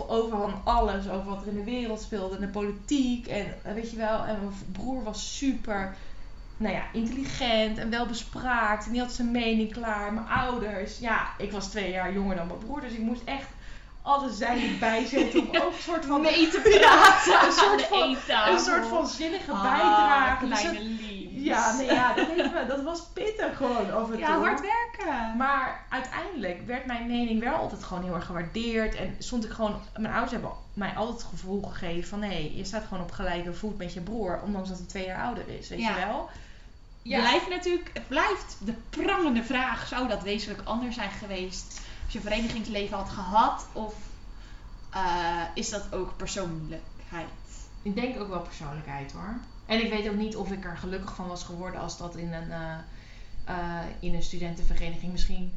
over 0.01 0.39
van 0.39 0.61
alles, 0.65 1.09
over 1.09 1.31
wat 1.31 1.43
er 1.43 1.49
in 1.49 1.55
de 1.55 1.65
wereld 1.65 2.01
speelde, 2.01 2.35
en 2.35 2.41
de 2.41 2.49
politiek 2.49 3.27
en 3.27 3.55
eh, 3.63 3.73
weet 3.73 3.91
je 3.91 3.97
wel, 3.97 4.25
en 4.25 4.39
mijn 4.41 4.55
broer 4.73 5.03
was 5.03 5.37
super, 5.37 5.97
nou 6.57 6.75
ja, 6.75 6.83
intelligent 6.93 7.79
en 7.79 7.91
welbespraakt 7.91 8.87
en 8.87 8.93
die 8.93 9.01
had 9.01 9.13
zijn 9.13 9.31
mening 9.31 9.73
klaar. 9.73 10.13
Mijn 10.13 10.29
ouders, 10.29 10.99
ja, 10.99 11.29
ik 11.39 11.53
was 11.53 11.69
twee 11.69 11.91
jaar 11.91 12.13
jonger 12.13 12.37
dan 12.37 12.47
mijn 12.47 12.59
broer, 12.59 12.81
dus 12.81 12.93
ik 12.93 12.99
moest 12.99 13.25
echt 13.25 13.49
alle 14.05 14.33
zijden 14.33 14.79
bijzetten 14.79 15.41
om 15.41 15.47
ook 15.57 15.73
een 15.73 15.83
soort 15.83 16.05
van 16.05 16.21
mee 16.31 16.49
te 16.49 16.61
praten. 16.79 17.47
Een 17.47 17.53
soort 17.53 17.83
van- 17.83 18.17
een 18.53 18.59
soort 18.61 18.87
van 18.87 19.07
zinnige 19.07 19.51
Ah, 19.53 19.63
bijdrage. 19.63 20.47
Kleine 20.47 20.81
lief. 20.83 21.29
ja, 21.45 21.77
nee, 21.77 21.87
ja 21.87 22.15
dat, 22.15 22.69
dat 22.69 22.83
was 22.83 23.03
pittig 23.13 23.57
gewoon 23.57 24.07
toe. 24.07 24.19
Ja, 24.19 24.39
hard 24.39 24.61
werken. 24.61 25.37
Maar 25.37 25.85
uiteindelijk 25.89 26.67
werd 26.67 26.87
mijn 26.87 27.07
mening 27.07 27.41
wel 27.41 27.55
altijd 27.55 27.85
gewoon 27.85 28.03
heel 28.05 28.15
erg 28.15 28.27
gewaardeerd. 28.27 28.95
En 28.95 29.15
stond 29.19 29.45
ik 29.45 29.51
gewoon... 29.51 29.81
Mijn 29.97 30.13
ouders 30.13 30.33
hebben 30.33 30.51
mij 30.75 30.93
altijd 30.95 31.17
het 31.17 31.27
gevoel 31.31 31.63
gegeven 31.63 32.09
van... 32.09 32.23
Hé, 32.23 32.51
je 32.55 32.65
staat 32.65 32.85
gewoon 32.89 33.03
op 33.03 33.11
gelijke 33.11 33.53
voet 33.55 33.79
met 33.79 33.93
je 33.93 34.01
broer. 34.01 34.41
Ondanks 34.45 34.69
dat 34.69 34.79
hij 34.79 34.87
twee 34.87 35.07
jaar 35.07 35.25
ouder 35.25 35.45
is, 35.59 35.69
weet 35.69 35.79
Ja. 35.81 35.99
je 35.99 36.07
wel? 36.07 36.29
Blijft 37.03 37.49
natuurlijk, 37.49 37.91
het 37.93 38.09
blijft 38.09 38.57
de 38.59 38.75
prangende 38.91 39.43
vraag: 39.45 39.87
zou 39.87 40.09
dat 40.09 40.23
wezenlijk 40.23 40.61
anders 40.69 40.95
zijn 40.95 41.11
geweest 41.11 41.81
als 42.05 42.13
je 42.13 42.21
verenigingsleven 42.21 42.97
had 42.97 43.09
gehad? 43.09 43.67
Of 43.73 43.95
eh, 44.91 45.43
is 45.55 45.71
dat 45.71 45.93
ook 45.93 46.17
persoonlijkheid? 46.17 47.29
Ik 47.83 47.95
denk 47.95 48.21
ook 48.21 48.29
wel 48.29 48.41
persoonlijkheid 48.41 49.13
hoor. 49.13 49.35
En 49.67 49.85
ik 49.85 49.91
weet 49.93 50.09
ook 50.09 50.17
niet 50.17 50.37
of 50.37 50.51
ik 50.51 50.65
er 50.65 50.77
gelukkig 50.77 51.15
van 51.15 51.27
was 51.29 51.45
geworden 51.45 51.81
als 51.81 51.99
dat 51.99 52.17
in 52.17 52.33
een, 52.33 52.51
eh, 52.51 52.75
eh, 53.45 53.85
in 54.01 54.15
een 54.15 54.23
studentenvereniging 54.23 55.13
misschien. 55.13 55.53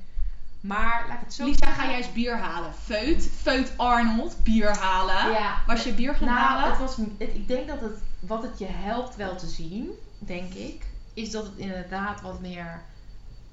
Maar 0.62 1.06
laat 1.08 1.18
ik 1.18 1.24
het 1.24 1.34
zo 1.34 1.46
Lisa, 1.46 1.58
zeggen. 1.66 1.84
ga 1.84 1.90
jij 1.90 1.98
eens 1.98 2.14
bier 2.14 2.38
halen? 2.38 2.74
Feut, 2.74 3.30
Feut 3.42 3.72
Arnold, 3.78 4.44
bier 4.44 4.78
halen. 4.78 5.32
Ja, 5.32 5.62
Was 5.68 5.84
je 5.84 5.94
bier 5.94 6.16
gaan 6.16 6.28
Nou, 6.28 6.40
halen? 6.40 6.70
het 6.70 6.80
was, 6.80 6.96
het, 6.96 7.08
ik 7.18 7.48
denk 7.48 7.68
dat 7.68 7.82
het, 7.82 8.00
wat 8.20 8.42
het 8.44 8.60
je 8.60 8.68
helpt 8.70 9.16
wel 9.16 9.36
te 9.36 9.48
zien, 9.48 9.90
denk 10.20 10.54
ik, 10.54 10.86
is 11.14 11.32
dat 11.32 11.46
het 11.46 11.58
inderdaad 11.58 12.22
wat 12.22 12.40
meer 12.42 12.82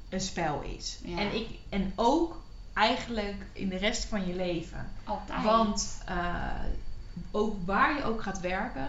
een 0.09 0.21
spel 0.21 0.63
is. 0.63 0.99
Ja. 1.05 1.19
En, 1.19 1.35
ik, 1.35 1.49
en 1.69 1.93
ook 1.97 2.43
eigenlijk 2.75 3.37
in 3.53 3.69
de 3.69 3.77
rest 3.77 4.05
van 4.05 4.27
je 4.27 4.35
leven. 4.35 4.91
Altijd. 5.05 5.43
Want 5.43 6.03
eh, 6.07 6.37
ook 7.31 7.57
waar 7.67 7.97
je 7.97 8.05
ook 8.05 8.23
gaat 8.23 8.41
werken, 8.41 8.89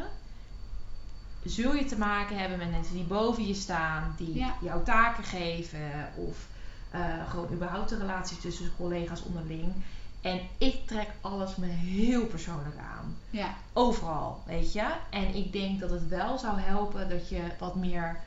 zul 1.44 1.74
je 1.76 1.86
te 1.86 1.98
maken 1.98 2.38
hebben 2.38 2.58
met 2.58 2.72
mensen 2.72 2.94
die 2.96 3.04
boven 3.04 3.48
je 3.48 3.54
staan, 3.54 4.14
die 4.18 4.36
Ja. 4.36 4.56
jou 4.62 4.84
taken 4.84 5.24
geven 5.24 6.10
of 6.16 6.48
eh, 6.90 7.30
gewoon 7.30 7.52
überhaupt 7.52 7.90
de 7.90 7.98
relatie 7.98 8.38
tussen 8.38 8.72
collega's 8.78 9.24
onderling. 9.24 9.74
En 10.22 10.40
ik 10.58 10.88
trek 10.88 11.08
alles 11.22 11.56
me 11.56 11.66
heel 11.68 12.26
persoonlijk 12.26 12.78
aan. 12.78 13.18
ja. 13.30 13.54
Overal, 13.74 14.42
weet 14.46 14.74
je. 14.74 14.86
En 15.10 15.36
ik 15.36 15.52
denk 15.52 15.80
dat 15.80 15.90
het 15.90 16.08
wel 16.08 16.38
zou 16.38 16.60
helpen 16.60 17.10
dat 17.10 17.30
je 17.30 17.42
wat 17.60 17.76
meer 17.76 18.20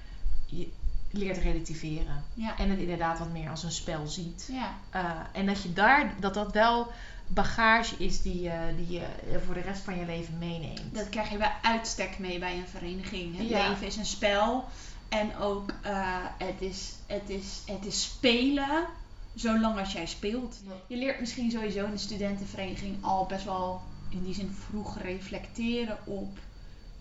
je 0.46 0.72
leert 1.10 1.38
relativeren. 1.38 2.24
Ja. 2.34 2.58
En 2.58 2.70
het 2.70 2.78
inderdaad 2.78 3.18
wat 3.18 3.32
meer 3.32 3.50
als 3.50 3.62
een 3.62 3.72
spel 3.72 4.06
ziet. 4.06 4.48
Ja. 4.52 4.74
Uh, 4.94 5.10
en 5.32 5.46
dat 5.46 5.62
je 5.62 5.72
daar, 5.72 6.14
dat 6.20 6.34
dat 6.34 6.52
wel 6.52 6.92
bagage 7.26 7.94
is 7.98 8.22
die 8.22 8.42
je, 8.42 8.74
die 8.76 8.90
je 8.90 9.06
voor 9.44 9.54
de 9.54 9.60
rest 9.60 9.82
van 9.82 9.98
je 9.98 10.04
leven 10.06 10.38
meeneemt. 10.38 10.94
Dat 10.94 11.08
krijg 11.08 11.30
je 11.30 11.36
bij 11.36 11.52
uitstek 11.62 12.18
mee 12.18 12.38
bij 12.38 12.56
een 12.56 12.68
vereniging. 12.68 13.36
Het 13.36 13.48
Ja. 13.48 13.68
leven 13.68 13.86
is 13.86 13.96
een 13.96 14.06
spel. 14.06 14.64
En 15.08 15.36
ook 15.36 15.70
eh, 15.82 16.16
het, 16.38 16.60
is, 16.62 16.92
het, 17.06 17.28
is, 17.30 17.62
het 17.66 17.86
is 17.86 18.02
spelen 18.02 18.86
zolang 19.34 19.78
als 19.78 19.92
jij 19.92 20.06
speelt. 20.06 20.56
Je 20.86 20.96
leert 20.96 21.20
misschien 21.20 21.50
sowieso 21.50 21.84
in 21.84 21.90
de 21.90 21.98
studentenvereniging 21.98 23.04
al 23.04 23.26
best 23.26 23.44
wel 23.44 23.80
in 24.08 24.24
die 24.24 24.34
zin 24.34 24.56
vroeg 24.68 24.98
reflecteren 25.02 25.98
op 26.04 26.38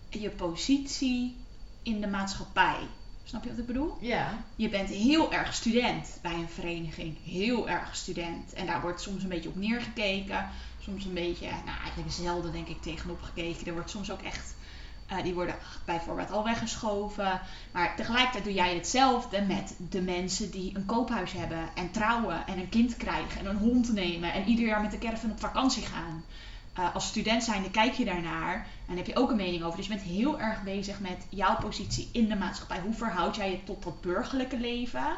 je 0.08 0.30
positie 0.30 1.36
in 1.82 2.00
de 2.00 2.06
maatschappij. 2.06 2.76
Snap 3.28 3.42
je 3.44 3.50
wat 3.50 3.58
ik 3.58 3.66
bedoel? 3.66 3.96
Ja. 4.00 4.44
Je 4.56 4.68
bent 4.68 4.88
heel 4.88 5.32
erg 5.32 5.54
student 5.54 6.18
bij 6.22 6.32
een 6.32 6.48
vereniging. 6.48 7.16
Heel 7.24 7.68
erg 7.68 7.96
student. 7.96 8.52
En 8.52 8.66
daar 8.66 8.80
wordt 8.80 9.00
soms 9.00 9.22
een 9.22 9.28
beetje 9.28 9.48
op 9.48 9.56
neergekeken. 9.56 10.48
Soms 10.78 11.04
een 11.04 11.14
beetje, 11.14 11.46
nou 11.46 11.78
eigenlijk 11.78 12.12
zelden 12.12 12.52
denk 12.52 12.68
ik 12.68 12.82
tegenop 12.82 13.22
gekeken. 13.22 13.66
Er 13.66 13.72
wordt 13.72 13.90
soms 13.90 14.10
ook 14.10 14.22
echt, 14.22 14.54
eh, 15.06 15.22
die 15.22 15.34
worden 15.34 15.54
bijvoorbeeld 15.84 16.30
al 16.30 16.44
weggeschoven. 16.44 17.40
Maar 17.72 17.96
tegelijkertijd 17.96 18.44
doe 18.44 18.54
jij 18.54 18.74
hetzelfde 18.74 19.40
met 19.40 19.74
de 19.90 20.00
mensen 20.00 20.50
die 20.50 20.76
een 20.76 20.86
koophuis 20.86 21.32
hebben. 21.32 21.68
En 21.74 21.90
trouwen 21.90 22.46
en 22.46 22.58
een 22.58 22.68
kind 22.68 22.96
krijgen 22.96 23.40
en 23.40 23.46
een 23.46 23.56
hond 23.56 23.92
nemen. 23.92 24.32
En 24.32 24.48
ieder 24.48 24.66
jaar 24.66 24.82
met 24.82 24.90
de 24.90 24.98
caravan 24.98 25.30
op 25.30 25.40
vakantie 25.40 25.86
gaan. 25.86 26.24
Uh, 26.78 26.94
als 26.94 27.06
student 27.06 27.44
zijnde 27.44 27.70
kijk 27.70 27.92
je 27.94 28.04
daarnaar 28.04 28.66
en 28.88 28.96
heb 28.96 29.06
je 29.06 29.16
ook 29.16 29.30
een 29.30 29.36
mening 29.36 29.62
over. 29.62 29.76
Dus 29.76 29.86
je 29.86 29.92
bent 29.94 30.06
heel 30.06 30.40
erg 30.40 30.62
bezig 30.62 31.00
met 31.00 31.26
jouw 31.28 31.56
positie 31.56 32.08
in 32.12 32.28
de 32.28 32.36
maatschappij. 32.36 32.80
Hoe 32.80 32.94
verhoud 32.94 33.36
jij 33.36 33.50
je 33.50 33.64
tot 33.64 33.82
dat 33.84 34.00
burgerlijke 34.00 34.56
leven? 34.58 35.16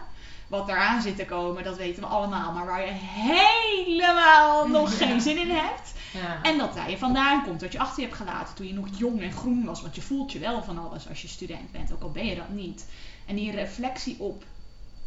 Wat 0.48 0.68
eraan 0.68 1.02
zit 1.02 1.16
te 1.16 1.24
komen, 1.24 1.64
dat 1.64 1.76
weten 1.76 2.02
we 2.02 2.08
allemaal. 2.08 2.52
Maar 2.52 2.66
waar 2.66 2.86
je 2.86 2.92
helemaal 2.92 4.68
nog 4.78 4.98
Ja. 4.98 5.06
geen 5.06 5.20
zin 5.20 5.38
in 5.38 5.50
hebt. 5.50 5.92
ja. 6.12 6.42
En 6.42 6.58
dat 6.58 6.74
daar 6.74 6.90
je 6.90 6.98
vandaan 6.98 7.44
komt, 7.44 7.60
dat 7.60 7.72
je 7.72 7.78
achter 7.78 8.02
je 8.02 8.08
hebt 8.08 8.20
gelaten 8.20 8.54
toen 8.54 8.66
je 8.66 8.72
nog 8.74 8.86
jong 8.96 9.22
en 9.22 9.32
groen 9.32 9.64
was. 9.64 9.82
Want 9.82 9.94
je 9.94 10.02
voelt 10.02 10.32
je 10.32 10.38
wel 10.38 10.62
van 10.62 10.78
alles 10.88 11.08
als 11.08 11.22
je 11.22 11.28
student 11.28 11.72
bent, 11.72 11.92
ook 11.92 12.02
al 12.02 12.10
ben 12.10 12.26
je 12.26 12.34
dat 12.34 12.48
niet. 12.48 12.86
En 13.26 13.36
die 13.36 13.50
reflectie 13.50 14.16
op 14.18 14.44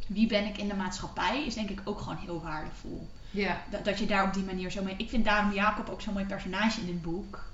wie 0.07 0.27
ben 0.27 0.45
ik 0.45 0.57
in 0.57 0.67
de 0.67 0.75
maatschappij 0.75 1.45
is 1.45 1.53
denk 1.53 1.69
ik 1.69 1.81
ook 1.83 1.99
gewoon 1.99 2.17
heel 2.17 2.41
waardevol. 2.41 3.09
ja. 3.31 3.61
Dat, 3.69 3.85
dat 3.85 3.99
je 3.99 4.05
daar 4.05 4.23
op 4.23 4.33
die 4.33 4.43
manier 4.43 4.71
zo 4.71 4.83
mee. 4.83 4.95
Ik 4.97 5.09
vind 5.09 5.25
daarom 5.25 5.53
Jacob 5.53 5.89
ook 5.89 6.01
zo'n 6.01 6.13
mooi 6.13 6.25
personage 6.25 6.79
in 6.79 6.85
dit 6.85 7.01
boek. 7.01 7.51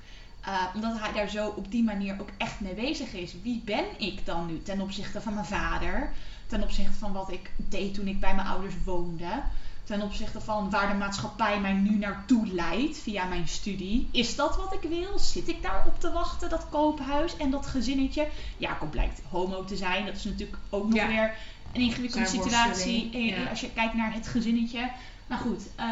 Uh, 0.47 0.64
omdat 0.76 1.00
hij 1.00 1.14
daar 1.14 1.30
zo 1.30 1.47
op 1.47 1.72
die 1.72 1.84
manier 1.84 2.16
ook 2.20 2.30
echt 2.38 2.60
mee 2.60 2.74
bezig 2.74 3.14
is. 3.14 3.36
Wie 3.43 3.62
ben 3.66 3.86
ik 3.97 4.26
dan 4.26 4.45
nu 4.45 4.62
ten 4.62 4.82
opzichte 4.82 5.22
van 5.22 5.34
mijn 5.34 5.45
vader? 5.45 6.12
Ten 6.47 6.64
opzichte 6.64 6.93
van 6.93 7.12
wat 7.14 7.32
ik 7.32 7.52
deed 7.56 7.93
toen 7.93 8.08
ik 8.08 8.20
bij 8.20 8.36
mijn 8.36 8.47
ouders 8.47 8.74
woonde? 8.86 9.41
Ten 9.84 10.02
opzichte 10.02 10.41
van 10.41 10.70
waar 10.70 10.88
de 10.88 10.93
maatschappij 10.93 11.60
mij 11.60 11.74
nu 11.74 11.97
naartoe 11.97 12.47
leidt 12.47 12.97
via 12.97 13.26
mijn 13.26 13.47
studie. 13.47 14.08
Is 14.12 14.36
dat 14.36 14.56
wat 14.56 14.74
ik 14.74 14.89
wil? 14.89 15.20
Zit 15.20 15.47
ik 15.47 15.62
daar 15.62 15.84
op 15.88 16.00
te 16.00 16.12
wachten, 16.12 16.50
dat 16.50 16.70
koophuis 16.70 17.38
en 17.38 17.52
dat 17.52 17.66
gezinnetje? 17.66 18.28
Jacob 18.58 18.91
blijkt 18.91 19.22
homo 19.30 19.66
te 19.66 19.76
zijn. 19.78 20.06
Dat 20.06 20.16
is 20.16 20.24
natuurlijk 20.24 20.58
ook 20.70 20.93
nog 20.93 21.08
weer 21.08 21.36
een 21.74 21.82
ingewikkelde 21.82 22.28
situatie. 22.28 23.34
Eh, 23.34 23.49
als 23.49 23.61
je 23.61 23.72
kijkt 23.72 23.93
naar 23.93 24.13
het 24.13 24.28
gezinnetje. 24.28 24.91
Maar 25.28 25.38
goed, 25.38 25.61
uh, 25.80 25.86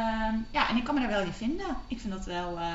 ja, 0.51 0.69
en 0.69 0.77
ik 0.77 0.83
kan 0.83 0.93
me 0.93 0.99
daar 0.99 1.09
wel 1.09 1.21
in 1.21 1.33
vinden. 1.33 1.77
Ik 1.87 1.99
vind 1.99 2.13
dat 2.13 2.25
wel. 2.25 2.57
Uh, 2.57 2.73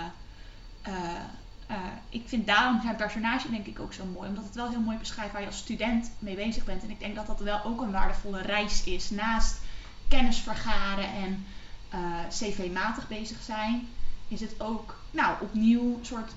uh, 0.88 1.76
ik 2.08 2.22
vind 2.26 2.46
daarom 2.46 2.80
zijn 2.80 2.96
personage 2.96 3.50
denk 3.50 3.66
ik 3.66 3.80
ook 3.80 3.92
zo 3.92 4.04
mooi. 4.04 4.28
Omdat 4.28 4.44
het 4.44 4.54
wel 4.54 4.68
heel 4.68 4.80
mooi 4.80 4.96
beschrijft 4.96 5.32
waar 5.32 5.40
je 5.40 5.46
als 5.46 5.58
student 5.58 6.10
mee 6.18 6.34
bezig 6.34 6.64
bent. 6.64 6.82
En 6.82 6.90
ik 6.90 7.00
denk 7.00 7.14
dat 7.14 7.26
dat 7.26 7.40
wel 7.40 7.64
ook 7.64 7.80
een 7.80 7.90
waardevolle 7.90 8.42
reis 8.42 8.84
is. 8.84 9.10
Naast 9.10 9.60
kennis 10.08 10.38
vergaren 10.38 11.08
en 11.14 11.46
cv-matig 12.28 13.08
bezig 13.08 13.42
zijn. 13.42 13.88
Is 14.28 14.40
het 14.40 14.60
ook 14.60 14.96
nou, 15.10 15.34
opnieuw 15.40 15.98
een 15.98 16.06
soort 16.06 16.32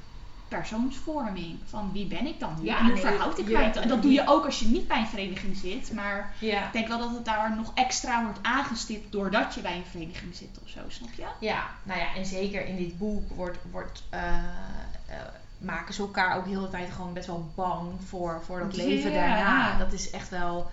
persoonsvorming. 0.57 1.59
Van 1.65 1.89
wie 1.93 2.05
ben 2.05 2.27
ik 2.27 2.39
dan 2.39 2.55
nu? 2.59 2.65
Ja, 2.65 2.79
en 2.79 2.85
hoe 2.85 2.97
verhoud 2.97 3.39
ik 3.39 3.51
mij? 3.51 3.71
En 3.71 3.87
dat 3.87 4.01
doe 4.01 4.11
je 4.11 4.27
ook 4.27 4.45
als 4.45 4.59
je 4.59 4.67
niet 4.67 4.87
bij 4.87 4.97
een 4.97 5.07
vereniging 5.07 5.57
zit. 5.57 5.93
Maar 5.93 6.33
ik 6.39 6.71
denk 6.71 6.87
wel 6.87 6.99
dat 6.99 7.11
het 7.11 7.25
daar 7.25 7.55
nog 7.55 7.71
extra 7.73 8.23
wordt 8.23 8.39
aangestipt 8.41 9.11
doordat 9.11 9.53
je 9.53 9.61
bij 9.61 9.75
een 9.75 9.85
vereniging 9.85 10.35
zit 10.35 10.59
of 10.63 10.69
zo, 10.69 10.79
snap 10.87 11.09
je? 11.15 11.25
Ja, 11.39 11.63
nou 11.83 11.99
ja, 11.99 12.15
en 12.15 12.25
zeker 12.25 12.65
in 12.65 12.75
dit 12.77 12.97
boek 12.97 13.29
wordt, 13.35 13.57
wordt 13.71 14.03
uh, 14.13 14.19
uh, 14.19 15.15
maken 15.57 15.93
ze 15.93 16.01
elkaar 16.01 16.37
ook 16.37 16.45
heel 16.45 16.61
de 16.61 16.69
tijd 16.69 16.91
gewoon 16.91 17.13
best 17.13 17.27
wel 17.27 17.51
bang 17.55 17.91
voor, 18.05 18.41
voor 18.45 18.59
dat 18.59 18.75
leven 18.75 19.13
daarna. 19.13 19.77
Dat 19.77 19.93
is 19.93 20.09
echt 20.09 20.29
wel 20.29 20.71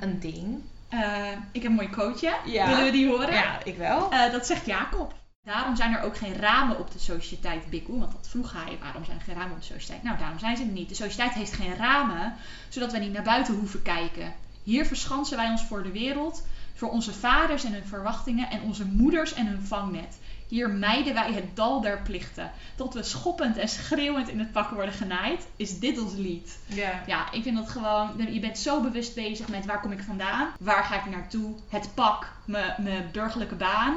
een 0.00 0.20
ding. 0.20 0.62
Uh, 0.90 1.30
ik 1.52 1.62
heb 1.62 1.70
een 1.70 1.76
mooi 1.76 1.90
coachje. 1.90 2.32
Willen 2.44 2.84
we 2.84 2.90
die 2.90 3.08
horen? 3.08 3.32
Ja, 3.32 3.64
ik 3.64 3.76
wel. 3.76 4.10
dat 4.10 4.46
zegt 4.46 4.66
Jacob. 4.66 5.14
Daarom 5.48 5.76
zijn 5.76 5.94
er 5.94 6.02
ook 6.02 6.16
geen 6.16 6.36
ramen 6.36 6.78
op 6.78 6.92
de 6.92 6.98
sociëteit 6.98 7.70
Bikku. 7.70 7.98
Want 7.98 8.12
dat 8.12 8.28
vroeg 8.28 8.52
hij. 8.52 8.78
Waarom 8.80 9.04
zijn 9.04 9.18
er 9.18 9.24
geen 9.24 9.34
ramen 9.34 9.52
op 9.52 9.60
de 9.60 9.66
sociëteit? 9.66 10.02
Nou, 10.02 10.18
daarom 10.18 10.38
zijn 10.38 10.56
ze 10.56 10.62
er 10.62 10.68
niet. 10.68 10.88
De 10.88 10.94
sociëteit 10.94 11.32
heeft 11.32 11.52
geen 11.52 11.76
ramen, 11.76 12.34
zodat 12.68 12.90
wij 12.90 13.00
niet 13.00 13.12
naar 13.12 13.22
buiten 13.22 13.54
hoeven 13.54 13.82
kijken. 13.82 14.34
Hier 14.62 14.86
verschansen 14.86 15.36
wij 15.36 15.50
ons 15.50 15.64
voor 15.64 15.82
de 15.82 15.90
wereld, 15.90 16.46
voor 16.74 16.90
onze 16.90 17.12
vaders 17.12 17.64
en 17.64 17.72
hun 17.72 17.86
verwachtingen 17.86 18.50
en 18.50 18.62
onze 18.62 18.84
moeders 18.84 19.34
en 19.34 19.46
hun 19.46 19.62
vangnet. 19.62 20.18
Hier 20.48 20.70
mijden 20.70 21.14
wij 21.14 21.32
het 21.32 21.56
dal 21.56 21.80
der 21.80 22.02
plichten. 22.02 22.50
Tot 22.76 22.94
we 22.94 23.02
schoppend 23.02 23.56
en 23.56 23.68
schreeuwend 23.68 24.28
in 24.28 24.38
het 24.38 24.52
pak 24.52 24.70
worden 24.70 24.94
genaaid, 24.94 25.46
is 25.56 25.78
dit 25.78 25.98
ons 25.98 26.14
lied. 26.14 26.58
Ja. 26.66 27.02
Ja, 27.06 27.32
ik 27.32 27.42
vind 27.42 27.56
dat 27.56 27.68
gewoon. 27.68 28.32
Je 28.32 28.40
bent 28.40 28.58
zo 28.58 28.80
bewust 28.80 29.14
bezig 29.14 29.48
met 29.48 29.66
waar 29.66 29.80
kom 29.80 29.92
ik 29.92 30.02
vandaan? 30.02 30.48
Waar 30.58 30.84
ga 30.84 30.96
ik 30.96 31.10
naartoe? 31.10 31.54
Het 31.68 31.90
pak, 31.94 32.32
mijn 32.44 33.08
burgerlijke 33.12 33.54
baan. 33.54 33.96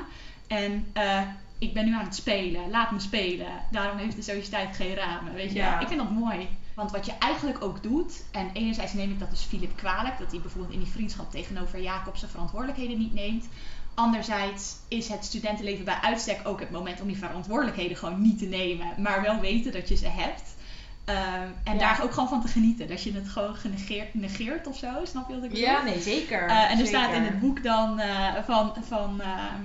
En 0.51 0.91
uh, 0.93 1.21
ik 1.57 1.73
ben 1.73 1.85
nu 1.85 1.93
aan 1.93 2.05
het 2.05 2.15
spelen, 2.15 2.69
laat 2.69 2.91
me 2.91 2.99
spelen. 2.99 3.47
Daarom 3.71 3.97
heeft 3.97 4.15
de 4.15 4.21
sociëteit 4.21 4.75
geen 4.75 4.95
ramen, 4.95 5.33
weet 5.33 5.51
je. 5.51 5.57
Ja. 5.57 5.79
Ik 5.79 5.87
vind 5.87 5.99
dat 5.99 6.11
mooi. 6.11 6.47
Want 6.73 6.91
wat 6.91 7.05
je 7.05 7.13
eigenlijk 7.19 7.63
ook 7.63 7.83
doet, 7.83 8.23
en 8.31 8.49
enerzijds 8.53 8.93
neem 8.93 9.11
ik 9.11 9.19
dat 9.19 9.29
dus 9.29 9.43
Filip 9.43 9.77
kwalijk, 9.77 10.17
dat 10.19 10.31
hij 10.31 10.39
bijvoorbeeld 10.39 10.73
in 10.73 10.79
die 10.79 10.91
vriendschap 10.91 11.31
tegenover 11.31 11.81
Jacob 11.81 12.17
zijn 12.17 12.31
verantwoordelijkheden 12.31 12.97
niet 12.97 13.13
neemt. 13.13 13.47
Anderzijds 13.93 14.75
is 14.87 15.07
het 15.07 15.25
studentenleven 15.25 15.85
bij 15.85 15.97
uitstek 16.01 16.47
ook 16.47 16.59
het 16.59 16.71
moment 16.71 17.01
om 17.01 17.07
die 17.07 17.17
verantwoordelijkheden 17.17 17.97
gewoon 17.97 18.21
niet 18.21 18.39
te 18.39 18.45
nemen, 18.45 18.87
maar 18.97 19.21
wel 19.21 19.39
weten 19.39 19.71
dat 19.71 19.89
je 19.89 19.95
ze 19.95 20.07
hebt. 20.07 20.55
Uh, 21.09 21.15
en 21.63 21.77
daar 21.77 22.03
ook 22.03 22.11
gewoon 22.11 22.29
van 22.29 22.41
te 22.41 22.47
genieten. 22.47 22.87
Dat 22.87 23.03
je 23.03 23.13
het 23.13 23.29
gewoon 23.29 23.55
genegeerd, 23.55 24.13
negeert 24.13 24.67
of 24.67 24.77
zo. 24.77 24.87
Snap 25.03 25.27
je 25.27 25.35
wat 25.35 25.43
ik 25.43 25.49
bedoel? 25.49 25.65
Ja, 25.65 25.83
nee, 25.83 26.01
zeker. 26.01 26.49
Uh, 26.49 26.71
en 26.71 26.79
er 26.79 26.87
staat 26.87 27.13
in 27.13 27.23
het 27.23 27.39
boek 27.39 27.63
dan 27.63 27.99
uh, 27.99 28.35
van, 28.45 28.73
van 28.87 29.21
ehm, 29.21 29.61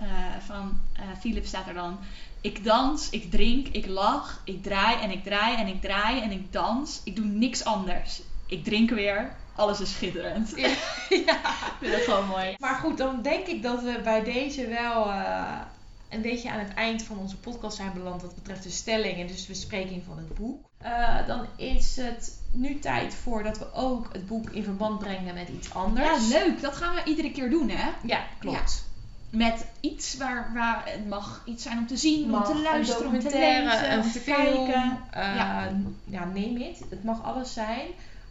uh, 0.00 0.06
van 0.46 0.80
uh, 0.98 1.02
Philip 1.20 1.46
staat 1.46 1.66
er 1.66 1.74
dan. 1.74 1.98
Ik 2.40 2.64
dans, 2.64 3.10
ik 3.10 3.30
drink, 3.30 3.68
ik 3.68 3.86
lach, 3.86 4.40
ik 4.44 4.62
draai 4.62 5.00
en 5.00 5.10
ik 5.10 5.24
draai 5.24 5.56
en 5.56 5.66
ik 5.66 5.80
draai 5.80 6.20
en 6.20 6.30
ik 6.30 6.52
dans. 6.52 7.00
Ik 7.04 7.16
doe 7.16 7.24
niks 7.24 7.64
anders. 7.64 8.22
Ik 8.46 8.64
drink 8.64 8.90
weer. 8.90 9.36
Alles 9.54 9.80
is 9.80 9.92
schitterend. 9.92 10.52
Ja, 10.56 10.68
ik 11.08 11.76
vind 11.78 11.92
dat 11.92 12.00
gewoon 12.00 12.26
mooi. 12.26 12.54
Maar 12.58 12.74
goed, 12.74 12.98
dan 12.98 13.22
denk 13.22 13.46
ik 13.46 13.62
dat 13.62 13.82
we 13.82 14.00
bij 14.04 14.24
deze 14.24 14.66
wel 14.66 15.08
uh, 15.08 15.60
een 16.08 16.22
beetje 16.22 16.50
aan 16.50 16.58
het 16.58 16.74
eind 16.74 17.02
van 17.02 17.18
onze 17.18 17.36
podcast 17.36 17.76
zijn 17.76 17.92
beland 17.92 18.22
wat 18.22 18.34
betreft 18.34 18.62
de 18.62 18.70
stelling 18.70 19.20
en 19.20 19.26
dus 19.26 19.40
de 19.40 19.52
bespreking 19.52 20.02
van 20.04 20.16
het 20.16 20.34
boek. 20.34 20.64
Uh, 20.82 21.26
dan 21.26 21.46
is 21.56 21.96
het 21.96 22.40
nu 22.52 22.78
tijd 22.78 23.14
voor 23.14 23.42
dat 23.42 23.58
we 23.58 23.72
ook 23.72 24.12
het 24.12 24.26
boek 24.26 24.50
in 24.50 24.64
verband 24.64 24.98
brengen 24.98 25.34
met 25.34 25.48
iets 25.48 25.74
anders. 25.74 26.28
Ja, 26.28 26.38
leuk. 26.38 26.60
Dat 26.60 26.76
gaan 26.76 26.94
we 26.94 27.04
iedere 27.04 27.30
keer 27.30 27.50
doen, 27.50 27.68
hè? 27.68 27.90
Ja, 28.02 28.24
klopt 28.38 28.84
met 29.30 29.66
iets 29.80 30.16
waar, 30.16 30.50
waar 30.54 30.82
het 30.84 31.08
mag 31.08 31.42
iets 31.44 31.62
zijn 31.62 31.78
om 31.78 31.86
te 31.86 31.96
zien, 31.96 32.34
om 32.34 32.44
te 32.44 32.60
luisteren, 32.60 33.06
om 33.06 33.18
te 33.18 33.38
lezen, 33.38 33.92
een 33.92 34.02
om 34.02 34.10
te 34.12 34.20
film, 34.20 34.36
kijken. 34.36 34.98
Uh, 35.16 35.36
ja. 35.36 35.68
ja, 36.04 36.24
neem 36.24 36.60
het. 36.60 36.82
Het 36.90 37.04
mag 37.04 37.22
alles 37.22 37.52
zijn. 37.52 37.86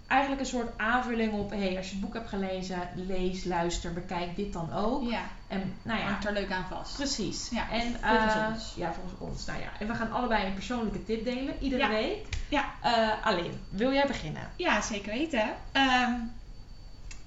Eigenlijk 0.08 0.42
een 0.42 0.48
soort 0.48 0.78
aanvulling 0.78 1.34
op, 1.34 1.50
hey, 1.50 1.78
als 1.78 1.86
je 1.86 1.92
het 1.92 2.02
boek 2.02 2.14
hebt 2.14 2.30
gelezen, 2.30 2.80
lees, 2.96 3.44
luister, 3.44 3.94
bekijk 3.94 4.36
dit 4.36 4.54
dan 4.54 4.74
ook. 4.74 5.10
Ja. 5.10 5.22
En 5.48 5.74
nou 5.84 6.00
ja. 6.00 6.06
Hangt 6.06 6.26
er 6.26 6.34
leuk 6.34 6.52
aan 6.52 6.66
vast. 6.70 6.96
Precies. 6.96 7.50
Ja. 7.52 7.70
En, 7.72 7.96
volgens 8.02 8.36
uh, 8.36 8.48
ons. 8.52 8.74
Ja, 8.76 8.94
volgens 8.94 9.20
ons. 9.20 9.46
Nou 9.46 9.60
ja. 9.60 9.68
En 9.80 9.88
we 9.88 9.94
gaan 9.94 10.12
allebei 10.12 10.46
een 10.46 10.54
persoonlijke 10.54 11.06
tip 11.06 11.24
delen, 11.24 11.54
iedere 11.60 11.88
week. 11.88 12.26
Ja. 12.50 12.66
Uh, 12.86 13.26
alleen, 13.26 13.60
wil 13.70 13.94
jij 13.94 14.08
beginnen? 14.08 14.50
Ja, 14.56 14.82
zeker 14.82 15.14
weten. 15.14 15.50
Um, 15.74 16.32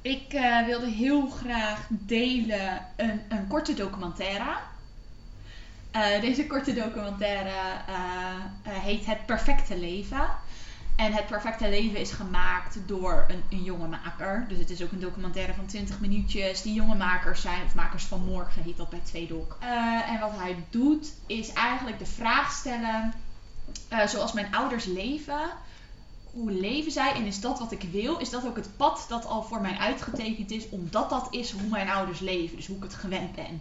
ik 0.02 0.32
uh, 0.32 0.64
wilde 0.66 0.90
heel 0.90 1.28
graag 1.28 1.86
delen 1.88 2.86
een, 2.96 3.20
een 3.28 3.46
korte 3.46 3.74
documentaire. 3.74 4.56
Uh, 5.96 6.20
deze 6.20 6.46
korte 6.46 6.74
documentaire 6.74 7.50
uh, 7.88 8.72
heet 8.78 9.06
Het 9.06 9.26
Perfecte 9.26 9.78
Leven. 9.78 10.28
En 10.96 11.12
Het 11.12 11.26
Perfecte 11.26 11.68
Leven 11.68 12.00
is 12.00 12.10
gemaakt 12.10 12.78
door 12.86 13.24
een, 13.28 13.42
een 13.50 13.62
jonge 13.62 13.86
maker. 13.88 14.44
Dus 14.48 14.58
het 14.58 14.70
is 14.70 14.82
ook 14.82 14.92
een 14.92 15.00
documentaire 15.00 15.54
van 15.54 15.66
20 15.66 16.00
minuutjes. 16.00 16.62
Die 16.62 16.74
jonge 16.74 16.94
makers 16.94 17.40
zijn, 17.40 17.64
of 17.64 17.74
makers 17.74 18.04
van 18.04 18.24
morgen 18.24 18.62
heet 18.62 18.76
dat 18.76 18.90
bij 18.90 19.00
Tweedok. 19.02 19.56
en 20.06 20.20
wat 20.20 20.32
hij 20.34 20.56
doet 20.70 21.12
is 21.26 21.52
eigenlijk 21.52 21.98
de 21.98 22.06
vraag 22.06 22.52
stellen, 22.52 23.12
zoals 24.06 24.32
mijn 24.32 24.54
ouders 24.54 24.84
leven 24.84 25.50
hoe 26.38 26.52
leven 26.52 26.92
zij 26.92 27.12
en 27.12 27.24
is 27.24 27.40
dat 27.40 27.58
wat 27.58 27.72
ik 27.72 27.82
wil? 27.82 28.18
Is 28.18 28.30
dat 28.30 28.46
ook 28.46 28.56
het 28.56 28.76
pad 28.76 29.06
dat 29.08 29.26
al 29.26 29.42
voor 29.42 29.60
mij 29.60 29.76
uitgetekend 29.76 30.50
is, 30.50 30.68
omdat 30.68 31.10
dat 31.10 31.28
is 31.30 31.50
hoe 31.50 31.68
mijn 31.68 31.88
ouders 31.88 32.20
leven, 32.20 32.56
dus 32.56 32.66
hoe 32.66 32.76
ik 32.76 32.82
het 32.82 32.94
gewend 32.94 33.34
ben? 33.34 33.60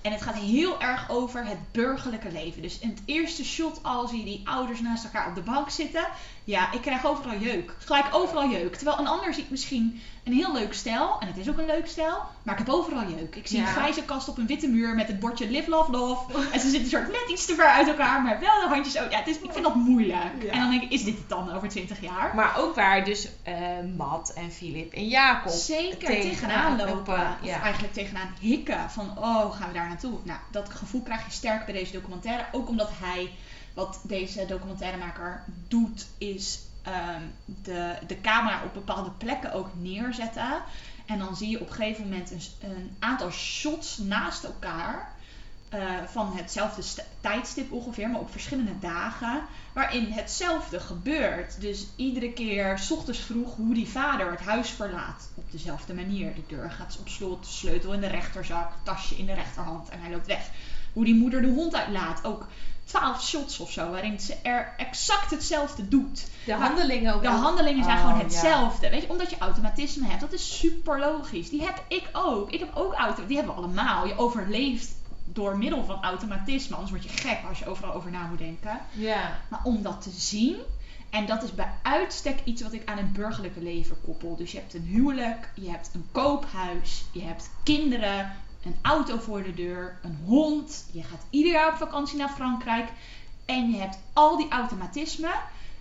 En 0.00 0.12
het 0.12 0.22
gaat 0.22 0.34
heel 0.34 0.80
erg 0.80 1.10
over 1.10 1.46
het 1.46 1.58
burgerlijke 1.72 2.32
leven. 2.32 2.62
Dus 2.62 2.78
in 2.78 2.88
het 2.88 3.02
eerste 3.04 3.44
shot 3.44 3.82
al 3.82 4.08
zie 4.08 4.18
je 4.18 4.24
die 4.24 4.48
ouders 4.48 4.80
naast 4.80 5.04
elkaar 5.04 5.28
op 5.28 5.34
de 5.34 5.40
bank 5.40 5.70
zitten. 5.70 6.08
Ja, 6.46 6.72
ik 6.72 6.80
krijg 6.80 7.06
overal 7.06 7.38
jeuk. 7.38 7.74
Gelijk 7.78 8.06
overal 8.10 8.50
jeuk. 8.50 8.76
Terwijl 8.76 8.98
een 8.98 9.06
ander 9.06 9.34
ziet 9.34 9.50
misschien 9.50 10.00
een 10.24 10.32
heel 10.32 10.52
leuk 10.52 10.74
stijl. 10.74 11.16
En 11.20 11.26
het 11.26 11.36
is 11.36 11.48
ook 11.48 11.58
een 11.58 11.66
leuk 11.66 11.86
stijl. 11.86 12.22
Maar 12.42 12.58
ik 12.58 12.66
heb 12.66 12.74
overal 12.74 13.08
jeuk. 13.08 13.36
Ik 13.36 13.46
zie 13.46 13.60
een 13.60 13.66
grijze 13.66 14.02
kast 14.02 14.28
op 14.28 14.38
een 14.38 14.46
witte 14.46 14.68
muur 14.68 14.94
met 14.94 15.06
het 15.06 15.20
bordje 15.20 15.50
Live, 15.50 15.70
Love, 15.70 15.90
Love. 15.90 16.48
En 16.52 16.60
ze 16.60 16.70
zitten 16.70 16.90
soort 16.90 17.06
net 17.06 17.28
iets 17.30 17.46
te 17.46 17.54
ver 17.54 17.66
uit 17.66 17.88
elkaar. 17.88 18.22
Maar 18.22 18.40
wel 18.40 18.60
de 18.60 18.68
handjes 18.68 18.98
ook. 18.98 19.10
Ja, 19.10 19.18
het 19.18 19.26
is, 19.26 19.38
ik 19.38 19.52
vind 19.52 19.64
dat 19.64 19.74
moeilijk. 19.74 20.44
En 20.50 20.60
dan 20.60 20.70
denk 20.70 20.82
ik, 20.82 20.90
is 20.90 21.04
dit 21.04 21.18
het 21.18 21.28
dan 21.28 21.52
over 21.52 21.68
20 21.68 22.00
jaar? 22.00 22.34
Maar 22.34 22.58
ook 22.58 22.74
waar 22.74 23.04
dus 23.04 23.28
uh, 23.48 23.54
Matt 23.96 24.32
en 24.32 24.50
Filip 24.50 24.92
en 24.92 25.08
Jacob 25.08 25.52
Zeker 25.52 26.06
tegenaan, 26.06 26.76
lopen. 26.76 27.36
ja. 27.42 27.56
Of 27.56 27.62
eigenlijk 27.62 27.94
tegenaan 27.94 28.34
hikken. 28.40 28.90
Van, 28.90 29.18
oh, 29.18 29.52
gaan 29.52 29.68
we 29.68 29.74
daar 29.74 29.88
naartoe? 29.88 30.18
Nou, 30.22 30.38
dat 30.50 30.68
gevoel 30.70 31.02
krijg 31.02 31.24
je 31.24 31.30
sterk 31.30 31.64
bij 31.64 31.74
deze 31.74 31.92
documentaire. 31.92 32.44
Ook 32.52 32.68
omdat 32.68 32.90
hij 32.92 33.30
wat 33.76 34.00
deze 34.02 34.46
documentairemaker 34.46 35.44
doet, 35.68 36.06
is 36.18 36.60
um, 36.86 37.32
de, 37.62 37.94
de 38.06 38.20
camera 38.20 38.62
op 38.64 38.74
bepaalde 38.74 39.10
plekken 39.10 39.52
ook 39.52 39.68
neerzetten. 39.74 40.62
En 41.06 41.18
dan 41.18 41.36
zie 41.36 41.48
je 41.48 41.60
op 41.60 41.68
een 41.68 41.74
gegeven 41.74 42.02
moment 42.02 42.30
een, 42.30 42.40
een 42.60 42.96
aantal 42.98 43.30
shots 43.30 43.98
naast 43.98 44.44
elkaar. 44.44 45.14
Uh, 45.74 46.02
van 46.06 46.36
hetzelfde 46.36 47.02
tijdstip 47.20 47.72
ongeveer, 47.72 48.10
maar 48.10 48.20
op 48.20 48.30
verschillende 48.30 48.78
dagen. 48.78 49.42
Waarin 49.72 50.12
hetzelfde 50.12 50.80
gebeurt. 50.80 51.60
Dus 51.60 51.86
iedere 51.96 52.32
keer, 52.32 52.78
s 52.78 52.90
ochtends 52.90 53.20
vroeg, 53.20 53.56
hoe 53.56 53.74
die 53.74 53.88
vader 53.88 54.30
het 54.30 54.40
huis 54.40 54.70
verlaat. 54.70 55.30
Op 55.34 55.52
dezelfde 55.52 55.94
manier. 55.94 56.34
De 56.34 56.42
deur 56.46 56.70
gaat 56.70 56.98
op 57.00 57.08
slot, 57.08 57.46
sleutel 57.46 57.92
in 57.92 58.00
de 58.00 58.06
rechterzak, 58.06 58.72
tasje 58.82 59.16
in 59.16 59.26
de 59.26 59.34
rechterhand 59.34 59.88
en 59.88 60.00
hij 60.00 60.10
loopt 60.10 60.26
weg. 60.26 60.50
Hoe 60.92 61.04
die 61.04 61.14
moeder 61.14 61.42
de 61.42 61.48
hond 61.48 61.74
uitlaat. 61.74 62.24
Ook 62.24 62.46
twaalf 62.86 63.22
shots 63.22 63.60
of 63.60 63.70
zo, 63.70 63.90
waarin 63.90 64.20
ze 64.20 64.34
er 64.42 64.74
exact 64.76 65.30
hetzelfde 65.30 65.88
doet. 65.88 66.26
De 66.44 66.54
handelingen 66.54 67.14
ook. 67.14 67.22
De 67.22 67.28
handelingen 67.28 67.84
zijn 67.84 67.98
gewoon 67.98 68.14
oh, 68.14 68.20
hetzelfde. 68.20 68.90
Weet 68.90 69.02
je, 69.02 69.08
omdat 69.08 69.30
je 69.30 69.38
automatisme 69.38 70.06
hebt. 70.06 70.20
Dat 70.20 70.32
is 70.32 70.58
super 70.58 70.98
logisch. 70.98 71.50
Die 71.50 71.62
heb 71.62 71.82
ik 71.88 72.08
ook. 72.12 72.50
Ik 72.50 72.60
heb 72.60 72.70
ook 72.74 72.94
auto. 72.94 73.26
Die 73.26 73.36
hebben 73.36 73.54
we 73.54 73.60
allemaal. 73.60 74.06
Je 74.06 74.18
overleeft 74.18 74.94
door 75.24 75.58
middel 75.58 75.84
van 75.84 76.02
automatisme. 76.02 76.74
Anders 76.74 76.92
word 76.92 77.02
je 77.02 77.08
gek 77.08 77.38
als 77.48 77.58
je 77.58 77.66
overal 77.66 77.94
over 77.94 78.10
na 78.10 78.26
moet 78.26 78.38
denken. 78.38 78.80
Ja. 78.92 79.38
Maar 79.48 79.60
om 79.62 79.82
dat 79.82 80.02
te 80.02 80.10
zien. 80.10 80.56
En 81.10 81.26
dat 81.26 81.42
is 81.42 81.54
bij 81.54 81.70
uitstek 81.82 82.38
iets 82.44 82.62
wat 82.62 82.72
ik 82.72 82.88
aan 82.88 82.96
het 82.96 83.12
burgerlijke 83.12 83.60
leven 83.62 83.96
koppel. 84.04 84.36
Dus 84.36 84.52
je 84.52 84.58
hebt 84.58 84.74
een 84.74 84.82
huwelijk, 84.82 85.50
je 85.54 85.70
hebt 85.70 85.90
een 85.94 86.06
koophuis, 86.12 87.04
je 87.12 87.22
hebt 87.22 87.50
kinderen, 87.62 88.32
een 88.66 88.76
auto 88.82 89.18
voor 89.18 89.42
de 89.42 89.54
deur, 89.54 89.98
een 90.02 90.18
hond. 90.24 90.84
Je 90.92 91.02
gaat 91.02 91.26
ieder 91.30 91.52
jaar 91.52 91.72
op 91.72 91.76
vakantie 91.76 92.18
naar 92.18 92.28
Frankrijk. 92.28 92.88
En 93.44 93.70
je 93.70 93.78
hebt 93.78 93.98
al 94.12 94.36
die 94.36 94.48
automatismen. 94.50 95.34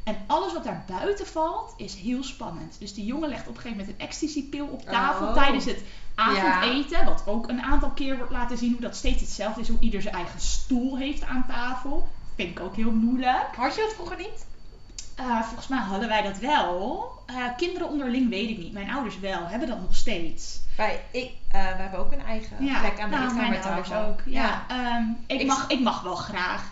En 0.03 0.17
alles 0.27 0.53
wat 0.53 0.63
daar 0.63 0.83
buiten 0.87 1.27
valt 1.27 1.73
is 1.77 1.95
heel 1.95 2.23
spannend. 2.23 2.75
Dus 2.79 2.93
die 2.93 3.05
jongen 3.05 3.29
legt 3.29 3.47
op 3.47 3.55
een 3.55 3.61
gegeven 3.61 3.77
moment 3.77 3.99
een 3.99 4.05
ecstasy-pil 4.07 4.65
op 4.65 4.81
tafel 4.85 5.27
Oh. 5.27 5.33
tijdens 5.33 5.65
het 5.65 5.83
avondeten. 6.15 7.05
Wat 7.05 7.23
ook 7.25 7.47
een 7.49 7.61
aantal 7.61 7.89
keer 7.89 8.17
wordt 8.17 8.31
laten 8.31 8.57
zien 8.57 8.71
hoe 8.71 8.81
dat 8.81 8.95
steeds 8.95 9.21
hetzelfde 9.21 9.61
is. 9.61 9.67
Hoe 9.67 9.79
ieder 9.79 10.01
zijn 10.01 10.15
eigen 10.15 10.39
stoel 10.39 10.97
heeft 10.97 11.23
aan 11.23 11.45
tafel. 11.47 12.07
Vind 12.35 12.49
ik 12.49 12.59
ook 12.59 12.75
heel 12.75 12.91
moeilijk. 12.91 13.55
Had 13.55 13.75
je 13.75 13.81
dat 13.81 13.93
vroeger 13.93 14.17
niet? 14.17 14.45
Eh, 15.15 15.41
volgens 15.41 15.67
mij 15.67 15.79
hadden 15.79 16.07
wij 16.07 16.21
dat 16.21 16.37
wel. 16.37 17.11
Eh, 17.25 17.35
kinderen 17.57 17.89
onderling 17.89 18.29
weet 18.29 18.49
ik 18.49 18.57
niet. 18.57 18.73
Mijn 18.73 18.91
ouders 18.91 19.19
wel. 19.19 19.45
Hebben 19.47 19.67
dat 19.67 19.81
nog 19.81 19.95
steeds. 19.95 20.59
Wij, 20.77 21.01
ik, 21.11 21.31
eh, 21.51 21.61
we 21.61 21.81
hebben 21.81 21.99
ook 21.99 22.11
een 22.11 22.25
eigen 22.25 22.57
plek 22.57 22.99
aan 22.99 23.09
de 23.09 23.15
nou, 23.15 23.35
mijn 23.35 23.63
ouders 23.63 23.91
ook. 23.93 24.19
Ja. 24.25 24.63
Ehm, 24.67 25.03
ik, 25.27 25.41
Ik- 25.41 25.47
mag, 25.47 25.67
ik 25.67 25.79
mag 25.79 26.01
wel 26.01 26.15
graag 26.15 26.63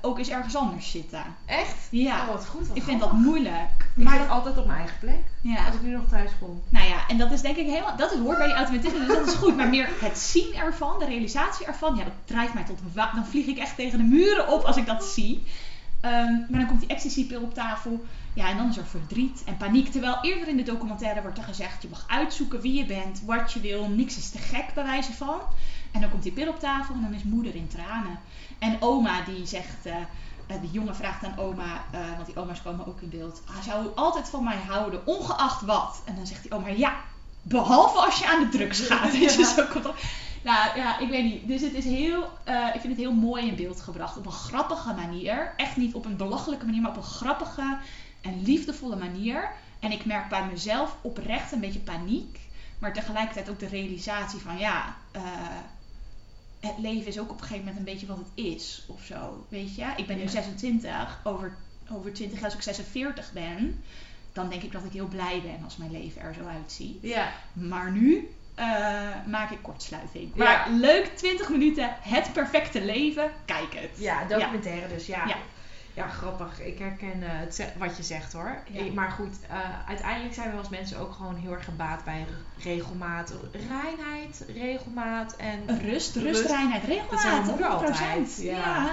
ook 0.00 0.18
eens 0.18 0.28
ergens 0.28 0.56
anders 0.56 0.90
zitten. 0.90 1.22
Echt? 1.46 1.76
Ja. 1.90 2.20
Oh, 2.20 2.26
wat 2.28 2.46
goed. 2.46 2.68
wat 2.68 2.76
ik 2.76 2.82
vind 2.82 3.00
dat 3.00 3.12
moeilijk. 3.12 3.88
Ik 3.96 4.04
Maar 4.04 4.18
zit 4.18 4.28
altijd 4.28 4.58
op 4.58 4.66
mijn 4.66 4.78
eigen 4.78 4.96
plek. 5.00 5.20
ja. 5.40 5.64
Als 5.66 5.74
ik 5.74 5.82
nu 5.82 5.90
nog 5.90 6.08
thuis 6.08 6.30
kom. 6.40 6.62
Nou 6.68 6.88
ja, 6.88 6.96
en 7.08 7.18
dat 7.18 7.30
is 7.30 7.40
denk 7.40 7.56
ik 7.56 7.66
helemaal, 7.66 7.96
dat 7.96 8.14
hoort 8.14 8.38
bij 8.38 8.46
die 8.46 8.56
automatisme, 8.56 8.98
dus 8.98 9.08
dat 9.16 9.26
is 9.26 9.34
goed. 9.34 9.56
Maar 9.56 9.68
meer 9.68 9.88
het 10.00 10.18
zien 10.18 10.54
ervan, 10.54 10.98
de 10.98 11.04
realisatie 11.04 11.66
ervan, 11.66 11.96
ja, 11.96 12.04
dat 12.04 12.12
drijft 12.24 12.54
mij 12.54 12.62
tot, 12.64 12.78
dan 12.94 13.26
vlieg 13.26 13.46
ik 13.46 13.58
echt 13.58 13.76
tegen 13.76 13.98
de 13.98 14.04
muren 14.04 14.48
op 14.48 14.62
als 14.64 14.76
ik 14.76 14.86
dat 14.86 15.04
zie. 15.04 15.46
Ehm, 16.00 16.32
maar 16.48 16.58
dan 16.60 16.66
komt 16.66 16.80
die 16.80 16.88
ecstasy-pil 16.88 17.42
op 17.42 17.54
tafel. 17.54 18.04
Ja, 18.34 18.48
en 18.48 18.56
dan 18.56 18.68
is 18.68 18.76
er 18.76 18.86
verdriet 18.86 19.42
en 19.44 19.56
paniek. 19.56 19.88
Terwijl 19.88 20.18
eerder 20.22 20.48
in 20.48 20.56
de 20.56 20.62
documentaire 20.62 21.22
wordt 21.22 21.38
er 21.38 21.44
gezegd, 21.44 21.82
je 21.82 21.88
mag 21.88 22.04
uitzoeken 22.06 22.60
wie 22.60 22.74
je 22.74 22.86
bent, 22.86 23.22
wat 23.24 23.52
je 23.52 23.60
wil, 23.60 23.88
niks 23.88 24.16
is 24.16 24.30
te 24.30 24.38
gek 24.38 24.74
bij 24.74 24.84
wijze 24.84 25.12
van. 25.12 25.40
En 25.92 26.00
dan 26.00 26.10
komt 26.10 26.22
die 26.22 26.32
pil 26.32 26.48
op 26.48 26.60
tafel 26.60 26.94
en 26.94 27.00
dan 27.02 27.14
is 27.14 27.22
moeder 27.22 27.54
in 27.54 27.68
tranen. 27.68 28.18
En 28.58 28.76
oma 28.82 29.22
die 29.24 29.46
zegt, 29.46 29.86
eh, 29.86 29.96
eh, 30.46 30.60
die 30.60 30.70
jongen 30.70 30.96
vraagt 30.96 31.24
aan 31.24 31.38
oma, 31.38 31.84
eh, 31.90 32.00
want 32.14 32.26
die 32.26 32.36
oma's 32.36 32.62
komen 32.62 32.86
ook 32.86 33.00
in 33.00 33.08
beeld. 33.08 33.42
Hij 33.52 33.62
zou 33.62 33.88
altijd 33.94 34.28
van 34.28 34.44
mij 34.44 34.58
houden, 34.68 35.06
ongeacht 35.06 35.62
wat. 35.62 36.02
En 36.04 36.14
dan 36.14 36.26
zegt 36.26 36.42
die 36.42 36.52
oma, 36.52 36.68
ja, 36.68 36.94
behalve 37.42 37.98
als 37.98 38.18
je 38.18 38.26
aan 38.26 38.40
de 38.40 38.48
drugs 38.48 38.80
gaat. 38.80 39.16
Ja. 39.16 39.28
zo 39.28 39.64
komt. 39.64 39.86
Nou 40.42 40.76
ja, 40.78 40.98
ik 40.98 41.08
weet 41.08 41.24
niet. 41.24 41.48
Dus 41.48 41.60
het 41.60 41.74
is 41.74 41.84
heel, 41.84 42.28
eh, 42.44 42.66
ik 42.74 42.80
vind 42.80 42.92
het 42.92 43.02
heel 43.02 43.12
mooi 43.14 43.46
in 43.46 43.56
beeld 43.56 43.80
gebracht. 43.80 44.16
Op 44.16 44.26
een 44.26 44.32
grappige 44.32 44.94
manier. 44.94 45.52
Echt 45.56 45.76
niet 45.76 45.94
op 45.94 46.04
een 46.04 46.16
belachelijke 46.16 46.64
manier, 46.64 46.80
maar 46.80 46.90
op 46.90 46.96
een 46.96 47.02
grappige 47.02 47.78
en 48.20 48.42
liefdevolle 48.42 48.96
manier. 48.96 49.50
En 49.80 49.92
ik 49.92 50.04
merk 50.04 50.28
bij 50.28 50.46
mezelf 50.46 50.96
oprecht 51.00 51.52
een 51.52 51.60
beetje 51.60 51.78
paniek. 51.78 52.38
Maar 52.78 52.92
tegelijkertijd 52.92 53.50
ook 53.50 53.58
de 53.58 53.66
realisatie 53.68 54.40
van 54.40 54.58
ja, 54.58 54.96
eh, 55.12 55.22
het 56.60 56.78
leven 56.78 57.06
is 57.06 57.18
ook 57.18 57.30
op 57.30 57.36
een 57.40 57.46
gegeven 57.46 57.64
moment 57.64 57.78
een 57.78 57.92
beetje 57.92 58.06
wat 58.06 58.16
het 58.16 58.44
is. 58.46 58.84
Of 58.86 59.04
zo. 59.04 59.46
Weet 59.48 59.74
je? 59.74 59.86
Ik 59.96 60.06
ben 60.06 60.16
nu 60.16 60.22
Ja. 60.22 60.28
26. 60.28 61.20
Over, 61.24 61.56
over 61.92 62.12
20 62.12 62.36
jaar 62.38 62.44
als 62.44 62.54
ik 62.54 62.62
46 62.62 63.32
ben. 63.32 63.82
Dan 64.32 64.48
denk 64.48 64.62
ik 64.62 64.72
dat 64.72 64.84
ik 64.84 64.92
heel 64.92 65.06
blij 65.08 65.42
ben 65.42 65.64
als 65.64 65.76
mijn 65.76 65.90
leven 65.90 66.20
er 66.20 66.34
zo 66.34 66.46
uitziet. 66.46 66.98
Ja. 67.02 67.32
Maar 67.52 67.92
nu 67.92 68.28
eh, 68.60 69.26
maak 69.26 69.50
ik 69.50 69.58
kortsluiting. 69.62 70.32
Ja. 70.34 70.44
Maar 70.44 70.66
leuk, 70.70 71.16
20 71.16 71.48
minuten, 71.48 71.90
het 72.00 72.32
perfecte 72.32 72.84
leven. 72.84 73.30
Kijk 73.44 73.74
het. 73.74 73.90
Ja, 73.98 74.24
documentaire 74.24 74.88
dus, 74.88 75.06
ja. 75.06 75.24
Ja. 75.26 75.36
Ja, 75.94 76.08
grappig. 76.08 76.60
Ik 76.60 76.78
herken 76.78 77.22
eh, 77.22 77.66
wat 77.78 77.96
je 77.96 78.02
zegt 78.02 78.32
hoor. 78.32 78.56
Maar 78.94 79.10
goed, 79.10 79.36
eh, 79.48 79.56
uiteindelijk 79.88 80.34
zijn 80.34 80.50
we 80.50 80.56
als 80.56 80.68
mensen 80.68 80.98
ook 80.98 81.12
gewoon 81.12 81.34
heel 81.36 81.52
erg 81.52 81.64
gebaat 81.64 82.04
bij 82.04 82.26
re- 82.28 82.70
regelmaat. 82.70 83.32
Reinheid, 83.52 84.44
regelmaat 84.54 85.36
en... 85.36 85.60
Rust, 85.66 86.16
Rust. 86.16 86.26
rust, 86.26 86.44
reinheid, 86.50 86.82
Dat 86.86 86.90
zei 86.90 87.00
regelmaat. 87.00 87.44
mijn 87.44 87.44
moeder 87.46 87.66
100%. 87.66 87.72
altijd, 87.72 88.38
ja. 88.40 88.88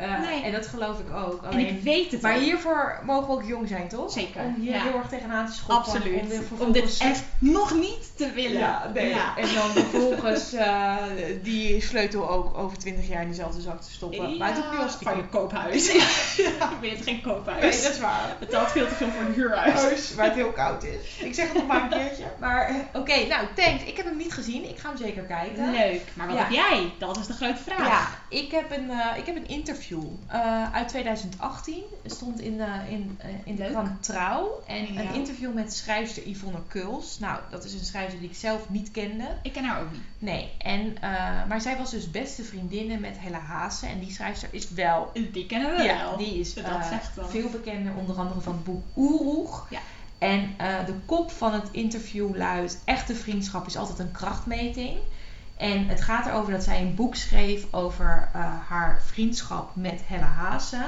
Eh, 0.00 0.20
Nee. 0.20 0.42
En 0.42 0.52
dat 0.52 0.66
geloof 0.66 0.98
ik 0.98 1.14
ook. 1.14 1.42
En 1.42 1.48
Alleen, 1.50 1.66
ik 1.66 1.82
weet 1.82 2.12
het 2.12 2.20
maar 2.22 2.34
ook. 2.34 2.40
hiervoor 2.40 3.00
mogen 3.04 3.26
we 3.26 3.32
ook 3.32 3.44
jong 3.44 3.68
zijn, 3.68 3.88
toch? 3.88 4.12
Zeker, 4.12 4.42
Om 4.42 4.54
hier 4.60 4.72
ja. 4.72 4.82
heel 4.82 4.94
erg 4.94 5.08
tegenaan 5.08 5.46
te 5.46 5.52
schoppen. 5.52 5.92
Absoluut. 5.92 6.20
Om, 6.20 6.28
weer 6.28 6.40
Om 6.58 6.72
dit 6.72 6.96
echt 6.98 7.22
nog 7.38 7.74
niet 7.74 8.10
te 8.16 8.32
willen. 8.32 8.58
Ja, 8.58 8.90
nee. 8.94 9.08
Ja. 9.08 9.36
En 9.36 9.54
dan 9.54 9.70
vervolgens 9.70 10.52
eh, 10.52 10.96
die 11.42 11.80
sleutel 11.82 12.30
ook 12.30 12.58
over 12.58 12.78
20 12.78 13.08
jaar 13.08 13.20
in 13.20 13.26
diezelfde 13.26 13.60
zak 13.60 13.80
te 13.80 13.90
stoppen. 13.90 14.36
Maar 14.36 14.48
het 14.54 14.56
doet 14.56 14.72
nu 14.72 14.78
al 14.78 14.88
van 14.88 15.16
je 15.16 15.24
koophuis. 15.28 15.92
ja. 15.92 16.70
Ik 16.70 16.76
weet 16.80 17.02
geen 17.02 17.22
koophuis. 17.22 17.60
Nee, 17.60 17.82
dat 17.82 17.92
is 17.92 18.00
waar. 18.00 18.28
Het 18.28 18.38
betaalt 18.38 18.70
veel 18.70 18.86
te 18.88 18.94
veel 18.94 19.08
voor 19.08 19.26
een 19.26 19.32
huurhuis. 19.32 19.80
huis 19.80 20.14
waar 20.14 20.26
het 20.26 20.34
heel 20.34 20.52
koud 20.52 20.84
is. 20.84 21.16
Ik 21.24 21.34
zeg 21.34 21.46
het 21.46 21.54
nog 21.54 21.66
maar 21.66 21.82
een 21.82 21.88
keertje. 21.88 22.24
Maar 22.40 22.68
eh, 22.68 22.74
oké, 23.00 23.26
nou 23.26 23.46
thanks. 23.54 23.84
Ik 23.84 23.96
heb 23.96 24.06
hem 24.06 24.16
niet 24.16 24.32
gezien. 24.32 24.68
Ik 24.68 24.78
ga 24.78 24.88
hem 24.88 24.96
zeker 24.96 25.22
kijken. 25.22 25.70
Leuk. 25.70 26.00
Maar 26.14 26.26
wat 26.26 26.38
heb 26.38 26.50
jij? 26.50 26.92
Dat 26.98 27.18
is 27.18 27.26
de 27.26 27.32
grote 27.32 27.62
vraag. 27.62 27.88
Ja, 27.88 28.08
ik 28.38 28.50
heb 28.50 28.70
een, 28.70 28.90
ik 29.16 29.26
heb 29.26 29.36
een 29.36 29.48
interview 29.48 29.89
eh, 30.26 30.72
uit 30.74 30.88
2018. 30.88 31.82
Het 32.02 32.12
stond 32.12 32.40
in, 32.40 32.60
in, 32.88 33.16
eh, 33.18 33.28
in 33.44 33.56
de 33.56 33.68
krant 33.70 34.02
Trouw. 34.02 34.62
En 34.66 34.92
Ja. 34.94 35.00
een 35.00 35.14
interview 35.14 35.54
met 35.54 35.72
schrijfster 35.74 36.28
Yvonne 36.28 36.58
Kuls. 36.68 37.18
Nou, 37.18 37.40
dat 37.50 37.64
is 37.64 37.72
een 37.72 37.84
schrijfster 37.84 38.20
die 38.20 38.28
ik 38.28 38.36
zelf 38.36 38.68
niet 38.68 38.90
kende. 38.90 39.24
Ik 39.42 39.52
ken 39.52 39.64
haar 39.64 39.80
ook 39.80 39.92
niet. 39.92 40.00
Nee, 40.18 40.50
en, 40.58 40.96
eh, 41.00 41.10
maar 41.48 41.60
zij 41.60 41.76
was 41.76 41.90
dus 41.90 42.10
beste 42.10 42.42
vriendinnen 42.42 43.00
met 43.00 43.16
Hella 43.18 43.38
Haase. 43.40 43.86
En 43.86 43.98
die 44.00 44.12
schrijfster 44.12 44.48
is 44.52 44.70
wel 44.70 45.10
Die 45.32 45.46
kennen 45.46 45.76
we 45.76 45.82
Ja, 45.82 45.98
wel. 45.98 46.16
die 46.16 46.34
is 46.40 46.54
Dat 46.54 46.64
zegt 46.90 47.14
wel. 47.14 47.28
veel 47.28 47.48
bekender, 47.48 47.92
onder 47.96 48.16
andere 48.16 48.40
van 48.40 48.52
het 48.52 48.64
boek 48.64 48.82
Oeroeg. 48.96 49.66
Ja. 49.70 49.80
En 50.18 50.54
de 50.86 50.94
kop 51.06 51.30
van 51.30 51.52
het 51.52 51.68
interview 51.70 52.36
luidt: 52.36 52.78
Echte 52.84 53.14
vriendschap 53.14 53.66
is 53.66 53.76
altijd 53.76 53.98
een 53.98 54.10
krachtmeting. 54.12 54.98
En 55.60 55.88
het 55.88 56.00
gaat 56.00 56.26
erover 56.26 56.52
dat 56.52 56.64
zij 56.64 56.80
een 56.80 56.94
boek 56.94 57.14
schreef 57.14 57.66
over 57.70 58.28
eh, 58.32 58.40
haar 58.68 59.02
vriendschap 59.02 59.76
met 59.76 60.02
Hella 60.06 60.26
Haase. 60.26 60.84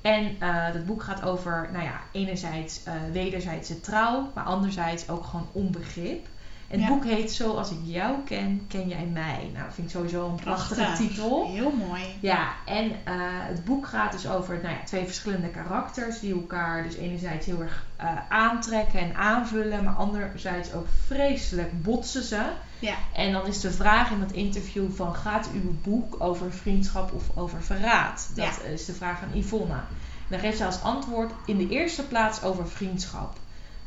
En 0.00 0.36
eh, 0.38 0.72
dat 0.72 0.86
boek 0.86 1.02
gaat 1.02 1.22
over, 1.22 1.68
nou 1.72 1.84
ja, 1.84 2.00
enerzijds 2.12 2.82
eh 2.84 2.94
wederzijdse 3.12 3.80
trouw, 3.80 4.30
maar 4.34 4.44
anderzijds 4.44 5.08
ook 5.08 5.24
gewoon 5.24 5.48
onbegrip. 5.52 6.26
En 6.68 6.78
het 6.80 6.88
Ja. 6.88 6.94
boek 6.94 7.04
heet 7.04 7.32
Zoals 7.32 7.70
ik 7.70 7.78
jou 7.82 8.14
ken, 8.24 8.64
ken 8.68 8.88
jij 8.88 9.04
mij. 9.12 9.50
Nou, 9.52 9.64
dat 9.64 9.74
vind 9.74 9.86
ik 9.86 9.92
sowieso 9.96 10.28
een 10.28 10.34
prachtige 10.34 10.80
Prachtig. 10.80 11.08
titel. 11.08 11.46
Heel 11.52 11.70
mooi. 11.70 12.02
Ja, 12.20 12.48
en 12.64 12.90
eh, 13.04 13.14
het 13.22 13.64
boek 13.64 13.86
gaat 13.86 14.12
dus 14.12 14.28
over 14.28 14.54
nou 14.62 14.74
ja, 14.74 14.84
twee 14.84 15.04
verschillende 15.04 15.48
karakters 15.48 16.20
die 16.20 16.32
elkaar 16.34 16.82
dus 16.82 16.94
enerzijds 16.94 17.46
heel 17.46 17.60
erg 17.60 17.84
eh, 17.96 18.08
aantrekken 18.28 19.00
en 19.00 19.14
aanvullen, 19.14 19.84
maar 19.84 19.94
anderzijds 19.94 20.72
ook 20.72 20.86
vreselijk 21.06 21.82
botsen 21.82 22.22
ze. 22.22 22.42
Ja. 22.78 22.94
En 23.14 23.32
dan 23.32 23.46
is 23.46 23.60
de 23.60 23.70
vraag 23.72 24.10
in 24.10 24.20
dat 24.20 24.32
interview 24.32 24.90
van 24.94 25.14
gaat 25.14 25.48
uw 25.54 25.74
boek 25.82 26.16
over 26.18 26.52
vriendschap 26.52 27.12
of 27.12 27.22
over 27.34 27.62
verraad? 27.62 28.30
Dat 28.34 28.60
is 28.72 28.84
de 28.84 28.94
vraag 28.94 29.18
van 29.18 29.38
Yvonne. 29.40 29.72
En 29.74 29.84
dan 30.28 30.38
geeft 30.38 30.56
zij 30.56 30.66
als 30.66 30.82
antwoord 30.82 31.30
in 31.46 31.56
de 31.56 31.68
eerste 31.68 32.06
plaats 32.06 32.42
over 32.42 32.68
vriendschap. 32.68 33.36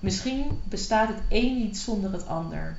Misschien 0.02 0.62
bestaat 0.64 1.08
het 1.08 1.22
een 1.30 1.58
niet 1.58 1.78
zonder 1.78 2.12
het 2.12 2.28
ander. 2.28 2.78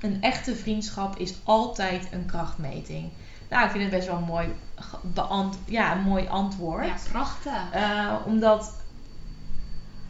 Een 0.00 0.22
echte 0.22 0.54
vriendschap 0.54 1.16
is 1.16 1.34
altijd 1.44 2.08
een 2.12 2.26
krachtmeting. 2.26 3.10
Nou, 3.50 3.64
ik 3.64 3.70
vind 3.70 3.82
het 3.82 3.92
best 3.92 4.06
wel 4.06 4.16
een 4.16 4.24
mooi, 4.24 4.48
beant 5.02 5.58
ja, 5.66 5.96
een 5.96 6.02
mooi 6.02 6.26
antwoord. 6.26 6.86
Ja, 6.86 6.96
prachtig. 7.10 7.72
Eh, 7.72 8.16
omdat 8.26 8.72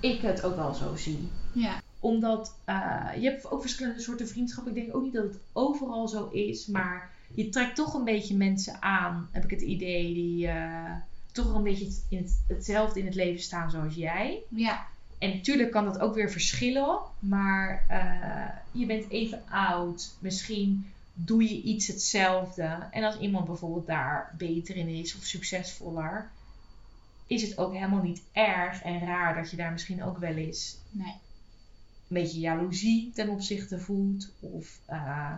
ik 0.01 0.21
het 0.21 0.43
ook 0.43 0.57
wel 0.57 0.75
zo 0.75 0.97
zie. 0.97 1.29
Ja. 1.53 1.81
Omdat 2.01 2.55
eh, 2.65 3.07
je 3.17 3.31
hebt 3.31 3.51
ook 3.51 3.61
verschillende 3.61 4.01
soorten 4.01 4.29
vriendschappen. 4.29 4.77
Ik 4.77 4.83
denk 4.83 4.97
ook 4.97 5.03
niet 5.03 5.13
dat 5.13 5.25
het 5.25 5.39
overal 5.53 6.09
zo 6.09 6.29
is. 6.29 6.67
Maar 6.67 7.11
je 7.35 7.49
trekt 7.49 7.77
toch 7.77 7.95
een 7.95 8.05
beetje 8.05 8.37
mensen 8.37 8.83
aan, 8.83 9.29
heb 9.33 9.45
ik 9.45 9.51
het 9.51 9.61
idee, 9.61 10.15
die 10.15 10.49
eh, 10.49 10.93
toch 11.33 11.47
wel 11.47 11.57
een 11.57 11.63
beetje 11.63 12.03
in 12.09 12.19
het, 12.19 12.43
hetzelfde 12.47 13.01
in 13.01 13.07
het 13.07 13.15
leven 13.15 13.43
staan 13.43 13.71
zoals 13.71 13.95
jij. 13.95 14.43
Ja. 14.49 14.87
En 15.19 15.31
natuurlijk 15.31 15.71
kan 15.71 15.85
dat 15.85 15.99
ook 15.99 16.15
weer 16.15 16.31
verschillen. 16.31 16.99
Maar 17.19 17.85
eh, 17.89 18.81
je 18.81 18.87
bent 18.87 19.11
even 19.11 19.43
oud. 19.51 20.17
Misschien 20.21 20.93
doe 21.15 21.43
je 21.43 21.63
iets 21.63 21.87
hetzelfde. 21.87 22.87
En 22.91 23.05
als 23.05 23.19
iemand 23.19 23.47
bijvoorbeeld 23.47 23.87
daar 23.87 24.35
beter 24.39 24.77
in 24.77 24.89
is 24.89 25.17
of 25.17 25.23
succesvoller, 25.25 26.31
is 27.27 27.43
het 27.43 27.59
ook 27.59 27.73
helemaal 27.73 28.03
niet 28.03 28.23
erg 28.33 28.83
en 28.83 29.01
raar 29.01 29.35
dat 29.35 29.51
je 29.51 29.57
daar 29.57 29.73
misschien 29.73 30.03
ook 30.03 30.19
wel 30.19 30.35
eens 30.35 30.77
Nee. 30.91 31.07
een 31.09 31.19
beetje 32.09 32.41
jaloezie 32.41 33.11
ten 33.15 33.29
opzichte 33.29 33.79
voelt. 33.79 34.33
Of, 34.41 34.81
eh, 34.87 35.33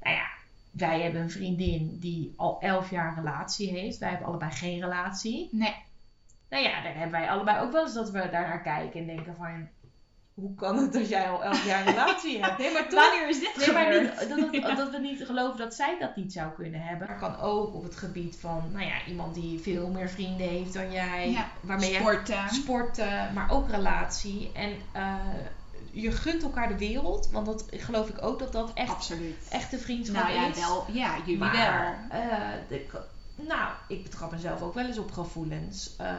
nou 0.00 0.16
ja, 0.16 0.26
wij 0.70 1.00
hebben 1.00 1.20
een 1.22 1.30
vriendin 1.30 1.98
die 2.00 2.32
al 2.36 2.60
elf 2.60 2.90
jaar 2.90 3.08
een 3.08 3.24
relatie 3.24 3.70
heeft. 3.70 3.98
Wij 3.98 4.08
hebben 4.08 4.26
allebei 4.28 4.50
geen 4.50 4.80
relatie. 4.80 5.48
Nee. 5.52 5.74
Nou 6.50 6.62
ja, 6.64 6.82
daar 6.82 6.92
hebben 6.94 7.10
wij 7.20 7.28
allebei 7.30 7.60
ook 7.60 7.72
wel 7.72 7.82
eens 7.84 7.94
dat 7.94 8.10
we 8.10 8.18
daar 8.30 8.48
naar 8.48 8.62
kijken 8.62 9.00
en 9.00 9.06
denken 9.06 9.34
van... 9.36 9.68
hoe 10.34 10.54
kan 10.54 10.76
het 10.78 10.92
dat 10.92 11.08
jij 11.08 11.28
al 11.28 11.44
elf 11.44 11.66
jaar 11.66 11.80
een 11.86 11.92
relatie 11.92 12.38
hebt? 12.44 12.58
Nee, 12.58 12.72
maar 12.72 12.88
toch, 12.88 13.08
Wanneer 13.10 13.28
is 13.28 13.40
dit 13.40 13.56
nee, 13.56 13.72
maar 13.72 14.00
niet, 14.00 14.28
dat, 14.28 14.62
dat, 14.62 14.76
dat 14.86 14.90
we 14.90 14.98
niet 14.98 15.24
geloven 15.26 15.58
dat 15.58 15.74
zij 15.74 15.96
dat 15.98 16.16
niet 16.16 16.32
zou 16.32 16.52
kunnen 16.52 16.80
hebben. 16.80 17.08
Maar 17.08 17.18
kan 17.18 17.40
ook 17.40 17.74
op 17.74 17.82
het 17.82 17.96
gebied 17.96 18.36
van, 18.40 18.62
nou 18.72 18.84
ja, 18.86 18.94
iemand 19.08 19.34
die 19.34 19.58
veel 19.60 19.88
meer 19.88 20.08
vrienden 20.08 20.48
heeft 20.48 20.72
dan 20.72 20.92
jij. 20.92 21.30
Ja, 21.30 21.48
waarmee 21.60 21.90
jij 21.90 22.00
Sporten. 22.00 22.48
sporten, 22.48 23.30
maar 23.34 23.50
ook 23.50 23.70
relatie. 23.70 24.50
En 24.54 24.72
eh, 24.92 25.14
je 25.90 26.12
gunt 26.12 26.42
elkaar 26.42 26.68
de 26.68 26.78
wereld, 26.78 27.28
want 27.32 27.46
dat 27.46 27.64
geloof 27.70 28.08
ik 28.08 28.22
ook 28.24 28.38
dat 28.38 28.52
dat 28.52 28.70
echt 28.74 28.90
Absoluut. 28.90 29.36
echte 29.50 29.78
vriendschap 29.78 30.22
Nou 30.22 30.34
ja, 30.34 30.46
is. 30.48 30.58
wel. 30.58 30.84
Ja, 30.92 31.16
jullie 31.18 31.38
maar, 31.38 31.52
wel. 32.10 32.20
eh, 32.20 32.38
de, 32.68 32.86
nou, 33.36 33.72
ik 33.88 34.02
betrap 34.02 34.30
mezelf 34.30 34.62
ook 34.62 34.74
wel 34.74 34.86
eens 34.86 34.98
op 34.98 35.12
gevoelens. 35.12 35.96
Eh, 35.96 36.12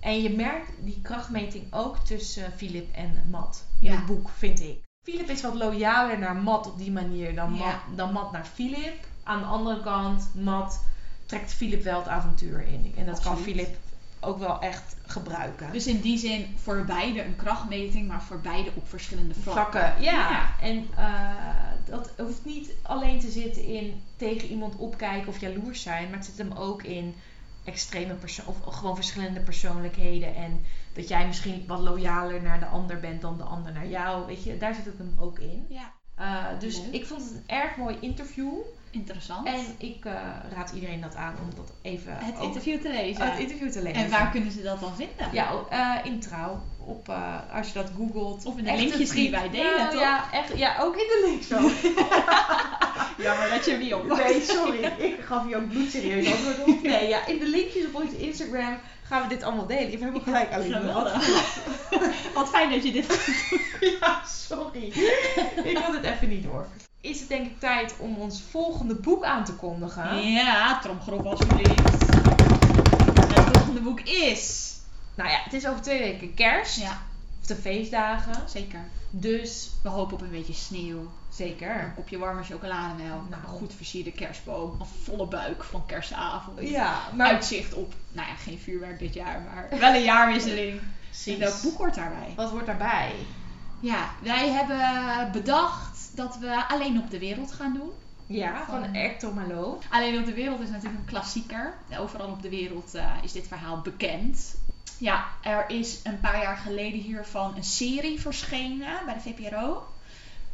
en 0.00 0.22
je 0.22 0.30
merkt 0.30 0.70
die 0.80 1.00
krachtmeting 1.02 1.72
ook 1.72 1.98
tussen 1.98 2.52
Philip 2.56 2.94
en 2.94 3.24
Matt. 3.30 3.66
In 3.80 3.90
Ja. 3.90 3.96
het 3.96 4.06
boek, 4.06 4.28
vind 4.28 4.60
ik. 4.60 4.82
Philip 5.06 5.28
is 5.28 5.42
wat 5.42 5.54
loyaler 5.54 6.18
naar 6.18 6.36
Matt 6.36 6.66
op 6.66 6.78
die 6.78 6.92
manier 6.92 7.34
dan, 7.34 7.54
Ja. 7.54 7.64
Matt, 7.64 7.96
dan 7.96 8.12
Matt 8.12 8.32
naar 8.32 8.46
Philip. 8.46 9.06
Aan 9.22 9.38
de 9.38 9.44
andere 9.44 9.82
kant, 9.82 10.28
Matt 10.34 10.80
trekt 11.26 11.52
Philip 11.52 11.82
wel 11.82 11.98
het 11.98 12.08
avontuur 12.08 12.66
in. 12.66 12.92
En 12.96 13.06
dat 13.06 13.20
kan 13.20 13.32
Absoluut. 13.32 13.56
Ook 14.24 14.38
wel 14.38 14.60
echt 14.60 14.96
gebruiken. 15.06 15.72
Dus 15.72 15.86
in 15.86 16.00
die 16.00 16.18
zin 16.18 16.46
voor 16.62 16.84
beide 16.84 17.24
een 17.24 17.36
krachtmeting, 17.36 18.08
maar 18.08 18.22
voor 18.22 18.40
beide 18.40 18.70
op 18.74 18.88
verschillende 18.88 19.34
vlakken. 19.34 19.80
vlakken. 19.80 20.02
Ja. 20.02 20.30
Ja. 20.30 20.54
En 20.60 20.86
eh, 20.96 21.30
dat 21.84 22.10
hoeft 22.18 22.44
niet 22.44 22.70
alleen 22.82 23.20
te 23.20 23.30
zitten 23.30 23.64
in 23.64 24.02
tegen 24.16 24.48
iemand 24.48 24.76
opkijken 24.76 25.28
of 25.28 25.40
jaloers 25.40 25.82
zijn, 25.82 26.08
maar 26.08 26.18
het 26.18 26.26
zit 26.26 26.38
hem 26.38 26.52
ook 26.52 26.82
in 26.82 27.14
extreme 27.64 28.14
perso 28.14 28.42
of 28.46 28.74
gewoon 28.74 28.94
verschillende 28.94 29.40
persoonlijkheden 29.40 30.34
en 30.34 30.64
dat 30.92 31.08
jij 31.08 31.26
misschien 31.26 31.64
wat 31.66 31.80
loyaler 31.80 32.42
naar 32.42 32.60
de 32.60 32.66
ander 32.66 33.00
bent 33.00 33.20
dan 33.20 33.36
de 33.36 33.42
ander 33.42 33.72
naar 33.72 33.88
jou, 33.88 34.26
weet 34.26 34.44
je, 34.44 34.58
daar 34.58 34.74
zit 34.74 34.84
het 34.84 34.98
hem 34.98 35.14
ook 35.18 35.38
in. 35.38 35.66
Ja, 35.68 35.92
Eh, 36.14 36.44
dus 36.58 36.78
Leuk. 36.80 36.92
ik 36.92 37.06
vond 37.06 37.22
het 37.22 37.30
een 37.32 37.42
erg 37.56 37.76
mooi 37.76 37.96
interview 38.00 38.52
interessant. 38.94 39.46
en 39.46 39.64
ik 39.78 40.04
eh, 40.04 40.12
raad 40.54 40.70
iedereen 40.74 41.00
dat 41.00 41.14
aan 41.16 41.34
om 41.42 41.50
dat 41.56 41.72
even 41.82 42.16
het 42.16 42.36
ook- 42.36 42.42
interview 42.42 42.80
te 42.80 42.88
lezen. 42.90 43.30
het 43.30 43.38
interview 43.40 43.70
te 43.70 43.82
lezen. 43.82 44.02
en 44.04 44.10
waar 44.10 44.30
kunnen 44.30 44.52
ze 44.52 44.62
dat 44.62 44.80
dan 44.80 44.94
vinden? 44.96 45.28
Ja, 45.32 45.50
eh, 45.70 46.10
in 46.12 46.20
trouw. 46.20 46.62
Op, 46.86 47.08
eh, 47.08 47.56
als 47.56 47.66
je 47.66 47.72
dat 47.74 47.90
googelt. 47.96 48.44
Of 48.44 48.56
in 48.58 48.64
de 48.64 48.70
Echte 48.70 48.82
linkjes 48.84 49.10
die 49.10 49.30
wij 49.30 49.50
delen, 49.50 49.76
Nou, 49.76 49.90
toch? 49.90 50.00
Ja, 50.00 50.32
echt, 50.32 50.58
ja, 50.58 50.76
ook 50.80 50.94
in 50.96 51.06
de 51.06 51.22
links 51.28 51.46
zo. 51.48 51.56
Jammer 53.24 53.48
dat 53.50 53.64
je 53.64 53.76
wie 53.78 53.96
op. 53.96 54.16
Nee, 54.16 54.40
sorry. 54.42 54.84
Ik 54.84 55.20
gaf 55.24 55.48
je 55.48 55.56
ook 55.56 55.68
bloedserieus 55.68 56.26
antwoord 56.32 56.58
op. 56.60 56.82
Nee, 56.92 57.08
ja, 57.08 57.26
in 57.26 57.38
de 57.38 57.48
linkjes 57.48 57.86
op 57.86 57.94
onze 58.02 58.16
Instagram 58.18 58.78
gaan 59.02 59.22
we 59.22 59.28
dit 59.28 59.42
allemaal 59.42 59.66
delen. 59.66 59.84
Ik 59.84 59.90
heb 59.90 60.00
helemaal 60.00 60.20
gelijk 60.22 60.52
alleen 60.52 60.72
Geweldig. 60.72 61.12
Wat 62.34 62.48
fijn 62.48 62.70
dat 62.70 62.82
je 62.84 62.92
dit 62.92 63.06
Ja, 64.00 64.22
sorry. 64.26 64.84
Ik 65.64 65.76
had 65.78 65.94
het 65.94 66.04
even 66.04 66.28
niet 66.28 66.42
door. 66.42 66.66
Is 67.04 67.20
het 67.20 67.28
denk 67.28 67.46
ik 67.46 67.60
tijd 67.60 67.94
om 67.98 68.16
ons 68.16 68.42
volgende 68.50 68.94
boek 68.94 69.24
aan 69.24 69.44
te 69.44 69.52
kondigen? 69.54 70.30
Ja, 70.32 70.78
tromgeroffel 70.80 71.30
alsjeblieft. 71.30 71.90
Het 73.34 73.56
volgende 73.56 73.80
boek 73.80 74.00
is... 74.00 74.72
Nou 75.14 75.30
ja, 75.30 75.40
het 75.44 75.52
is 75.52 75.66
over 75.66 75.82
twee 75.82 75.98
weken 75.98 76.34
kerst. 76.34 76.76
Ja, 76.80 77.02
Of 77.40 77.46
de 77.46 77.54
feestdagen. 77.56 78.48
zeker. 78.48 78.80
Dus 79.10 79.70
We 79.82 79.88
hopen 79.88 80.14
op 80.14 80.20
een 80.20 80.30
beetje 80.30 80.52
sneeuw. 80.52 80.98
Een 80.98 81.08
zeker. 81.30 81.92
kopje 81.96 82.18
warme 82.18 82.42
chocolademelk. 82.42 83.28
Nou. 83.30 83.42
Een 83.42 83.48
goed 83.48 83.72
versierde 83.76 84.12
kerstboom. 84.12 84.76
Een 84.80 84.86
volle 85.04 85.26
buik 85.26 85.64
van 85.64 85.86
kerstavond. 85.86 86.60
Ja, 86.68 86.98
maar... 87.14 87.26
Uitzicht 87.26 87.74
op, 87.74 87.94
nou 88.12 88.28
ja, 88.28 88.34
geen 88.34 88.58
vuurwerk 88.58 88.98
dit 88.98 89.14
jaar, 89.14 89.40
maar 89.40 89.68
wel 89.80 89.94
een 89.94 90.02
jaarwisseling. 90.02 90.78
En 90.80 90.94
Precies. 91.10 91.36
welk 91.38 91.62
boek 91.62 91.78
hoort 91.78 91.94
daarbij? 91.94 92.32
Wat 92.36 92.50
wordt 92.50 92.66
daarbij? 92.66 93.12
Ja, 93.80 94.10
wij 94.22 94.48
hebben 94.50 95.32
bedacht 95.32 95.93
dat 96.14 96.36
we 96.38 96.64
Alleen 96.68 96.98
op 96.98 97.10
de 97.10 97.18
Wereld 97.18 97.52
gaan 97.52 97.72
doen. 97.74 97.90
Ja, 98.26 98.64
van 98.66 98.80
Van- 98.80 98.94
Hector 98.94 99.34
Malo. 99.34 99.78
Alleen 99.90 100.18
op 100.18 100.24
de 100.26 100.34
Wereld 100.34 100.60
is 100.60 100.68
natuurlijk 100.70 100.98
een 101.00 101.04
klassieker. 101.08 101.74
Overal 101.98 102.28
op 102.28 102.42
de 102.42 102.48
wereld 102.48 102.94
eh, 102.94 103.10
is 103.22 103.32
dit 103.32 103.46
verhaal 103.48 103.80
bekend. 103.80 104.54
Ja, 104.98 105.26
er 105.42 105.70
is 105.70 106.00
een 106.04 106.20
paar 106.20 106.42
jaar 106.42 106.56
geleden 106.56 107.00
hiervan 107.00 107.56
een 107.56 107.64
serie 107.64 108.20
verschenen 108.20 109.04
bij 109.04 109.14
de 109.14 109.20
VPRO. 109.20 109.86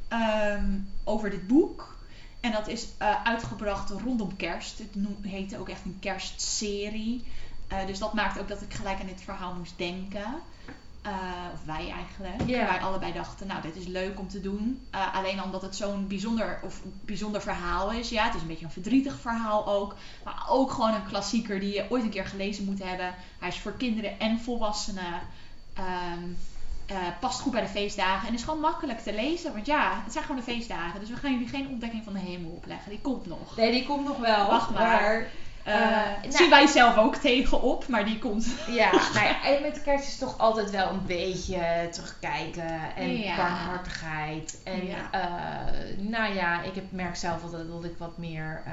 ehm, 0.09 0.79
over 1.05 1.31
dit 1.31 1.47
boek. 1.47 1.97
En 2.41 2.53
dat 2.53 2.69
is 2.69 2.89
eh, 2.99 3.25
uitgebracht 3.25 3.91
rondom 3.91 4.37
kerst. 4.37 4.79
Het 4.79 4.89
heette 5.23 5.59
ook 5.59 5.69
echt 5.69 5.85
een 5.85 5.97
kerstserie. 6.01 7.25
Eh, 7.69 7.87
dus 7.87 7.99
dat 7.99 8.15
maakt 8.15 8.39
ook 8.39 8.49
dat 8.49 8.63
ik 8.63 8.75
gelijk 8.75 9.01
aan 9.01 9.07
dit 9.07 9.23
verhaal 9.23 9.55
moest 9.55 9.79
denken. 9.79 10.35
Eh, 11.03 11.12
of 11.53 11.64
wij 11.64 11.90
eigenlijk. 11.90 12.68
Wij 12.68 12.80
allebei 12.80 13.12
dachten, 13.12 13.46
nou, 13.46 13.62
dit 13.62 13.76
is 13.76 13.86
leuk 13.86 14.18
om 14.18 14.28
te 14.28 14.40
doen. 14.40 14.86
Eh, 14.90 15.14
alleen 15.14 15.42
omdat 15.42 15.62
het 15.62 15.76
zo'n 15.76 16.07
bijzonder, 16.09 16.61
of 16.62 16.80
bijzonder 17.05 17.42
verhaal 17.42 17.92
is. 17.92 18.09
Ja, 18.09 18.24
het 18.24 18.34
is 18.34 18.40
een 18.40 18.46
beetje 18.46 18.64
een 18.64 18.70
verdrietig 18.70 19.20
verhaal 19.20 19.66
ook. 19.66 19.94
Maar 20.24 20.44
ook 20.48 20.70
gewoon 20.70 20.94
een 20.94 21.07
klassieker 21.07 21.61
die 21.61 21.74
je 21.74 21.86
ooit 21.88 22.03
een 22.03 22.11
keer 22.11 22.26
gelezen 22.26 22.64
moet 22.64 22.84
hebben. 22.84 23.14
Hij 23.38 23.48
is 23.48 23.59
voor 23.59 23.72
kinderen 23.72 24.18
en 24.18 24.40
volwassenen. 24.40 25.20
Ehm, 25.74 26.22
eh, 26.86 26.96
past 27.20 27.40
goed 27.40 27.53
bij 27.53 27.61
de 27.61 27.68
feestdagen. 27.68 28.28
En 28.28 28.34
is 28.34 28.42
gewoon 28.42 28.61
makkelijk 28.61 29.01
te 29.01 29.14
lezen. 29.14 29.53
Want 29.53 29.66
ja, 29.66 30.01
het 30.05 30.12
zijn 30.12 30.24
gewoon 30.24 30.44
de 30.44 30.53
feestdagen. 30.53 31.01
Dus 31.01 31.09
we 31.11 31.16
gaan 31.16 31.32
jullie 31.32 31.48
geen 31.48 31.68
ontdekking 31.68 32.05
van 32.05 32.12
de 32.12 32.18
hemel 32.18 32.51
opleggen. 32.51 32.90
Die 32.90 33.01
komt 33.01 33.26
nog. 33.26 33.57
Nee, 33.57 33.72
die 33.72 33.86
komt 33.86 34.05
nog 34.05 34.18
wel. 34.18 34.46
Wacht 34.46 34.70
maar. 34.70 35.26
Eh, 35.65 35.75
nou- 35.75 36.15
zien 36.33 36.51
wij 36.51 36.67
zelf 36.67 36.97
ook 36.97 37.17
tegenop, 37.17 37.87
maar 37.89 38.05
die 38.05 38.19
komt. 38.19 38.47
Ja, 38.69 38.91
ja, 39.15 39.45
en 39.45 39.63
met 39.63 39.83
kerst 39.83 40.07
is 40.09 40.19
toch 40.19 40.39
altijd 40.39 40.71
wel 40.71 40.89
een 40.91 41.07
beetje 41.07 41.89
terugkijken 41.93 42.95
en 42.97 43.17
Ja. 43.19 43.37
barmhartigheid. 43.37 44.61
En 44.65 44.87
Ja. 44.87 45.11
eh, 45.11 45.99
nou 45.99 46.35
ja, 46.35 46.63
ik 46.63 46.75
heb, 46.75 46.85
merk 46.93 47.17
zelf 47.17 47.43
altijd 47.43 47.69
dat 47.69 47.85
ik 47.85 47.95
wat 47.99 48.19
meer 48.19 48.63
eh, 48.67 48.73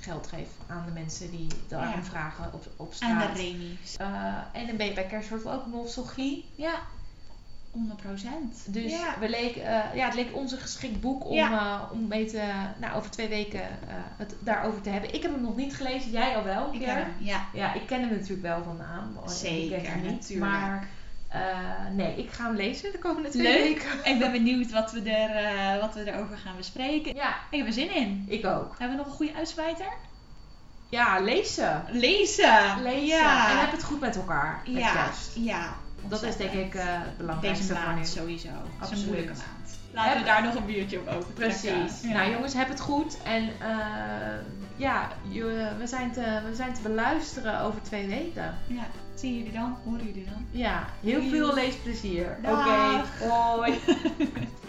geld 0.00 0.26
geef 0.26 0.48
aan 0.66 0.84
de 0.86 0.92
mensen 0.92 1.30
die 1.30 1.46
daarom 1.68 1.88
Ja. 1.96 2.02
vragen 2.02 2.44
op, 2.52 2.66
op 2.76 2.92
Aan 3.00 3.16
de 3.18 3.22
straat. 3.24 3.36
remies. 3.36 3.96
Eh, 3.96 4.06
en 4.52 4.66
dan 4.66 4.76
ben 4.76 4.86
je 4.86 4.92
bij 4.92 5.06
kerst 5.06 5.28
wordt 5.28 5.46
ook 5.46 5.66
nostalgie. 5.66 6.48
Ja, 6.54 6.72
100 7.70 8.00
procent. 8.02 8.64
Dus 8.66 8.90
ja. 8.92 9.14
we 9.20 9.28
leek, 9.28 9.56
eh, 9.56 9.80
ja, 9.94 10.04
het 10.04 10.14
leek 10.14 10.36
ons 10.36 10.52
een 10.52 10.58
geschikt 10.58 11.00
boek 11.00 11.24
om, 11.26 11.34
Ja. 11.34 11.50
eh, 11.52 11.92
om 11.92 12.06
mee 12.08 12.24
te, 12.26 12.42
nou, 12.80 12.96
over 12.96 13.10
twee 13.10 13.28
weken 13.28 13.60
eh, 13.62 13.68
het 14.16 14.34
daarover 14.40 14.80
te 14.82 14.90
hebben. 14.90 15.14
Ik 15.14 15.22
heb 15.22 15.32
hem 15.32 15.42
nog 15.42 15.56
niet 15.56 15.74
gelezen, 15.76 16.10
jij 16.10 16.36
al 16.36 16.44
wel? 16.44 16.72
Ik 16.72 16.80
ken 16.80 16.96
hem, 16.96 17.12
ja. 17.18 17.46
Ja, 17.52 17.74
ik 17.74 17.86
ken 17.86 18.00
hem 18.00 18.10
natuurlijk 18.10 18.42
wel 18.42 18.62
van 18.62 18.76
naam. 18.76 19.28
Zeker, 19.28 19.76
ik 19.76 19.82
ken 19.82 19.92
hem 19.92 20.02
niet. 20.02 20.10
natuurlijk. 20.10 20.50
Maar 20.50 20.88
eh, 21.28 21.40
nee, 21.94 22.16
ik 22.16 22.30
ga 22.30 22.44
hem 22.44 22.54
lezen 22.56 22.92
de 22.92 22.98
komende 22.98 23.28
twee 23.28 23.42
Leuk. 23.42 23.62
weken. 23.62 24.12
Ik 24.12 24.18
ben 24.18 24.32
benieuwd 24.32 24.70
wat 24.70 24.92
we, 24.92 25.02
er, 25.10 25.30
eh, 25.44 25.80
wat 25.80 25.94
we 25.94 26.12
erover 26.12 26.36
gaan 26.38 26.56
bespreken. 26.56 27.14
Ja, 27.14 27.36
Ik 27.50 27.58
heb 27.58 27.66
er 27.66 27.72
zin 27.72 27.94
in. 27.94 28.24
ik 28.28 28.46
ook. 28.46 28.74
Hebben 28.78 28.96
we 28.96 29.02
nog 29.02 29.06
een 29.12 29.16
goede 29.18 29.34
uitsmijter? 29.34 29.92
Ja, 30.88 31.20
lezen. 31.20 31.84
Lezen. 31.90 32.82
Lezen. 32.82 33.06
Ja. 33.06 33.50
En 33.50 33.58
heb 33.60 33.72
het 33.72 33.84
goed 33.84 34.00
met 34.00 34.16
elkaar. 34.16 34.62
Met 34.66 34.76
ja. 34.82 34.92
kerst. 35.04 35.30
ja. 35.36 35.76
Dat 36.08 36.22
is 36.22 36.36
denk 36.36 36.52
ik 36.52 36.74
eh, 36.74 36.84
het 36.86 37.02
Deze 37.06 37.16
belangrijkste 37.16 37.74
voor 37.74 37.76
nu. 37.88 37.94
maand 37.94 38.08
sowieso. 38.08 38.48
Het 38.78 38.90
is 38.90 38.98
een 39.00 39.06
moeilijke 39.06 39.32
maand. 39.32 39.78
Laten 39.92 40.18
we 40.18 40.24
daar 40.24 40.42
nog 40.42 40.54
een 40.54 40.66
biertje 40.66 40.98
op 40.98 41.08
over 41.08 41.32
Precies. 41.32 42.02
Ja. 42.02 42.12
Nou 42.12 42.30
jongens, 42.30 42.54
heb 42.54 42.68
het 42.68 42.80
goed. 42.80 43.22
En 43.22 43.42
eh, 43.60 43.76
ja, 44.76 45.08
we 45.78 45.86
zijn, 45.86 46.12
te, 46.12 46.40
we 46.48 46.54
zijn 46.54 46.74
te 46.74 46.80
beluisteren 46.82 47.60
over 47.60 47.82
twee 47.82 48.06
weken. 48.06 48.54
Ja. 48.66 48.86
Zien 49.14 49.36
jullie 49.36 49.52
dan? 49.52 49.76
Horen 49.84 50.06
jullie 50.06 50.24
dan? 50.24 50.46
Ja, 50.50 50.84
heel 51.00 51.18
Doei. 51.18 51.30
veel 51.30 51.54
leesplezier. 51.54 52.36
Oké, 52.44 53.04
hoi. 53.28 53.78